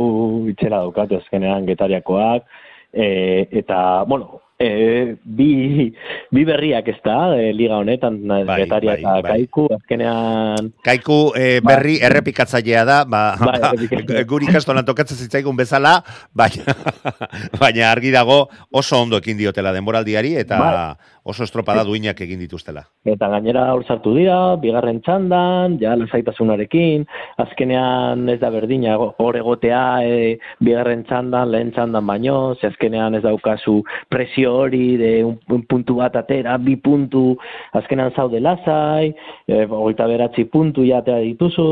itxera 0.52 0.84
daukatu 0.84 1.20
azkenean 1.22 1.66
getariakoak, 1.70 2.44
e, 2.92 3.48
eta, 3.62 4.04
bueno, 4.04 4.42
e, 4.60 5.16
bi, 5.24 5.88
bi 6.36 6.44
berriak 6.44 6.90
ez 6.92 6.98
da, 7.06 7.16
e, 7.40 7.54
liga 7.56 7.78
honetan, 7.80 8.18
Bai, 8.28 8.58
getaria 8.66 8.92
bai, 8.92 9.00
eta 9.00 9.14
bai. 9.24 9.32
kaiku, 9.32 9.68
azkenean, 9.78 10.72
kaiku 10.84 11.20
eh, 11.40 11.62
berri 11.64 11.96
errepikatzailea 12.04 12.84
da, 12.84 12.98
ba, 13.08 13.22
Bai, 13.40 13.88
guri 14.32 14.52
ikastolan 14.52 14.84
tokatzen 14.84 15.22
zitzaigun 15.24 15.56
bezala, 15.56 16.02
baina, 16.36 16.76
baina 17.62 17.88
argi 17.94 18.12
dago 18.12 18.50
oso 18.70 19.00
ondo 19.00 19.24
ekin 19.24 19.40
diotela 19.40 19.72
denboraldiari, 19.76 20.36
eta 20.44 20.60
Bai. 20.60 20.84
Oso 21.30 21.46
estropada 21.46 21.84
duinak 21.86 22.20
egin 22.26 22.42
dituztela. 22.42 22.84
Eta 23.06 23.30
gainera 23.32 23.68
hor 23.74 23.86
sartu 23.86 24.16
dira, 24.16 24.56
bigarren 24.62 25.02
txandan, 25.06 25.78
ja 25.82 25.94
lasaitasunarekin, 26.00 27.06
azkenean 27.46 28.26
ez 28.34 28.40
da 28.42 28.50
berdina 28.54 28.98
hor 28.98 29.38
egotea 29.38 29.84
e, 30.06 30.34
bigarren 30.66 31.06
txandan, 31.10 31.52
lehen 31.54 31.72
txandan 31.76 32.08
baino, 32.10 32.56
ze 32.60 32.68
azkenean 32.72 33.20
ez 33.20 33.24
daukazu 33.26 33.80
presio 34.10 34.56
hori 34.64 34.98
de 34.98 35.14
un, 35.28 35.38
un 35.54 35.64
puntu 35.70 36.00
bat 36.02 36.18
atera, 36.20 36.58
bi 36.58 36.76
puntu, 36.82 37.38
azkenean 37.78 38.16
zaude 38.16 38.42
lasai, 38.42 39.14
e, 39.48 39.64
hogeita 39.66 40.10
beratzi 40.10 40.50
puntu 40.50 40.88
jatea 40.88 41.22
dituzu, 41.30 41.70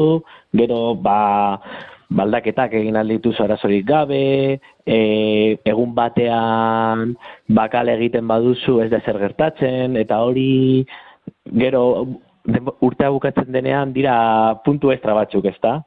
gero 0.57 0.81
ba, 1.01 1.17
baldaketak 2.09 2.73
egin 2.79 2.95
aldituzu 2.95 3.43
arazorik 3.43 3.85
gabe, 3.87 4.59
e, 4.85 4.97
egun 5.65 5.93
batean 5.95 7.15
bakal 7.47 7.89
egiten 7.89 8.27
baduzu 8.27 8.79
ez 8.83 8.89
da 8.91 9.01
zer 9.03 9.19
gertatzen, 9.19 9.97
eta 9.99 10.21
hori 10.23 10.85
gero 11.59 11.83
urtea 12.79 13.09
bukatzen 13.11 13.51
denean 13.51 13.91
dira 13.93 14.55
puntu 14.63 14.91
extra 14.93 15.13
batzuk, 15.13 15.45
ezta? 15.51 15.81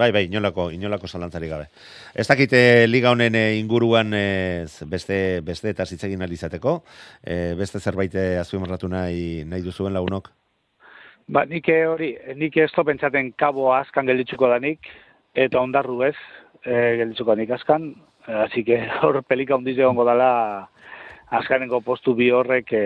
Bai, 0.00 0.10
bai, 0.14 0.24
inolako, 0.30 0.70
inolako 0.70 1.06
zalantzari 1.10 1.48
gabe. 1.50 1.66
Ez 2.14 2.26
dakite 2.26 2.86
liga 2.88 3.10
honen 3.10 3.34
eh, 3.34 3.58
inguruan 3.58 4.14
eh, 4.14 4.64
z- 4.66 4.86
beste, 4.88 5.40
beste 5.44 5.70
eta 5.74 5.84
zitzegin 5.84 6.22
alizateko, 6.22 6.76
eh, 7.22 7.54
beste 7.58 7.80
zerbait 7.80 8.14
eh, 8.14 8.38
azpimarratu 8.40 8.88
nahi, 8.88 9.44
nahi 9.44 9.62
duzuen 9.66 9.92
lagunok. 9.94 10.30
Ba, 11.28 11.44
nik 11.44 11.68
eh, 11.68 11.84
hori, 11.86 12.14
nik 12.38 12.56
ez 12.56 12.70
pentsaten 12.74 13.32
kabo 13.36 13.72
askan 13.74 14.06
gelditzuko 14.06 14.48
danik, 14.48 14.88
eta 15.34 15.60
ondarru 15.60 16.02
ez, 16.08 16.16
e, 16.64 16.96
gelditzuko 17.00 17.34
danik 17.34 17.50
askan, 17.56 17.94
así 18.26 18.64
que 18.64 18.80
hor 19.02 19.22
pelika 19.24 19.56
hundiz 19.56 19.78
egongo 19.78 20.04
dala 20.04 20.70
askanengo 21.30 21.80
postu 21.80 22.14
bi 22.14 22.30
horrek 22.34 22.72
e, 22.72 22.84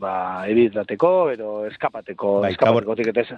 ba, 0.00 0.46
ebitateko, 0.48 1.12
ero 1.34 1.50
eskapateko, 1.68 2.40
Bai, 2.46 2.54
eskapateko 2.54 2.96
tiketez. 3.02 3.28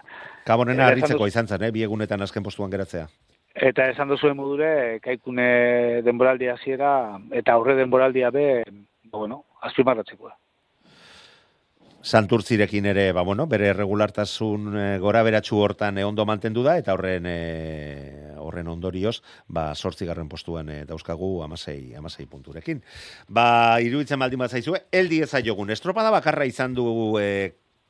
Kabonena 0.46 0.86
Eta 0.86 0.92
harritzeko 0.92 1.28
izan 1.30 1.48
zen, 1.48 1.66
eh, 1.66 1.72
bi 1.74 1.84
egunetan 1.86 2.22
azken 2.22 2.44
postuan 2.46 2.70
geratzea. 2.70 3.08
Eta 3.52 3.90
esan 3.92 4.08
duzuen 4.08 4.36
modure, 4.36 5.00
kaikune 5.04 6.00
denboraldi 6.06 6.48
hasiera 6.48 7.18
eta 7.36 7.58
aurre 7.58 7.76
denboraldia 7.76 8.30
be, 8.30 8.46
ba, 9.10 9.18
bueno, 9.18 9.44
azpimarratzekoa. 9.60 10.36
Santurtzirekin 12.02 12.86
ere, 12.90 13.12
ba, 13.14 13.22
bueno, 13.22 13.46
bere 13.46 13.72
regulartasun 13.72 14.72
e, 14.74 14.86
gora 14.98 15.22
beratxu 15.22 15.60
hortan 15.62 15.98
e, 15.98 16.04
ondo 16.04 16.26
mantendu 16.26 16.64
da, 16.66 16.74
eta 16.80 16.96
horren 16.96 17.28
e, 17.30 17.36
horren 18.42 18.68
ondorioz, 18.72 19.20
ba, 19.46 19.68
sortzigarren 19.74 20.28
postuan 20.28 20.68
e, 20.68 20.80
dauzkagu 20.88 21.30
amasei, 21.46 21.94
amasei 21.94 22.26
punturekin. 22.26 22.82
Ba, 23.28 23.78
iruditzen 23.78 24.18
baldin 24.18 24.42
bat 24.42 24.50
zaizue, 24.50 24.82
eldi 24.90 25.22
ezaiogun, 25.22 25.70
estropada 25.70 26.10
bakarra 26.10 26.48
izan 26.50 26.74
du 26.74 26.86
e, 27.22 27.28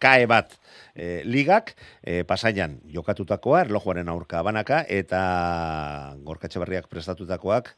kae 0.03 0.26
bat 0.30 0.59
e, 0.94 1.22
ligak, 1.24 1.74
e, 2.03 2.22
pasaian 2.28 2.78
jokatutakoa, 2.92 3.62
erlojuaren 3.66 4.09
aurka 4.12 4.42
banaka, 4.44 4.82
eta 4.88 6.16
gorkatxe 6.24 6.61
berriak 6.62 6.88
prestatutakoak, 6.92 7.72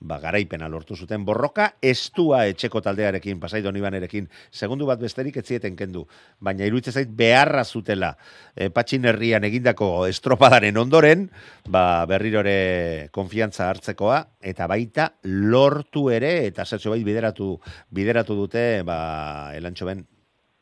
ba, 0.00 0.18
garaipena 0.22 0.68
lortu 0.70 0.96
zuten. 0.96 1.24
Borroka, 1.26 1.70
estua 1.82 2.44
etxeko 2.50 2.82
taldearekin, 2.84 3.40
pasai 3.42 3.62
donibanerekin, 3.64 4.28
segundu 4.50 4.88
bat 4.88 5.00
besterik 5.02 5.40
etzieten 5.42 5.76
kendu, 5.76 6.06
baina 6.40 6.68
iruditzen 6.68 7.00
zait 7.00 7.10
beharra 7.16 7.64
zutela. 7.64 8.14
E, 8.54 8.70
patxin 8.74 9.08
herrian 9.10 9.44
egindako 9.48 10.06
estropadaren 10.10 10.78
ondoren, 10.80 11.28
ba, 11.68 12.04
berrirore 12.10 13.08
konfiantza 13.12 13.68
hartzekoa, 13.70 14.22
eta 14.40 14.70
baita 14.70 15.10
lortu 15.24 16.08
ere, 16.14 16.46
eta 16.46 16.64
zertxo 16.64 16.94
bait 16.94 17.04
bideratu, 17.04 17.52
bideratu 17.90 18.38
dute, 18.38 18.64
ba, 18.86 19.52
elantxo 19.58 19.88
ben, 19.90 20.06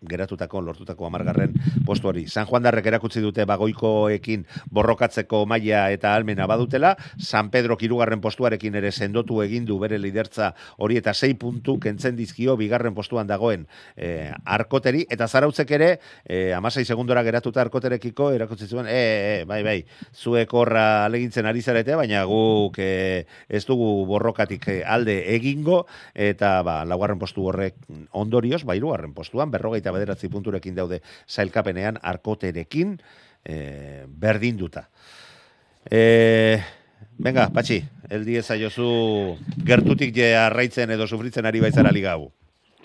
geratutako 0.07 0.61
lortutako 0.63 1.07
amargarren 1.07 1.55
postuari. 1.87 2.27
San 2.29 2.47
Juan 2.47 2.63
Darrek 2.63 2.87
erakutsi 2.87 3.21
dute 3.21 3.45
bagoikoekin 3.49 4.45
borrokatzeko 4.71 5.45
maila 5.47 5.89
eta 5.91 6.15
almena 6.15 6.47
badutela, 6.47 6.95
San 7.19 7.51
Pedro 7.51 7.77
kirugarren 7.77 8.21
postuarekin 8.23 8.79
ere 8.79 8.93
sendotu 8.93 9.43
egin 9.43 9.67
du 9.67 9.79
bere 9.83 9.99
lidertza 9.99 10.53
hori 10.79 10.99
eta 11.01 11.15
sei 11.15 11.35
puntu 11.35 11.79
kentzen 11.83 12.17
dizkio 12.17 12.57
bigarren 12.57 12.95
postuan 12.95 13.27
dagoen 13.27 13.67
e, 13.97 14.31
arkoteri, 14.45 15.05
eta 15.11 15.27
zarautzek 15.27 15.71
ere, 15.75 15.91
e, 16.25 16.53
amasei 16.55 16.85
segundora 16.85 17.25
geratuta 17.27 17.61
arkoterekiko 17.65 18.31
erakutsi 18.37 18.69
zuen, 18.69 18.87
e, 18.87 19.03
e, 19.43 19.45
bai, 19.51 19.63
bai, 19.67 19.79
zuek 20.15 20.55
horra 20.55 21.05
alegintzen 21.07 21.47
ari 21.47 21.63
zarete, 21.63 21.97
baina 21.99 22.23
guk 22.29 22.79
e, 22.79 23.27
ez 23.49 23.65
dugu 23.67 24.07
borrokatik 24.07 24.69
alde 24.87 25.19
egingo, 25.35 25.85
eta 26.15 26.63
ba, 26.63 26.85
laugarren 26.87 27.19
postu 27.19 27.49
horrek 27.51 27.75
ondorioz, 28.13 28.63
ba, 28.65 28.79
postuan, 29.15 29.51
berrogeita 29.51 29.88
bederatzi 29.93 30.31
punturekin 30.33 30.75
daude 30.77 31.01
zailkapenean 31.29 31.99
arkoterekin 32.03 32.97
e, 33.45 34.05
berdinduta. 34.09 34.89
E, 35.91 36.59
venga, 37.19 37.49
Patxi, 37.55 37.81
el 38.11 38.27
diez 38.29 38.49
aiozu 38.51 39.37
gertutik 39.67 40.15
je 40.17 40.35
arraitzen 40.37 40.91
edo 40.91 41.07
sufritzen 41.07 41.47
ari 41.47 41.63
baizara 41.65 41.93
ligau. 41.95 42.31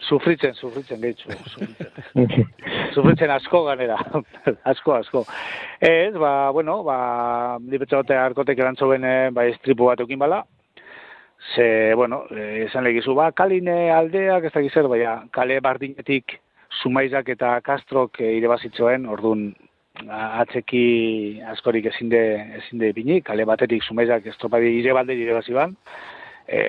Sufritzen, 0.04 0.54
sufritzen, 0.56 1.00
gehitzu. 1.02 1.32
Sufritzen. 1.54 2.50
sufritzen 2.96 3.32
asko 3.32 3.64
ganera. 3.70 3.98
asko, 4.72 4.98
asko. 4.98 5.24
Ez, 5.80 6.12
ba, 6.20 6.52
bueno, 6.52 6.82
ba, 6.84 6.98
nipetxote 7.64 8.18
arkotek 8.20 8.60
erantzo 8.60 8.90
bene, 8.92 9.32
ba, 9.36 9.48
estripu 9.52 9.88
bat 9.88 10.04
eukin 10.04 10.20
bala. 10.20 10.44
Ze, 11.54 11.94
bueno, 11.96 12.24
eh, 12.32 12.66
esan 12.68 12.86
legizu, 12.88 13.16
ba, 13.16 13.32
kaline 13.36 13.92
aldeak, 13.92 14.48
ez 14.48 14.54
da 14.54 14.64
zer, 14.70 14.88
baina, 14.92 15.16
kale 15.36 15.60
bardinetik 15.64 16.40
sumaizak 16.82 17.30
eta 17.36 17.60
kastrok 17.66 18.20
e, 18.22 18.34
irebazitzoen, 18.40 19.06
orduan, 19.06 19.52
atzeki 20.10 21.42
askorik 21.52 21.86
ezin 21.92 22.10
de, 22.10 22.24
ezin 22.58 22.80
de 22.82 22.92
bini, 22.94 23.22
kale 23.22 23.46
batetik 23.46 23.84
sumaizak 23.84 24.26
estropadi 24.26 24.72
ire 24.80 24.94
balde 24.94 25.16
ire 25.16 25.36
baziban, 25.38 25.76
e, 26.48 26.60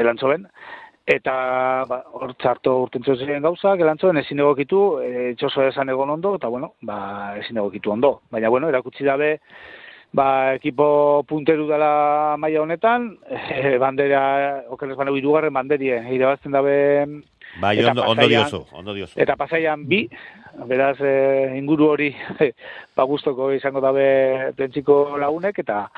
elantzoben, 0.00 0.46
eta 1.10 1.34
ba, 1.88 2.00
hor 2.16 2.34
txarto 2.40 2.76
urtentzo 2.84 3.16
ziren 3.16 3.42
gauza, 3.42 3.74
elantzoben 3.74 4.22
ezin 4.22 4.40
egokitu, 4.40 4.80
e, 5.04 5.34
txoso 5.36 5.66
esan 5.68 5.92
egon 5.92 6.16
ondo, 6.16 6.34
eta 6.38 6.48
bueno, 6.48 6.74
ba, 6.82 7.36
ezin 7.40 7.60
egokitu 7.60 7.92
ondo. 7.92 8.20
Baina, 8.30 8.48
bueno, 8.48 8.68
erakutsi 8.68 9.04
dabe, 9.04 9.38
ba, 10.12 10.54
ekipo 10.54 11.24
punteru 11.28 11.66
dela 11.68 12.36
maila 12.38 12.62
honetan, 12.62 13.10
e, 13.56 13.76
bandera, 13.82 14.22
okeres 14.70 14.96
baneu 14.96 15.18
irugarren 15.20 15.54
banderie, 15.54 16.00
irabazten 16.16 16.56
dabe... 16.56 16.78
Bai, 17.58 17.78
eta 17.78 17.90
ondo, 17.90 18.02
ondo 18.02 18.22
pasaian- 18.22 18.46
diozu, 18.46 18.66
ondo 18.72 18.94
diozu. 18.94 19.18
Eta 19.20 19.34
pasaian 19.36 19.86
bi, 19.88 20.08
beraz 20.70 21.00
e, 21.00 21.56
inguru 21.58 21.88
hori 21.90 22.14
ba 22.96 23.04
gustoko 23.04 23.50
izango 23.52 23.80
dabe 23.80 24.52
pentsiko 24.56 25.16
lagunek 25.18 25.58
eta 25.58 25.88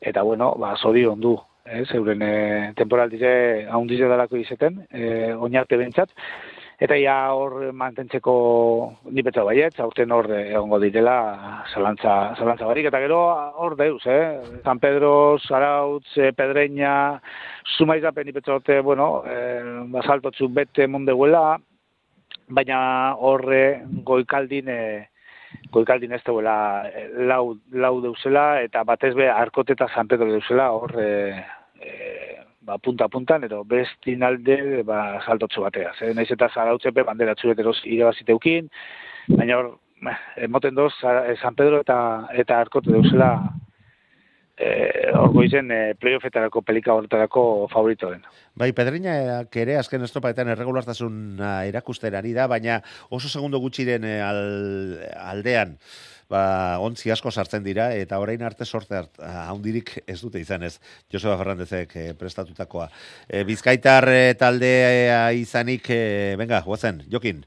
eta 0.00 0.22
bueno, 0.22 0.54
ba 0.56 0.76
zorion 0.76 1.20
du, 1.20 1.34
eh, 1.66 1.82
euren 1.94 2.22
e, 2.22 2.72
temporaldize 2.76 3.66
haundize 3.70 4.06
dalako 4.08 4.36
izeten, 4.36 4.86
e, 4.90 5.32
oinarte 5.34 5.76
bentsat 5.76 6.10
eta 6.80 6.96
ja 6.96 7.16
hor 7.36 7.72
mantentzeko 7.76 8.34
ni 9.12 9.22
betza 9.22 9.44
baiet, 9.44 9.78
aurten 9.84 10.12
hor 10.16 10.30
eh, 10.32 10.46
egongo 10.54 10.78
direla 10.80 11.16
zalantza, 11.74 12.34
zalantza 12.38 12.68
barik, 12.68 12.88
eta 12.88 13.02
gero 13.02 13.20
hor 13.60 13.76
deus, 13.76 14.00
eh? 14.06 14.40
San 14.64 14.80
Pedro, 14.80 15.38
Zarautz, 15.46 16.08
eh, 16.16 16.32
Pedreña, 16.32 17.20
Sumaizapen 17.76 18.26
ni 18.26 18.32
betza 18.32 18.54
horte, 18.54 18.80
bueno, 18.80 19.22
eh, 19.28 19.62
basaltotzu 19.92 20.48
bete 20.48 20.88
mundeguela, 20.88 21.58
baina 22.50 22.80
horre 23.18 23.82
goikaldin 24.06 24.68
e, 24.68 24.80
goikaldin 25.74 26.12
ez 26.16 26.22
duela 26.26 26.88
eh, 26.88 27.06
lau, 27.30 27.56
lau 27.72 27.94
deusela. 28.02 28.62
Eta 28.66 28.82
batez 28.84 29.14
be 29.18 29.28
arkote 29.30 29.76
eta 29.76 29.88
San 29.94 30.08
Pedro 30.10 30.30
deusela 30.32 30.70
hor 30.74 30.96
ba, 32.70 32.78
punta 32.78 33.08
puntan 33.10 33.44
edo 33.48 33.62
bestin 33.66 34.22
alde 34.26 34.82
ba, 34.86 35.20
saltotzu 35.26 35.66
batea. 35.66 35.94
Zer, 35.98 36.14
naiz 36.16 36.30
eta 36.30 36.50
zarautzepe 36.54 37.04
bandera 37.06 37.34
txureteroz 37.38 37.78
irabaziteukin, 37.84 38.70
baina 39.34 39.58
hor, 39.58 39.72
emoten 40.48 40.78
doz, 40.78 40.92
eh, 41.04 41.36
San 41.42 41.58
Pedro 41.58 41.82
eta 41.84 41.98
eta 42.44 42.60
arkote 42.62 42.94
deusela 42.94 43.34
eh, 44.60 45.10
hor 45.16 45.32
goizen 45.34 45.70
eh, 45.72 45.94
playoffetarako 45.98 46.62
pelika 46.62 46.94
horretarako 46.94 47.42
favorito 47.72 48.10
den. 48.12 48.22
Bai, 48.60 48.70
Pedriñak 48.76 49.56
ere 49.62 49.78
azken 49.80 50.04
estropaetan 50.06 50.52
erregulartasuna 50.52 51.52
erakusten 51.70 52.16
ari 52.18 52.34
da, 52.36 52.46
baina 52.50 52.80
oso 53.08 53.32
segundo 53.32 53.60
gutxiren 53.62 54.04
eh, 54.04 54.20
al, 54.24 54.42
aldean 55.32 55.78
ba, 56.30 56.78
ontzi 56.82 57.10
asko 57.10 57.30
sartzen 57.30 57.64
dira, 57.66 57.90
eta 57.98 58.18
orain 58.22 58.42
arte 58.46 58.64
sorte 58.64 58.96
hart, 58.96 59.20
haundirik 59.20 59.96
ez 60.06 60.20
dute 60.22 60.40
izan 60.40 60.62
ez, 60.66 60.76
Joseba 61.12 61.36
Fernandezek 61.40 61.96
eh, 61.96 62.08
prestatutakoa. 62.18 62.88
Eh, 63.28 63.44
Bizkaitar 63.48 64.08
eh, 64.12 64.34
taldea 64.38 65.30
izanik, 65.36 65.90
eh, 65.90 66.36
venga, 66.38 66.62
guazen, 66.66 67.02
Jokin. 67.10 67.42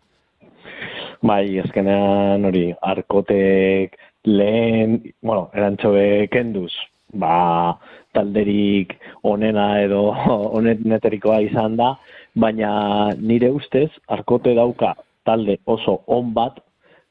Bai, 1.24 1.60
azkenean 1.64 2.44
hori, 2.46 2.66
arkotek 2.84 3.96
lehen, 4.28 5.00
bueno, 5.24 5.48
erantxobe 5.56 6.28
kenduz, 6.32 6.72
ba, 7.16 7.78
talderik 8.14 8.98
onena 9.24 9.70
edo 9.84 10.10
honeterikoa 10.58 11.40
izan 11.48 11.80
da, 11.80 11.94
baina 12.36 13.14
nire 13.16 13.52
ustez, 13.56 13.90
arkote 14.12 14.56
dauka 14.58 14.94
talde 15.24 15.58
oso 15.66 16.02
on 16.12 16.34
bat, 16.36 16.60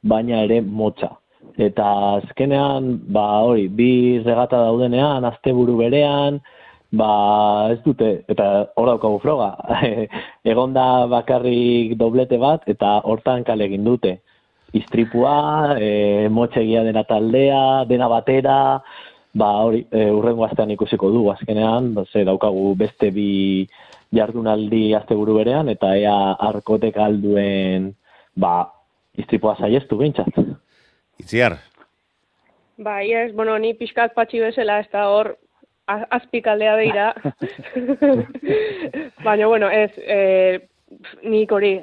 baina 0.02 0.42
ere 0.44 0.60
motza. 0.60 1.21
Eta 1.60 1.86
azkenean, 2.22 2.96
ba 3.12 3.42
hori, 3.44 3.68
bi 3.68 4.18
regata 4.24 4.62
daudenean, 4.64 5.24
asteburu 5.28 5.76
berean, 5.82 6.40
ba 6.92 7.68
ez 7.72 7.80
dute, 7.84 8.24
eta 8.28 8.68
hor 8.76 8.88
daukagu 8.92 9.18
froga, 9.20 9.50
egon 10.52 10.72
da 10.72 11.06
bakarrik 11.12 11.96
doblete 12.00 12.38
bat, 12.40 12.64
eta 12.68 13.00
hortan 13.04 13.44
kale 13.44 13.68
egin 13.68 13.84
dute. 13.84 14.18
Istripua, 14.72 15.76
e, 15.76 16.28
motxegia 16.32 16.84
dena 16.84 17.04
taldea, 17.04 17.84
dena 17.88 18.08
batera, 18.08 18.58
ba 19.36 19.50
hori, 19.66 19.84
e, 19.92 20.08
urrengo 20.12 20.46
astean 20.46 20.72
ikusiko 20.72 21.10
du, 21.12 21.26
azkenean, 21.32 21.92
ba, 21.96 22.06
ze 22.12 22.24
daukagu 22.24 22.72
beste 22.80 23.10
bi 23.12 23.66
jardunaldi 24.12 24.94
asteburu 24.96 25.36
berean, 25.40 25.68
eta 25.68 25.94
ea 26.00 26.16
arkotek 26.48 26.96
alduen, 26.96 27.92
ba, 28.36 28.56
istripua 29.20 29.56
saiestu 29.60 30.00
behintzat. 30.00 30.40
Itziar, 31.22 31.60
Bai, 32.82 33.12
ez, 33.12 33.32
bueno, 33.34 33.56
ni 33.58 33.74
pixkat 33.78 34.14
patxi 34.16 34.40
bezala, 34.40 34.80
ez 34.80 34.88
da 34.92 35.06
hor 35.12 35.34
azpikaldea 35.86 36.76
beira. 36.76 37.08
Baina, 39.26 39.46
bueno, 39.46 39.68
ez, 39.70 39.90
e, 39.98 40.18
nik 41.22 41.52
hori 41.52 41.76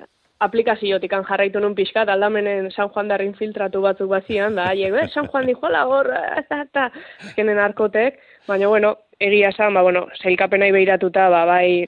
aplikaziotikan 0.44 1.26
jarraitu 1.28 1.60
nun 1.60 1.76
pixkat, 1.76 2.10
aldamenen 2.10 2.72
San 2.72 2.90
Juan 2.90 3.12
darrin 3.12 3.36
filtratu 3.38 3.84
batzuk 3.84 4.10
bazian, 4.12 4.56
da, 4.56 4.70
haiek, 4.72 4.96
eh, 4.96 5.08
San 5.14 5.28
Juan 5.28 5.48
dijola 5.48 5.86
hor, 5.88 6.10
eta, 6.42 6.62
eta, 6.66 6.88
azkenen 7.28 7.60
arkotek, 7.60 8.20
baina, 8.48 8.72
bueno, 8.72 8.96
egia 9.20 9.52
esan, 9.54 9.76
ba, 9.76 9.84
bueno, 9.86 10.08
zeilkapenai 10.24 10.72
behiratuta, 10.72 11.28
ba, 11.30 11.44
bai, 11.46 11.86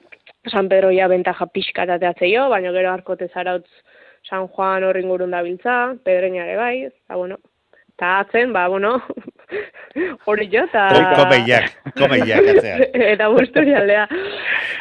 San 0.52 0.68
Pedro 0.68 0.92
ja 0.92 1.08
bentaja 1.08 1.46
pixkat 1.48 1.90
ateatzeio, 1.96 2.48
baina 2.52 2.72
gero 2.76 2.92
arkote 2.92 3.28
zarautz 3.32 3.70
San 4.28 4.48
Juan 4.48 4.84
horrin 4.84 5.08
gurun 5.08 5.32
dabiltza, 5.34 5.94
pedreñare 6.04 6.56
bai, 6.56 6.76
eta, 6.86 7.16
bueno, 7.16 7.38
eta 7.90 8.18
atzen, 8.20 8.52
ba, 8.52 8.68
bueno, 8.68 8.96
hori 10.26 10.48
jo, 10.52 10.64
eta... 10.64 10.88
komeiak, 11.18 11.70
komeiak, 11.98 12.50
atzean. 12.56 12.84
eta 13.14 13.28
busturialdea. 13.34 14.06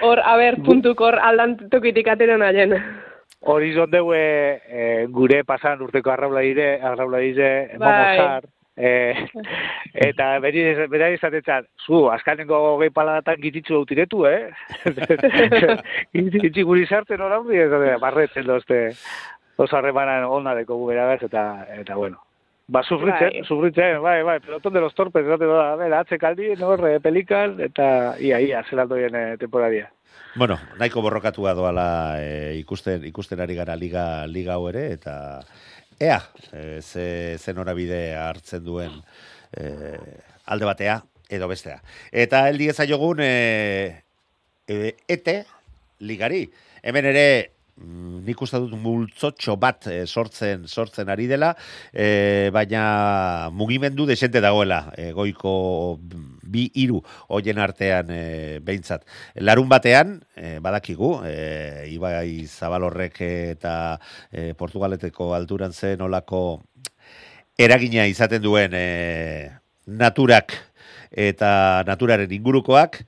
Hor, 0.07 0.21
a 0.25 0.35
ber, 0.37 0.61
puntuk 0.65 1.01
hor 1.01 1.19
aldan 1.19 1.57
tokitik 1.73 2.07
atero 2.13 2.37
nahen. 2.41 2.77
Hori 3.41 3.73
zondeue 3.73 4.21
e, 4.69 4.87
gure 5.09 5.43
pasan 5.43 5.81
urteko 5.81 6.11
arraula 6.13 6.43
dire, 6.45 6.75
arraula 6.77 7.21
dire, 7.23 7.51
Bai. 7.77 8.17
momosar, 8.17 8.49
e, 8.77 9.27
eta 10.07 10.31
beri, 10.43 10.63
bera 10.91 11.11
izatetzat, 11.13 11.67
zu, 11.85 12.07
askanengo 12.13 12.77
gehi 12.81 12.93
paladatan 12.95 13.41
gititzu 13.43 13.77
eutiretu, 13.81 14.25
eh? 14.29 14.49
Gititzi 16.15 16.65
guri 16.67 16.87
sartzen 16.87 17.21
hor 17.21 17.39
handi, 17.39 17.59
ez 17.59 17.69
da, 17.71 17.97
barretzen 18.01 18.47
dozte, 18.47 18.81
oso 19.57 19.77
harremanan 19.77 20.27
onareko 20.29 20.77
gu 20.79 20.91
beragaz, 20.93 21.21
eta, 21.29 21.47
eta 21.77 21.95
bueno. 21.99 22.21
Ba, 22.71 22.83
sufritzen, 22.87 23.33
Bai. 23.33 23.43
sufritzen, 23.43 23.97
bai, 24.01 24.21
bai, 24.23 24.39
pelotón 24.39 24.71
de 24.73 24.79
los 24.79 24.95
torpes, 24.95 25.25
esate 25.25 25.47
da, 25.49 25.75
bera, 25.75 26.05
atzekaldi, 26.05 26.53
nor, 26.55 26.85
pelikan, 27.03 27.57
eta 27.59 28.15
ia, 28.19 28.39
ia, 28.39 28.61
zelaldoien 28.69 29.15
e, 29.15 29.23
temporadia. 29.41 29.89
Bueno, 30.39 30.55
nahiko 30.79 31.01
borrokatua 31.03 31.51
doala 31.51 32.15
e, 32.23 32.55
ikusten, 32.61 33.03
ikusten 33.09 33.41
ari 33.43 33.57
gara 33.57 33.75
liga, 33.75 34.25
liga 34.31 34.55
hau 34.55 34.69
ere, 34.69 34.85
eta 34.95 35.41
ea, 36.01 36.19
e, 36.51 36.81
ze, 36.81 37.37
ze 37.37 37.53
hartzen 38.17 38.63
duen 38.63 39.01
e, 39.53 39.97
alde 40.45 40.65
batea 40.65 41.01
edo 41.29 41.47
bestea. 41.47 41.79
Eta 42.11 42.47
heldi 42.49 42.69
ezaiogun 42.73 43.21
e, 43.23 44.03
e, 44.67 44.95
ete 45.07 45.45
ligari. 45.99 46.49
Hemen 46.81 47.05
ere 47.05 47.27
nik 48.25 48.41
uste 48.41 48.59
dut 48.61 48.75
multzotxo 48.79 49.55
bat 49.59 49.87
eh, 49.91 50.03
sortzen 50.05 50.67
sortzen 50.67 51.09
ari 51.09 51.27
dela, 51.29 51.51
eh, 51.93 52.49
baina 52.53 53.49
mugimendu 53.53 54.05
desente 54.05 54.41
dagoela, 54.41 54.81
eh, 54.97 55.11
goiko 55.17 55.99
bi 56.51 56.67
hiru 56.75 57.01
hoien 57.29 57.61
artean 57.61 58.11
eh, 58.13 58.59
behintzat. 58.63 59.05
Larun 59.41 59.69
batean, 59.69 60.19
eh, 60.35 60.59
badakigu, 60.61 61.13
eh, 61.25 61.87
Ibai 61.91 62.45
Zabalorrek 62.47 63.21
eta 63.21 63.75
eh, 64.31 64.53
Portugaleteko 64.57 65.33
alturan 65.35 65.73
zen 65.73 66.01
olako 66.01 66.61
eragina 67.57 68.05
izaten 68.09 68.41
duen 68.41 68.73
eh, 68.75 69.51
naturak 69.87 70.53
eta 71.11 71.83
naturaren 71.87 72.31
ingurukoak, 72.31 73.01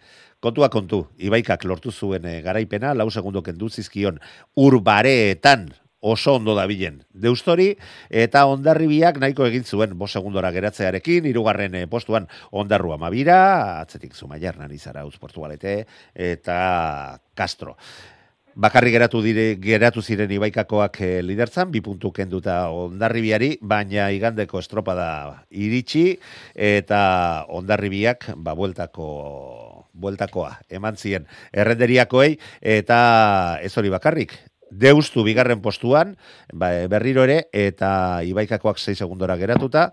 kontua 0.43 0.69
kontu, 0.69 1.05
Ibaikak 1.23 1.63
lortu 1.69 1.91
zuen 1.91 2.27
eh, 2.27 2.41
garaipena, 2.43 2.91
lau 2.97 3.07
segundo 3.11 3.43
kendu 3.45 3.69
zizkion 3.69 4.19
urbareetan 4.59 5.69
oso 6.03 6.33
ondo 6.35 6.51
dabilen 6.57 6.99
deustori, 7.15 7.69
eta 8.11 8.43
ondarribiak 8.51 9.21
nahiko 9.23 9.47
egin 9.47 9.63
zuen 9.63 9.93
bo 9.97 10.09
segundora 10.11 10.51
geratzearekin, 10.51 11.29
irugarren 11.31 11.77
eh, 11.79 11.85
postuan 11.87 12.27
ondarru 12.51 12.91
amabira, 12.91 13.37
atzetik 13.79 14.15
zumaiar 14.15 14.59
nanizara 14.59 15.05
uz 15.07 15.15
Portugalete, 15.17 15.85
eta 16.13 16.57
Castro. 17.33 17.77
Bakarri 18.53 18.91
geratu 18.93 19.23
dire 19.25 19.55
geratu 19.57 20.03
ziren 20.05 20.29
Ibaikakoak 20.29 20.99
e, 21.01 21.07
lidertzan, 21.25 21.71
bi 21.73 21.81
puntu 21.81 22.11
kenduta 22.13 22.67
Ondarribiari, 22.69 23.55
baina 23.65 24.11
igandeko 24.13 24.61
estropada 24.61 25.07
iritsi 25.49 26.19
eta 26.53 26.99
Ondarribiak 27.49 28.29
ba 28.37 28.53
bueltako 28.53 29.07
bueltakoa 29.93 30.57
eman 30.69 30.97
zien 30.97 31.27
errenderiakoei 31.53 32.35
eta 32.61 32.99
ez 33.61 33.71
hori 33.77 33.93
bakarrik. 33.93 34.35
Deustu 34.73 35.21
bigarren 35.21 35.61
postuan, 35.61 36.15
ba, 36.49 36.71
berriro 36.89 37.27
ere, 37.27 37.43
eta 37.53 38.23
Ibaikakoak 38.25 38.79
6 38.81 38.97
segundora 39.05 39.37
geratuta, 39.37 39.91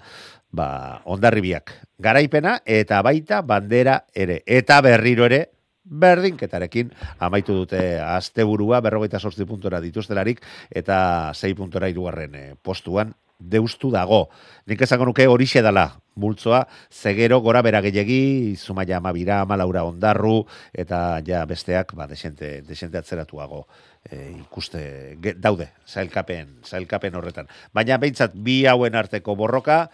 ba, 0.56 1.02
ondarribiak 1.04 1.74
garaipena, 2.00 2.62
eta 2.64 3.02
baita 3.04 3.42
bandera 3.44 4.06
ere, 4.16 4.40
eta 4.48 4.80
berriro 4.80 5.28
ere, 5.28 5.50
berdinketarekin 5.90 6.92
amaitu 7.18 7.54
dute 7.56 7.80
asteburua 8.00 8.80
berrogeita 8.84 9.18
sortzi 9.18 9.46
puntora 9.48 9.80
dituztelarik 9.80 10.42
eta 10.70 11.32
sei 11.34 11.54
puntora 11.58 11.88
irugarren 11.90 12.34
eh, 12.36 12.54
postuan 12.62 13.14
deustu 13.40 13.90
dago. 13.90 14.28
Nik 14.68 14.82
esango 14.86 15.08
nuke 15.08 15.26
horixe 15.26 15.62
dala 15.64 15.88
multzoa, 16.20 16.66
zegero 16.92 17.40
gora 17.40 17.62
bera 17.62 17.80
gehiagi, 17.80 18.56
zumaia 18.56 18.98
amabira, 18.98 19.40
amalaura 19.40 19.84
ondarru, 19.88 20.44
eta 20.72 21.20
ja 21.26 21.44
besteak, 21.48 21.94
ba, 21.96 22.06
desente, 22.06 22.60
desente 22.66 23.00
atzeratuago 23.00 23.64
e, 24.04 24.30
ikuste 24.40 24.82
ge, 25.22 25.34
daude, 25.36 25.70
zailkapen, 25.88 26.60
zailkapen 26.64 27.16
horretan. 27.16 27.50
Baina 27.74 27.98
behintzat 28.00 28.34
bi 28.34 28.62
hauen 28.68 28.96
arteko 28.96 29.36
borroka, 29.36 29.84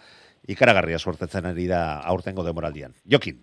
ikaragarria 0.47 0.99
suertetzen 0.99 1.49
ari 1.49 1.67
da 1.67 2.01
aurtengo 2.07 2.45
demoraldian. 2.45 2.95
Jokin. 3.09 3.39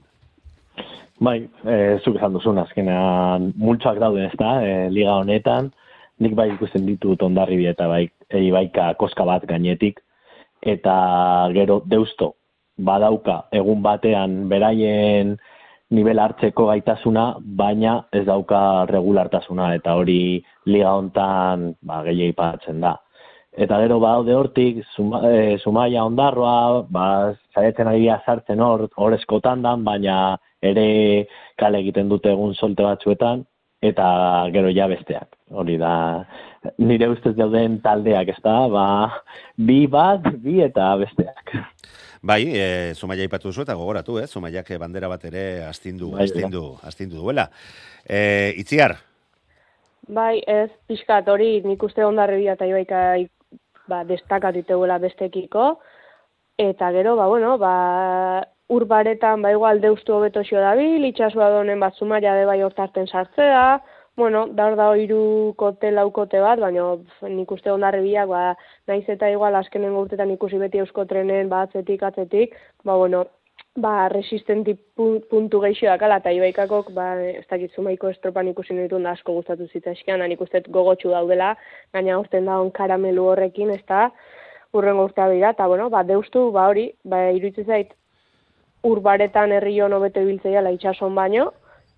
Bai, 1.24 1.38
e, 1.62 1.74
zuk 2.02 2.18
esan 2.18 2.34
duzun, 2.34 2.58
azkenean 2.58 3.52
multsoak 3.60 4.00
dauden 4.02 4.26
ez 4.26 4.36
da, 4.40 4.56
e, 4.64 4.88
liga 4.90 5.20
honetan, 5.20 5.70
nik 6.20 6.34
bai 6.38 6.48
ikusten 6.52 6.86
ditut 6.86 7.22
ondarribi 7.22 7.66
eta 7.70 7.88
bai, 7.88 8.04
e, 8.30 8.50
baika 8.52 8.92
koska 8.98 9.24
bat 9.26 9.46
gainetik, 9.46 10.00
eta 10.62 10.96
gero 11.54 11.80
deusto 11.86 12.34
badauka 12.78 13.44
egun 13.52 13.82
batean 13.82 14.48
beraien 14.48 15.36
nivel 15.94 16.18
hartzeko 16.18 16.66
gaitasuna, 16.70 17.24
baina 17.38 17.96
ez 18.12 18.24
dauka 18.26 18.86
regulartasuna, 18.90 19.74
eta 19.78 19.94
hori 19.94 20.42
liga 20.66 20.94
hontan 20.98 21.74
ba, 21.82 22.02
gehiagin 22.06 22.34
patzen 22.34 22.80
da. 22.80 22.96
Eta 23.54 23.78
gero 23.84 24.00
baude 24.02 24.34
hortik, 24.34 24.80
suma, 24.96 25.20
e, 25.30 25.58
sumaia 25.62 26.02
ondarroa, 26.08 26.82
ba, 26.90 27.06
zaretzen 27.54 27.86
ari 27.86 28.08
sartzen 28.26 28.60
hor, 28.60 28.88
hor 28.96 29.14
eskotan 29.14 29.62
dan, 29.62 29.84
baina 29.84 30.36
ere 30.62 31.26
kale 31.60 31.78
egiten 31.84 32.08
dute 32.08 32.32
egun 32.32 32.54
solte 32.54 32.82
batzuetan, 32.82 33.44
eta 33.84 34.08
gero 34.54 34.72
ja 34.74 34.88
besteak. 34.90 35.28
Hori 35.54 35.76
da, 35.78 36.24
nire 36.78 37.08
ustez 37.12 37.34
dauden 37.36 37.80
taldeak, 37.84 38.34
ez 38.34 38.42
da, 38.42 38.56
ba, 38.72 38.86
bi 39.56 39.84
bat, 39.90 40.26
bi 40.42 40.60
eta 40.64 40.94
besteak. 41.00 41.56
Bai, 42.24 42.42
e, 42.56 42.94
Zumaia 42.96 43.26
ipatu 43.26 43.52
zu 43.52 43.62
eta 43.62 43.76
gogoratu, 43.76 44.18
eh? 44.18 44.26
Zumaiak 44.26 44.70
bandera 44.80 45.10
bat 45.12 45.24
ere 45.28 45.64
astindu, 45.68 46.14
Bai, 46.14 46.24
astindu, 46.24 46.70
astindu 46.82 47.20
duela. 47.20 47.50
E, 48.08 48.54
itziar, 48.56 48.96
Bai, 50.08 50.42
ez, 50.46 50.68
pixkat 50.88 51.28
hori 51.32 51.62
nik 51.64 51.82
uste 51.82 52.04
ondarribia 52.04 52.58
eta 52.58 52.66
ibaika 52.68 53.00
ba, 53.88 54.02
destakat 54.04 54.56
dituela 54.58 54.98
bestekiko, 55.00 55.78
eta 56.60 56.90
gero, 56.92 57.14
ba, 57.16 57.28
bueno, 57.30 57.56
ba, 57.58 58.44
urbaretan, 58.68 59.42
ba, 59.42 59.52
igual 59.52 59.80
deustu 59.80 60.14
hobeto 60.14 60.42
xo 60.44 60.56
dabil, 60.56 61.04
itxasua 61.04 61.50
donen 61.50 61.80
bat 61.80 61.94
zumaria 61.98 62.34
de 62.34 62.46
bai 62.46 62.62
hortarten 62.62 63.06
sartzea, 63.06 63.82
bueno, 64.16 64.46
da 64.46 64.68
hor 64.68 64.76
da 64.78 64.88
irukote 64.96 65.90
laukote 65.90 66.40
bat, 66.40 66.60
baina 66.60 66.94
nik 67.28 67.50
uste 67.50 67.72
ondarribiak, 67.72 68.28
ba, 68.28 68.42
naiz 68.86 69.04
eta 69.08 69.28
igual 69.30 69.54
azkenen 69.58 69.96
urtetan 69.98 70.30
ikusi 70.30 70.58
beti 70.58 70.78
eusko 70.78 71.04
trenen, 71.10 71.48
ba, 71.48 71.64
atzetik, 71.66 72.02
atzetik, 72.02 72.54
ba, 72.84 72.96
bueno, 72.96 73.24
ba, 73.76 74.08
resistenti 74.08 74.76
pu- 74.96 75.24
puntu 75.30 75.60
gehiago 75.64 75.96
dakala, 75.96 76.20
eta 76.22 76.30
ibaikakok, 76.30 76.92
ba, 76.94 77.08
ez 77.26 77.44
dakit 77.50 77.74
zumaiko 77.74 78.08
estropan 78.08 78.48
ikusi 78.48 78.74
nituen 78.74 79.02
da 79.02 79.16
asko 79.18 79.34
gustatu 79.40 79.66
zitzaizkian, 79.66 80.22
nik 80.28 80.40
uste 80.40 80.62
dut 80.62 80.72
gogotsu 80.72 81.10
daudela, 81.10 81.56
gaina 81.92 82.20
urten 82.22 82.46
da 82.46 82.60
on 82.62 82.70
karamelu 82.70 83.26
horrekin, 83.32 83.74
ez 83.74 83.82
da, 83.88 84.08
urrengo 84.74 85.08
urtea 85.10 85.28
bira, 85.28 85.50
eta 85.58 85.66
bueno, 85.66 85.90
ba, 85.90 86.04
deustu, 86.06 86.52
ba, 86.54 86.68
hori, 86.70 86.92
ba, 87.04 87.26
iruditzen 87.34 87.66
zait, 87.66 87.92
urbaretan 88.84 89.52
herrion 89.52 89.92
hobeto 89.96 90.20
ibiltzea 90.20 90.62
itsason 90.76 91.14
baino, 91.14 91.52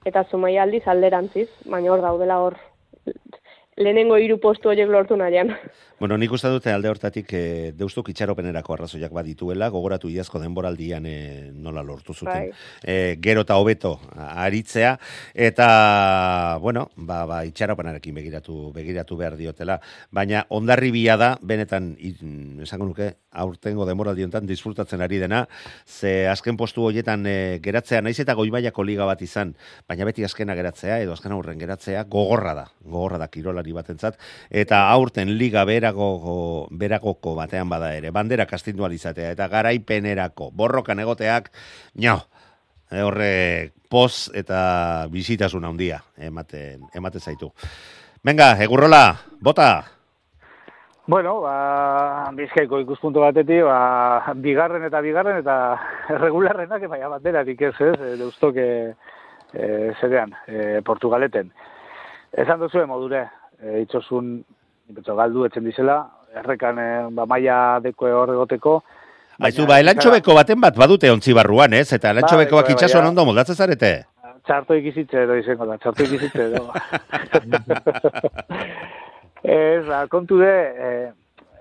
eta 0.07 0.24
zumaia 0.30 0.62
aldiz 0.62 0.84
alderantziz, 0.87 1.49
baina 1.66 1.93
hor 1.93 2.01
daudela 2.05 2.39
hor 2.41 2.57
lehenengo 3.76 4.16
hiru 4.16 4.39
postu 4.41 4.70
horiek 4.70 4.89
lortu 4.89 5.16
nahian. 5.20 5.51
Bueno, 6.01 6.16
nik 6.20 6.32
uste 6.32 6.49
dute 6.53 6.72
alde 6.72 6.89
hortatik 6.89 7.30
e, 7.37 7.72
deustuk 7.76 8.09
itxaropenerako 8.12 8.72
arrazoiak 8.74 9.12
badituela, 9.12 9.68
gogoratu 9.72 10.09
iazko 10.12 10.41
denboraldian 10.41 11.05
e, 11.09 11.16
nola 11.53 11.82
lortu 11.84 12.14
zuten. 12.14 12.51
Bai. 12.51 12.51
E, 12.84 13.16
gero 13.20 13.45
eta 13.45 13.57
hobeto 13.61 13.95
aritzea, 14.16 14.95
eta, 15.34 15.68
bueno, 16.61 16.87
ba, 16.97 17.22
ba, 17.28 17.43
itxaropenarekin 17.49 18.16
begiratu, 18.16 18.72
begiratu 18.76 19.16
behar 19.20 19.37
diotela, 19.41 19.78
baina 20.11 20.47
ondarribia 20.57 21.16
da, 21.20 21.30
benetan, 21.43 21.95
i- 22.01 22.14
esango 22.64 22.89
nuke, 22.93 23.12
aurtengo 23.37 23.87
denboraldi 23.89 24.24
honetan 24.24 24.47
disfrutatzen 24.49 25.03
ari 25.05 25.18
dena, 25.22 25.45
ze 25.87 26.26
azken 26.28 26.57
postu 26.57 26.87
horietan 26.89 27.26
e, 27.28 27.37
geratzea, 27.64 28.03
naiz 28.03 28.18
eta 28.22 28.34
goibaiako 28.39 28.84
liga 28.87 29.07
bat 29.09 29.22
izan, 29.22 29.55
baina 29.89 30.09
beti 30.09 30.24
azkena 30.24 30.57
geratzea, 30.59 31.01
edo 31.05 31.14
azken 31.16 31.34
aurren 31.37 31.61
geratzea, 31.61 32.05
gogorra 32.11 32.55
da, 32.57 32.66
gogorra 32.84 33.20
da 33.22 33.28
kirolari 33.32 33.74
batentzat, 33.76 34.18
eta 34.51 34.87
aurten 34.93 35.34
liga 35.39 35.64
berago, 35.68 36.68
beragoko 36.70 37.34
batean 37.39 37.68
bada 37.72 37.93
ere, 37.97 38.12
bandera 38.14 38.47
kastindu 38.47 38.87
izatea, 38.93 39.32
eta 39.34 39.49
garaipenerako, 39.53 40.51
borrokan 40.55 41.01
egoteak, 41.03 41.51
nio, 41.95 42.20
e, 42.91 43.03
horre 43.03 43.32
poz 43.91 44.30
eta 44.34 45.07
bizitasun 45.12 45.64
handia 45.64 46.03
ematen, 46.18 46.89
ematen 46.95 47.20
zaitu. 47.20 47.53
Venga, 48.26 48.55
egurrola, 48.62 49.05
bota! 49.41 49.95
Bueno, 51.07 51.40
ba, 51.40 52.32
bizkaiko 52.34 52.80
ikuspuntu 52.82 53.20
batetik, 53.22 53.62
ba, 53.62 54.34
bigarren 54.42 54.82
eta 54.88 54.98
bigarren 55.04 55.38
eta 55.38 55.54
regularrenak, 56.18 56.82
baina 56.90 57.11
banderarik 57.12 57.62
ez, 57.62 57.74
ez, 57.78 58.18
deustok 58.18 58.59
e, 58.59 58.66
e, 59.54 59.68
zerean, 60.00 60.34
e, 60.50 60.80
Portugaleten. 60.86 61.52
Esan 62.34 62.59
duzu 62.59 62.82
modure, 62.90 63.22
e, 63.62 63.84
itxosun, 63.84 64.42
betxo 64.98 65.14
galdu 65.14 65.46
etzen 65.46 65.64
dizela, 65.70 66.00
errekan 66.42 66.82
e, 66.82 66.88
ba, 67.14 67.28
maia 67.30 67.78
deko 67.86 68.11
hor 68.11 68.34
egoteko. 68.34 68.82
Aizu, 69.46 69.62
ba, 69.70 69.78
elantxobeko 69.84 70.34
baten 70.34 70.59
bat 70.61 70.74
badute 70.74 71.07
ontzi 71.14 71.30
barruan, 71.38 71.70
ez? 71.78 71.86
Eta 71.94 72.11
elantxobekoak 72.16 72.66
Bai, 72.66 72.72
bai, 72.72 72.78
itxasuan 72.80 73.07
bai, 73.07 73.14
ondo 73.14 73.22
moldatzen 73.30 73.54
zarete. 73.54 73.94
Txarto 74.46 74.74
ikizitze 74.74 75.22
edo 75.22 75.38
izango 75.38 75.70
da, 75.70 75.78
txarto 75.78 76.02
ikizitze 76.02 76.50
edo. 76.50 76.66
Ez, 79.43 79.84
ba, 79.87 80.07
kontu 80.09 80.39
de, 80.41 80.53
e, 80.53 80.91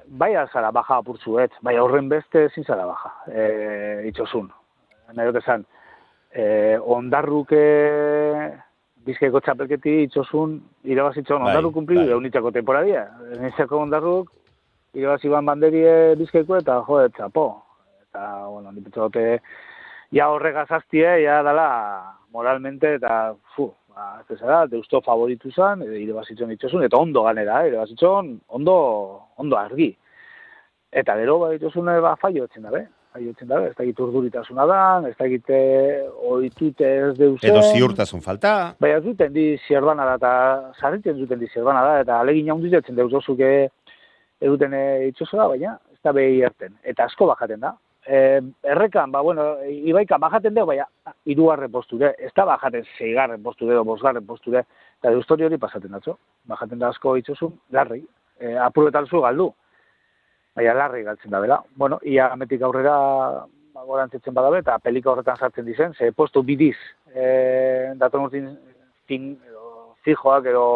bai 0.07 0.33
zara 0.51 0.71
baja 0.71 0.99
apurtzuet, 1.01 1.51
bai 1.61 1.77
horren 1.79 2.09
beste 2.09 2.45
ezin 2.45 2.63
zara 2.63 2.85
baja, 2.85 3.11
e, 3.27 4.07
itxosun. 4.09 4.51
Nahi 5.13 5.27
dut 5.27 5.41
esan, 5.41 5.65
e, 6.31 6.77
ondarruke 6.79 7.61
bizkaiko 9.05 9.41
txapelketi 9.45 10.01
itxosun 10.07 10.57
irabazitzon 10.89 11.43
Bai, 11.43 11.51
ondarru 11.51 11.71
kumplidu 11.75 12.01
bai. 12.01 12.09
bai. 12.09 12.17
eunitzako 12.17 12.51
temporadia. 12.51 13.05
Eunitzako 13.35 13.83
ondarruk 13.83 14.31
irabaziban 14.97 15.45
banderie 15.45 16.15
bizkaiko 16.19 16.57
eta 16.57 16.79
jo, 16.87 16.99
txapo. 17.17 17.45
Eta, 18.07 18.25
bueno, 18.49 18.71
nipetxo 18.71 19.09
dute, 19.09 19.39
ja 20.15 20.29
horregaz 20.31 20.69
aztie, 20.71 21.07
ja 21.23 21.41
dala 21.43 21.67
moralmente 22.31 22.95
eta 22.97 23.35
fu, 23.55 23.69
ba, 23.95 24.23
ez 24.29 24.39
da, 24.41 24.65
deusto 24.67 25.01
favoritu 25.01 25.51
zan, 25.51 25.81
e, 25.85 26.01
irebazitzen 26.03 26.51
dituzun, 26.51 26.83
eta 26.85 26.99
ondo 26.99 27.23
ganera, 27.23 27.63
eh, 27.63 27.71
irebazitzen 27.71 28.35
ondo, 28.59 28.75
ondo 29.37 29.57
argi. 29.57 29.93
Eta 30.91 31.15
gero, 31.19 31.39
ba, 31.39 31.51
dituzun, 31.55 31.89
ba, 32.03 32.15
faio 32.19 32.45
etzen 32.49 32.67
dabe, 32.67 32.85
faio 33.15 33.31
etzen 33.31 33.47
dabe, 33.47 33.71
ez 33.71 33.77
da 33.77 33.87
gitu 33.87 34.09
urduritasuna 34.09 34.65
da, 34.67 34.81
ez 35.07 35.15
da 35.19 35.29
gite 35.31 35.59
oitute 36.31 36.91
ez 37.09 37.13
deusen. 37.17 37.49
Edo 37.49 37.63
ziurtasun 37.71 38.23
falta. 38.25 38.75
Bai, 38.83 38.91
ez 38.97 39.03
duten 39.05 39.31
di 39.33 39.47
zierbana 39.67 40.07
da, 40.11 40.17
eta 40.19 40.33
zarriten 40.81 41.17
duten 41.21 41.39
di 41.39 41.47
zierbana 41.53 41.83
da, 41.87 41.97
eta 42.03 42.19
alegin 42.19 42.51
jaun 42.51 42.63
ditzen 42.63 42.99
deuz 42.99 43.13
osuke 43.13 43.51
eduten 44.43 44.75
itxosora, 45.07 45.47
baina 45.53 45.77
ez 45.93 46.01
da 46.03 46.11
behi 46.15 46.41
erten. 46.43 46.75
Eta 46.83 47.07
asko 47.07 47.31
bajaten 47.31 47.63
da. 47.63 47.75
E, 48.05 48.41
errekan, 48.63 49.11
ba, 49.11 49.21
bueno, 49.25 49.45
ibaikan 49.65 50.21
bajaten 50.21 50.53
dugu, 50.53 50.73
baina 50.73 50.85
irugarren 51.25 51.71
posture, 51.73 52.13
ez 52.21 52.29
da 52.37 52.45
bajaten 52.45 52.85
zeigarren 52.99 53.41
posture, 53.43 53.79
bosgarren 53.81 54.25
posture, 54.25 54.61
eta 54.99 55.09
deustori 55.09 55.45
hori 55.47 55.57
pasaten 55.57 55.91
datzo. 55.95 56.19
Bajaten 56.45 56.79
da 56.79 56.91
asko 56.93 57.15
itxosun, 57.17 57.55
larri, 57.73 58.03
e, 58.39 58.53
apurretan 58.67 59.09
zu 59.09 59.23
galdu. 59.25 59.49
Baina 60.55 60.75
larri 60.77 61.03
galtzen 61.03 61.33
da 61.33 61.41
bela. 61.41 61.59
Bueno, 61.75 61.99
ia 62.03 62.29
ametik 62.31 62.61
aurrera 62.61 62.95
ba, 63.73 63.83
gorantzitzen 63.83 64.37
badabe, 64.37 64.61
eta 64.61 64.77
pelika 64.79 65.11
horretan 65.11 65.41
sartzen 65.41 65.65
dizen, 65.65 65.97
ze 65.97 66.11
postu 66.11 66.43
bidiz, 66.43 66.77
e, 67.11 67.25
datorn 67.99 68.29
urtin 68.29 68.53
fin, 69.09 69.33
edo, 69.49 69.95
fijoak, 70.05 70.45
edo 70.53 70.67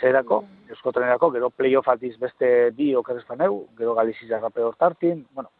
zerako, 0.00 0.44
euskotrenerako, 0.70 1.30
gero 1.34 1.50
playoff 1.50 1.90
beste 1.98 2.70
bi 2.78 2.94
okerrezpaneu, 2.94 3.66
gero 3.78 3.94
galizizak 3.94 4.42
rape 4.42 4.62
hortartin, 4.62 5.26
bueno, 5.34 5.50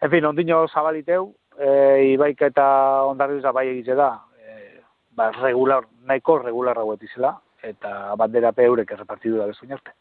En 0.00 0.10
fin, 0.10 0.24
ondino 0.28 0.66
zabaliteu, 0.68 1.30
e, 1.58 1.68
ibaika 2.12 2.50
eta 2.52 2.66
ondarriz 3.08 3.42
da 3.42 3.52
bai 3.52 3.68
egitze 3.70 3.96
da, 3.96 4.10
e, 4.36 4.80
ba, 5.16 5.30
regular, 5.40 5.86
nahiko 6.04 6.38
regularra 6.42 6.84
guetizela, 6.84 7.36
eta 7.62 8.14
bandera 8.20 8.52
pe 8.52 8.66
eurek 8.68 8.92
errepartidu 8.92 9.40
da 9.40 9.46
bezu 9.48 9.66
arte. 9.72 9.96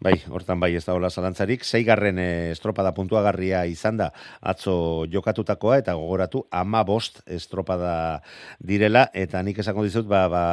Bai, 0.00 0.14
hortan 0.32 0.56
bai 0.60 0.70
ez 0.78 0.84
da 0.86 0.94
hola 0.96 1.10
zalantzarik, 1.12 1.64
zeigarren 1.64 2.16
e, 2.18 2.28
estropada 2.54 2.94
puntuagarria 2.96 3.66
izan 3.68 3.98
da. 4.00 4.06
Atzo 4.40 5.04
jokatutakoa 5.12 5.76
eta 5.82 5.92
gogoratu 5.92 6.46
ama 6.50 6.80
bost 6.88 7.20
estropada 7.28 8.22
direla. 8.64 9.10
Eta 9.12 9.42
nik 9.44 9.60
esango 9.60 9.84
dizut 9.84 10.08
ba, 10.08 10.22
ba, 10.32 10.44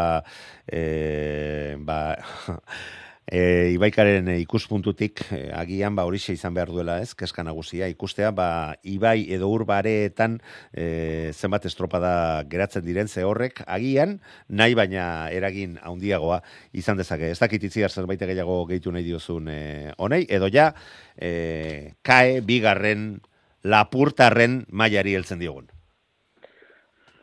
e, 0.68 1.76
ba 1.80 2.00
E, 3.28 3.74
Ibaikaren 3.76 4.30
ikuspuntutik 4.40 5.20
e, 5.36 5.40
agian 5.52 5.98
ba 5.98 6.06
horixe 6.08 6.32
izan 6.32 6.54
behar 6.56 6.70
duela, 6.72 7.02
ez? 7.04 7.12
Keska 7.12 7.44
nagusia 7.44 7.90
ikustea 7.92 8.32
ba 8.32 8.78
Ibai 8.88 9.28
edo 9.36 9.50
ur 9.52 9.66
bareetan 9.68 10.38
e, 10.72 11.34
zenbat 11.36 11.68
estropada 11.68 12.44
geratzen 12.48 12.86
diren 12.86 13.12
ze 13.12 13.26
horrek 13.28 13.60
agian 13.68 14.22
nahi 14.48 14.78
baina 14.80 15.28
eragin 15.36 15.76
handiagoa 15.84 16.40
izan 16.72 16.98
dezake. 16.98 17.34
Ez 17.34 17.40
dakit 17.40 17.68
itziar 17.68 17.92
zerbait 17.92 18.24
gehiago 18.24 18.62
gehitu 18.70 18.96
nahi 18.96 19.04
diozun 19.04 19.52
e, 19.52 19.92
honei 19.98 20.24
edo 20.30 20.48
ja 20.48 20.72
e, 21.20 21.96
kae 22.02 22.40
bigarren 22.40 23.20
lapurtarren 23.68 24.62
mailari 24.72 25.18
heltzen 25.20 25.44
diogun. 25.44 25.68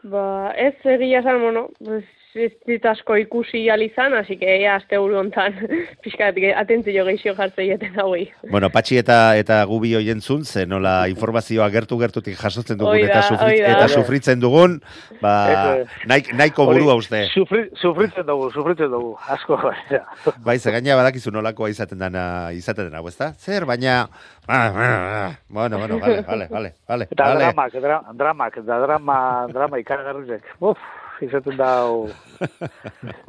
Ba, 0.04 0.52
ez 0.60 0.76
egia 0.84 1.22
esan, 1.24 1.40
bueno, 1.40 1.70
pues, 1.78 2.04
ez 2.34 2.50
dit 2.66 2.84
asko 2.86 3.16
ikusi 3.20 3.68
alizan, 3.70 4.14
así 4.18 4.36
que 4.36 4.48
ea 4.58 4.74
azte 4.76 4.98
uru 4.98 5.16
ontan, 5.20 5.54
pixka, 6.04 6.32
atentzio 6.58 7.04
geixio 7.06 7.34
jartzen 7.38 7.68
jeten 7.70 7.98
hauei. 8.00 8.26
Bueno, 8.50 8.70
patxi 8.74 8.98
eta 8.98 9.36
eta 9.38 9.60
gubi 9.70 9.94
hoientzun, 9.94 10.44
ze 10.44 10.66
nola 10.66 10.94
informazioa 11.12 11.68
gertu 11.70 11.98
gertutik 12.00 12.38
jasotzen 12.40 12.78
dugun 12.78 12.96
Oida, 12.96 13.10
eta, 13.10 13.22
sufrit, 13.28 13.60
oida. 13.60 13.72
eta 13.76 13.88
sufritzen 13.88 14.42
dugun, 14.42 14.80
ba, 15.20 15.34
Eso 15.54 16.08
nahi, 16.10 16.26
nahiko 16.34 16.66
burua 16.70 16.96
uste. 16.98 17.24
Sufri, 17.32 17.68
sufritzen 17.80 18.26
dugu, 18.26 18.50
sufritzen 18.50 18.90
dugu, 18.90 19.14
asko. 19.36 19.60
bai. 20.46 20.58
Ze 20.58 20.72
gaina 20.72 20.96
badakizu 20.96 21.30
nolakoa 21.34 21.68
izaten 21.70 21.98
dena, 22.00 22.50
izaten 22.56 22.88
dena, 22.88 23.02
ezta? 23.08 23.32
Zer, 23.38 23.66
baina, 23.68 24.08
ah, 24.48 24.58
ah, 24.58 24.98
ah. 25.22 25.32
bueno, 25.48 25.78
bueno, 25.78 25.98
vale, 26.00 26.22
vale, 26.26 26.48
vale, 26.50 26.74
vale, 26.88 27.08
Eta 27.10 27.24
vale. 27.24 27.44
dramak, 27.44 27.80
dra, 27.82 28.02
dramak, 28.14 28.56
eta 28.62 28.78
drama, 28.86 29.18
drama 29.52 29.78
ikaragarrizek. 29.82 30.54
Uf, 30.60 30.78
izaten 31.20 31.56
dau... 31.56 32.08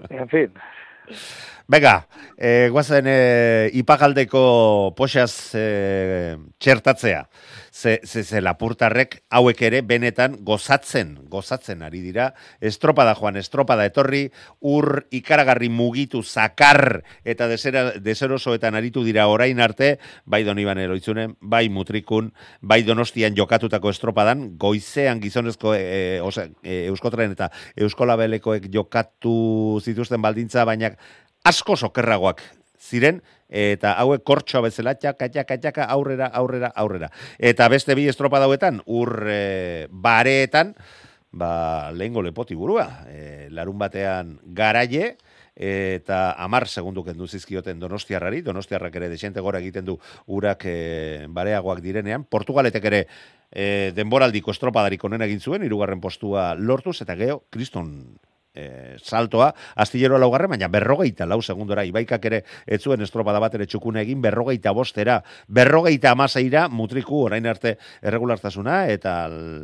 en 0.09 0.27
fin. 0.29 0.51
Venga, 1.67 2.07
eh, 2.37 2.69
guazen 2.69 3.07
eh, 3.09 3.71
ipagaldeko 3.73 4.93
poxaz 4.93 5.55
eh, 5.57 6.37
txertatzea. 6.61 7.23
Ze, 7.75 7.97
ze, 8.05 8.21
ze 8.23 8.39
lapurtarrek 8.39 9.17
hauek 9.33 9.63
ere 9.65 9.81
benetan 9.81 10.37
gozatzen, 10.45 11.15
gozatzen 11.27 11.81
ari 11.81 12.03
dira. 12.05 12.27
Estropada 12.61 13.15
joan, 13.17 13.39
estropada 13.41 13.87
etorri, 13.89 14.27
ur 14.61 15.07
ikaragarri 15.09 15.71
mugitu, 15.73 16.21
zakar 16.21 17.01
eta 17.25 17.49
desera, 17.49 17.87
deserosoetan 17.97 18.77
aritu 18.77 19.03
dira 19.03 19.25
orain 19.27 19.59
arte, 19.59 19.95
bai 20.23 20.43
doniban 20.45 20.77
eroitzunen, 20.79 21.33
bai 21.41 21.65
mutrikun, 21.73 22.29
bai 22.61 22.83
donostian 22.85 23.35
jokatutako 23.35 23.89
estropadan, 23.89 24.51
goizean 24.61 25.19
gizonezko 25.19 25.73
e, 25.73 26.21
oza, 26.21 26.45
e, 26.63 26.85
euskotren 26.93 27.33
eta 27.33 27.49
euskolabelekoek 27.75 28.69
jokatu 28.71 29.81
zituzten 29.83 30.21
baldintza, 30.21 30.63
baina 30.63 30.93
asko 31.45 31.77
sokerragoak 31.77 32.41
ziren, 32.81 33.21
eta 33.49 33.93
hauek 34.01 34.23
kortxoa 34.25 34.65
bezala, 34.65 34.95
txaka, 34.97 35.29
txaka, 35.33 35.57
txaka, 35.61 35.87
aurrera, 35.93 36.29
aurrera, 36.33 36.71
aurrera. 36.75 37.11
Eta 37.37 37.67
beste 37.71 37.95
bi 37.97 38.07
estropa 38.09 38.41
dauetan, 38.41 38.81
ur 38.85 39.13
e, 39.29 39.85
bareetan, 39.89 40.73
ba, 41.35 41.91
lehengo 41.93 42.23
lepoti 42.25 42.57
burua. 42.57 42.87
E, 43.09 43.47
larun 43.53 43.77
batean 43.81 44.35
garaie, 44.57 45.15
eta 45.55 46.33
amar 46.43 46.65
segundu 46.67 47.05
kendu 47.05 47.29
zizkioten 47.29 47.79
donostiarrari, 47.79 48.41
donostiarrak 48.43 48.97
ere 48.99 49.09
desente 49.13 49.39
gora 49.39 49.61
egiten 49.63 49.85
du 49.87 49.95
urak 50.27 50.65
e, 50.67 50.77
bareagoak 51.31 51.79
direnean, 51.85 52.25
Portugaletek 52.27 52.89
ere 52.91 53.05
e, 53.51 53.93
denboraldiko 53.95 54.51
estropadarik 54.51 55.03
onen 55.07 55.23
egin 55.23 55.39
zuen, 55.39 55.63
irugarren 55.63 56.01
postua 56.03 56.53
lortuz, 56.59 56.99
eta 57.05 57.15
geho, 57.15 57.43
kriston 57.53 58.17
e, 58.55 58.95
saltoa, 59.03 59.51
astillero 59.75 60.17
laugarren, 60.21 60.55
baina 60.55 60.69
berrogeita 60.71 61.27
lau 61.27 61.41
segundora, 61.43 61.85
ibaikak 61.85 62.25
ere 62.31 62.41
ez 62.65 62.81
zuen 62.81 63.03
estropada 63.05 63.41
bat 63.43 63.53
ere 63.59 63.67
txukune 63.67 64.01
egin, 64.01 64.21
berrogeita 64.23 64.73
bostera, 64.73 65.19
berrogeita 65.47 66.15
amaseira, 66.15 66.67
mutriku 66.69 67.25
orain 67.27 67.45
arte 67.45 67.75
erregulartasuna, 68.01 68.85
eta 68.95 69.17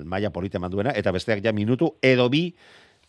maila 0.06 0.34
polite 0.36 0.60
manduena, 0.60 0.94
eta 0.96 1.16
besteak 1.16 1.44
ja 1.44 1.56
minutu 1.56 1.96
edo 2.02 2.30
bi 2.30 2.50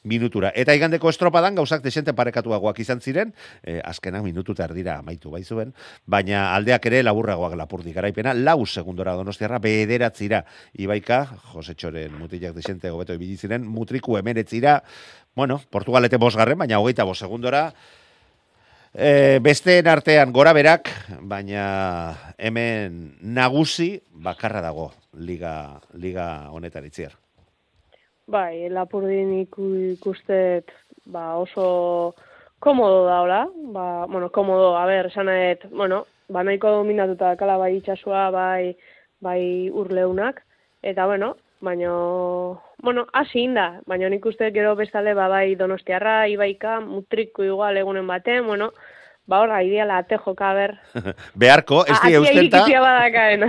minutura. 0.02 0.52
Eta 0.54 0.74
igandeko 0.74 1.10
estropadan 1.10 1.54
gauzak 1.54 1.82
desente 1.84 2.12
parekatuagoak 2.16 2.80
izan 2.82 3.00
ziren, 3.00 3.32
eh, 3.62 3.80
azkenak 3.84 4.22
minutu 4.22 4.54
erdira 4.58 4.98
amaitu 4.98 5.30
bai 5.30 5.44
zuen, 5.44 5.72
baina 6.06 6.54
aldeak 6.54 6.86
ere 6.86 7.02
laburragoak 7.02 7.54
lapurdi 7.56 7.92
garaipena, 7.92 8.34
lau 8.34 8.66
segundora 8.66 9.14
donostiarra, 9.14 9.58
bederatzira, 9.58 10.44
ibaika, 10.74 11.24
Josetxoren 11.52 12.18
mutilak 12.18 12.54
desente 12.54 12.90
hobeto 12.90 13.14
ibili 13.14 13.36
ziren, 13.36 13.66
mutriku 13.66 14.18
emeretzira, 14.18 14.82
bueno, 15.34 15.60
Portugalete 15.70 16.16
bosgarren, 16.16 16.58
baina 16.58 16.78
hogeita 16.78 17.04
bos 17.04 17.18
segundora, 17.18 17.72
E, 18.92 19.40
besteen 19.40 19.88
artean 19.88 20.34
gora 20.36 20.52
berak, 20.52 20.90
baina 21.24 22.34
hemen 22.36 23.16
nagusi 23.24 24.02
bakarra 24.12 24.60
dago 24.60 24.90
liga, 25.16 25.80
liga 25.96 26.52
honetan 26.52 26.84
itziar. 26.84 27.21
Bai, 28.30 28.68
lapurdin 28.70 29.32
iku, 29.40 29.66
ikustet 29.96 30.70
ba, 31.06 31.36
oso 31.36 32.14
komodo 32.62 33.06
daula, 33.06 33.48
ba, 33.74 34.06
bueno, 34.06 34.30
komodo, 34.30 34.76
a 34.78 34.86
ber, 34.86 35.06
esan 35.10 35.26
nahet, 35.26 35.66
bueno, 35.70 36.06
ba, 36.28 36.44
nahiko 36.44 36.70
dominatuta 36.70 37.34
kala 37.36 37.56
bai 37.58 37.76
itxasua, 37.80 38.30
bai, 38.30 38.76
bai 39.20 39.70
urleunak, 39.70 40.44
eta 40.82 41.06
bueno, 41.06 41.34
baina, 41.60 41.90
bueno, 42.82 43.06
hasi 43.12 43.42
inda, 43.48 43.80
baina 43.86 44.08
nik 44.08 44.24
uste 44.26 44.52
gero 44.54 44.76
bestale, 44.78 45.14
ba, 45.18 45.26
bai 45.28 45.56
donostiarra, 45.58 46.28
ibaika, 46.30 46.78
mutriko 46.80 47.42
igual 47.42 47.76
egunen 47.82 48.06
baten, 48.06 48.46
bueno, 48.46 48.70
ba, 49.26 49.42
horra, 49.42 49.62
ideala 49.66 49.98
ate 49.98 50.20
joka, 50.22 50.54
ber, 50.54 50.78
Beharko, 51.34 51.82
ez 51.82 51.98
die 51.98 52.14
Atia 52.14 52.22
eustenta, 52.22 52.62
irikitzea 52.62 52.86
badakaen. 52.86 53.44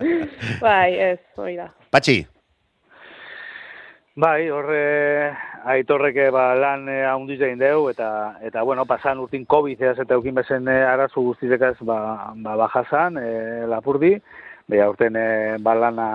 bai, 0.66 0.98
ez, 1.12 1.18
hori 1.38 1.54
da. 1.62 1.70
patxi, 1.94 2.24
Bai, 4.20 4.50
horre 4.52 5.32
aitorreke 5.70 6.26
ba, 6.34 6.50
lan 6.58 6.88
eh, 6.92 7.06
handiz 7.08 7.38
egin 7.40 7.60
deu, 7.60 7.86
eta, 7.88 8.36
eta 8.44 8.62
bueno, 8.68 8.84
pasan 8.84 9.22
urtin 9.22 9.46
COVID 9.48 9.80
eaz 9.86 9.96
eta 10.02 10.18
eukin 10.18 10.36
bezen 10.36 10.68
eh, 10.68 10.82
arazu 10.84 11.22
guztizekaz 11.30 11.78
ba, 11.88 12.00
ba, 12.36 12.56
bajazan, 12.60 13.16
eh, 13.16 13.64
lapurdi, 13.70 14.18
Beha, 14.70 14.90
urten 14.92 15.16
eh, 15.16 15.56
ba, 15.64 15.74
lana 15.74 16.08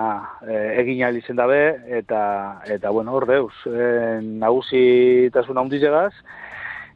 eh, 0.46 0.78
egin 0.84 1.02
ahal 1.02 1.18
izen 1.18 1.36
dabe, 1.40 1.60
eta, 1.98 2.20
eta 2.70 2.94
bueno, 2.94 3.16
hor 3.16 3.26
deuz, 3.26 3.54
eh, 3.72 4.20
nagusitasun 4.22 5.64
handizegaz, 5.64 6.12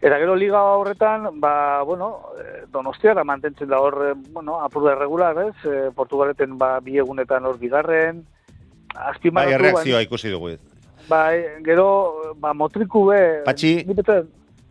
Eta 0.01 0.17
gero 0.17 0.33
liga 0.33 0.63
horretan, 0.81 1.27
ba, 1.43 1.83
bueno, 1.85 2.31
eh, 2.41 2.63
donostiara 2.73 3.21
mantentzen 3.23 3.69
da 3.69 3.83
hor, 3.85 3.99
eh, 4.07 4.15
bueno, 4.33 4.63
apurde 4.65 4.95
regular, 4.95 5.37
ez? 5.43 5.69
Eh, 5.69 5.91
Portugaleten 5.95 6.57
ba, 6.57 6.79
bi 6.81 6.97
egunetan 6.97 7.45
hor 7.45 7.59
bigarren, 7.61 8.23
bai, 8.95 9.11
azpimarratu, 9.13 9.59
erreakzioa 9.59 10.01
ikusi 10.09 10.33
dugu. 10.33 10.57
Bai, 11.11 11.37
gero, 11.67 11.87
ba, 12.41 12.55
motriku 12.55 13.09
be... 13.11 13.21
Patxi. 13.47 13.75
Ni 13.87 13.95
bete- 13.99 14.23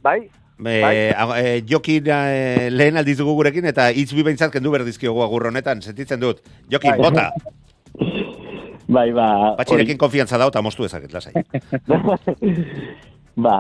bai, 0.04 0.20
E, 0.60 0.82
Bai. 0.84 0.96
a- 1.16 1.38
e, 1.40 1.52
jokin 1.64 2.04
e, 2.12 2.66
lehen 2.70 2.98
aldiz 3.00 3.14
dugu 3.18 3.32
gurekin, 3.38 3.64
eta 3.70 3.86
hitz 3.96 4.10
bi 4.12 4.26
behintzat 4.28 4.52
kendu 4.52 4.74
berdizkiogu 4.74 5.22
agur 5.24 5.46
honetan, 5.48 5.80
sentitzen 5.82 6.20
dut. 6.20 6.42
Jokin, 6.68 6.98
Bai. 6.98 7.00
bota, 7.00 7.30
Bai, 8.98 9.06
ba... 9.16 9.28
patxirekin 9.56 9.96
konfiantza 10.02 10.36
da, 10.42 10.50
eta 10.52 10.60
mostu 10.66 10.84
ezaket, 10.84 11.14
lasai. 11.16 11.32
ba, 13.46 13.56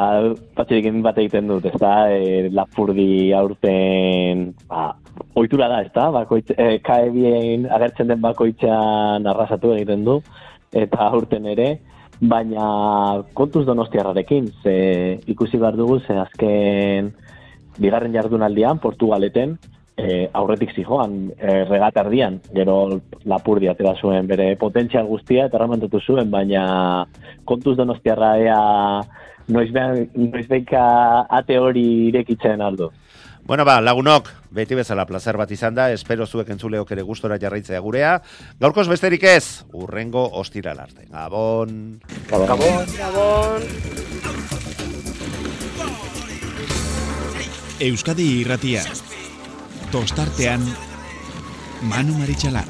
patxirekin 0.59 0.99
bat 1.05 1.17
egiten 1.23 1.47
dut, 1.47 1.69
ez 1.71 1.80
da, 1.80 1.93
e, 2.11 2.49
lapurdi 2.51 3.32
aurten, 3.38 4.49
ba, 4.67 4.89
ohitura 5.39 5.69
da, 5.71 5.80
ez 5.86 5.93
da, 5.95 6.09
bakoitz, 6.19 6.49
e, 6.57 6.82
kae 6.84 7.07
bien 7.15 7.67
agertzen 7.80 8.11
den 8.11 8.19
bakoitzan 8.25 9.27
arrasatu 9.30 9.71
egiten 9.77 10.03
du, 10.07 10.19
eta 10.75 11.07
aurten 11.13 11.47
ere, 11.55 11.77
baina 12.20 13.24
kontuz 13.34 13.65
donostiarrarekin, 13.65 14.51
ze 14.63 15.20
ikusi 15.28 15.57
behar 15.57 15.78
dugu, 15.78 15.99
ze 15.99 16.17
azken 16.20 17.13
bigarren 17.80 18.13
jardunaldian, 18.13 18.80
Portugaleten, 18.80 19.57
e, 19.99 20.30
aurretik 20.34 20.74
zijoan, 20.76 21.32
e, 21.38 21.63
regatardian, 21.67 22.39
gero 22.55 22.99
lapurdi 23.26 23.67
atera 23.67 23.95
zuen 23.99 24.28
bere 24.28 24.53
potentzial 24.59 25.07
guztia 25.07 25.47
eta 25.47 25.59
erramantatu 25.59 25.99
zuen, 25.99 26.30
baina 26.32 27.05
kontuz 27.45 27.76
donostiarra 27.78 28.36
ea 28.39 28.59
noiz, 29.47 29.70
noiz 30.15 30.47
beika 30.47 30.84
ate 31.39 31.59
hori 31.59 31.86
irekitzen 32.09 32.61
aldo. 32.61 32.91
Bueno, 33.50 33.66
ba, 33.66 33.80
lagunok, 33.82 34.28
beti 34.54 34.76
bezala 34.78 35.08
plazer 35.10 35.34
bat 35.41 35.50
izan 35.50 35.74
da, 35.74 35.88
espero 35.89 36.28
zuek 36.30 36.52
entzuleok 36.54 36.91
ere 36.93 37.02
gustora 37.02 37.39
jarraitzea 37.41 37.80
gurea. 37.82 38.12
Gaurkoz 38.62 38.86
besterik 38.91 39.26
ez, 39.26 39.64
urrengo 39.74 40.22
ostiral 40.38 40.78
arte. 40.78 41.08
Gabon! 41.10 41.97
Gabon. 42.30 42.93
Gabon. 42.93 43.66
Euskadi 47.89 48.30
irratia. 48.43 48.86
Tostartean, 49.89 50.70
Manu 51.89 52.22
Maritxalar. 52.22 52.70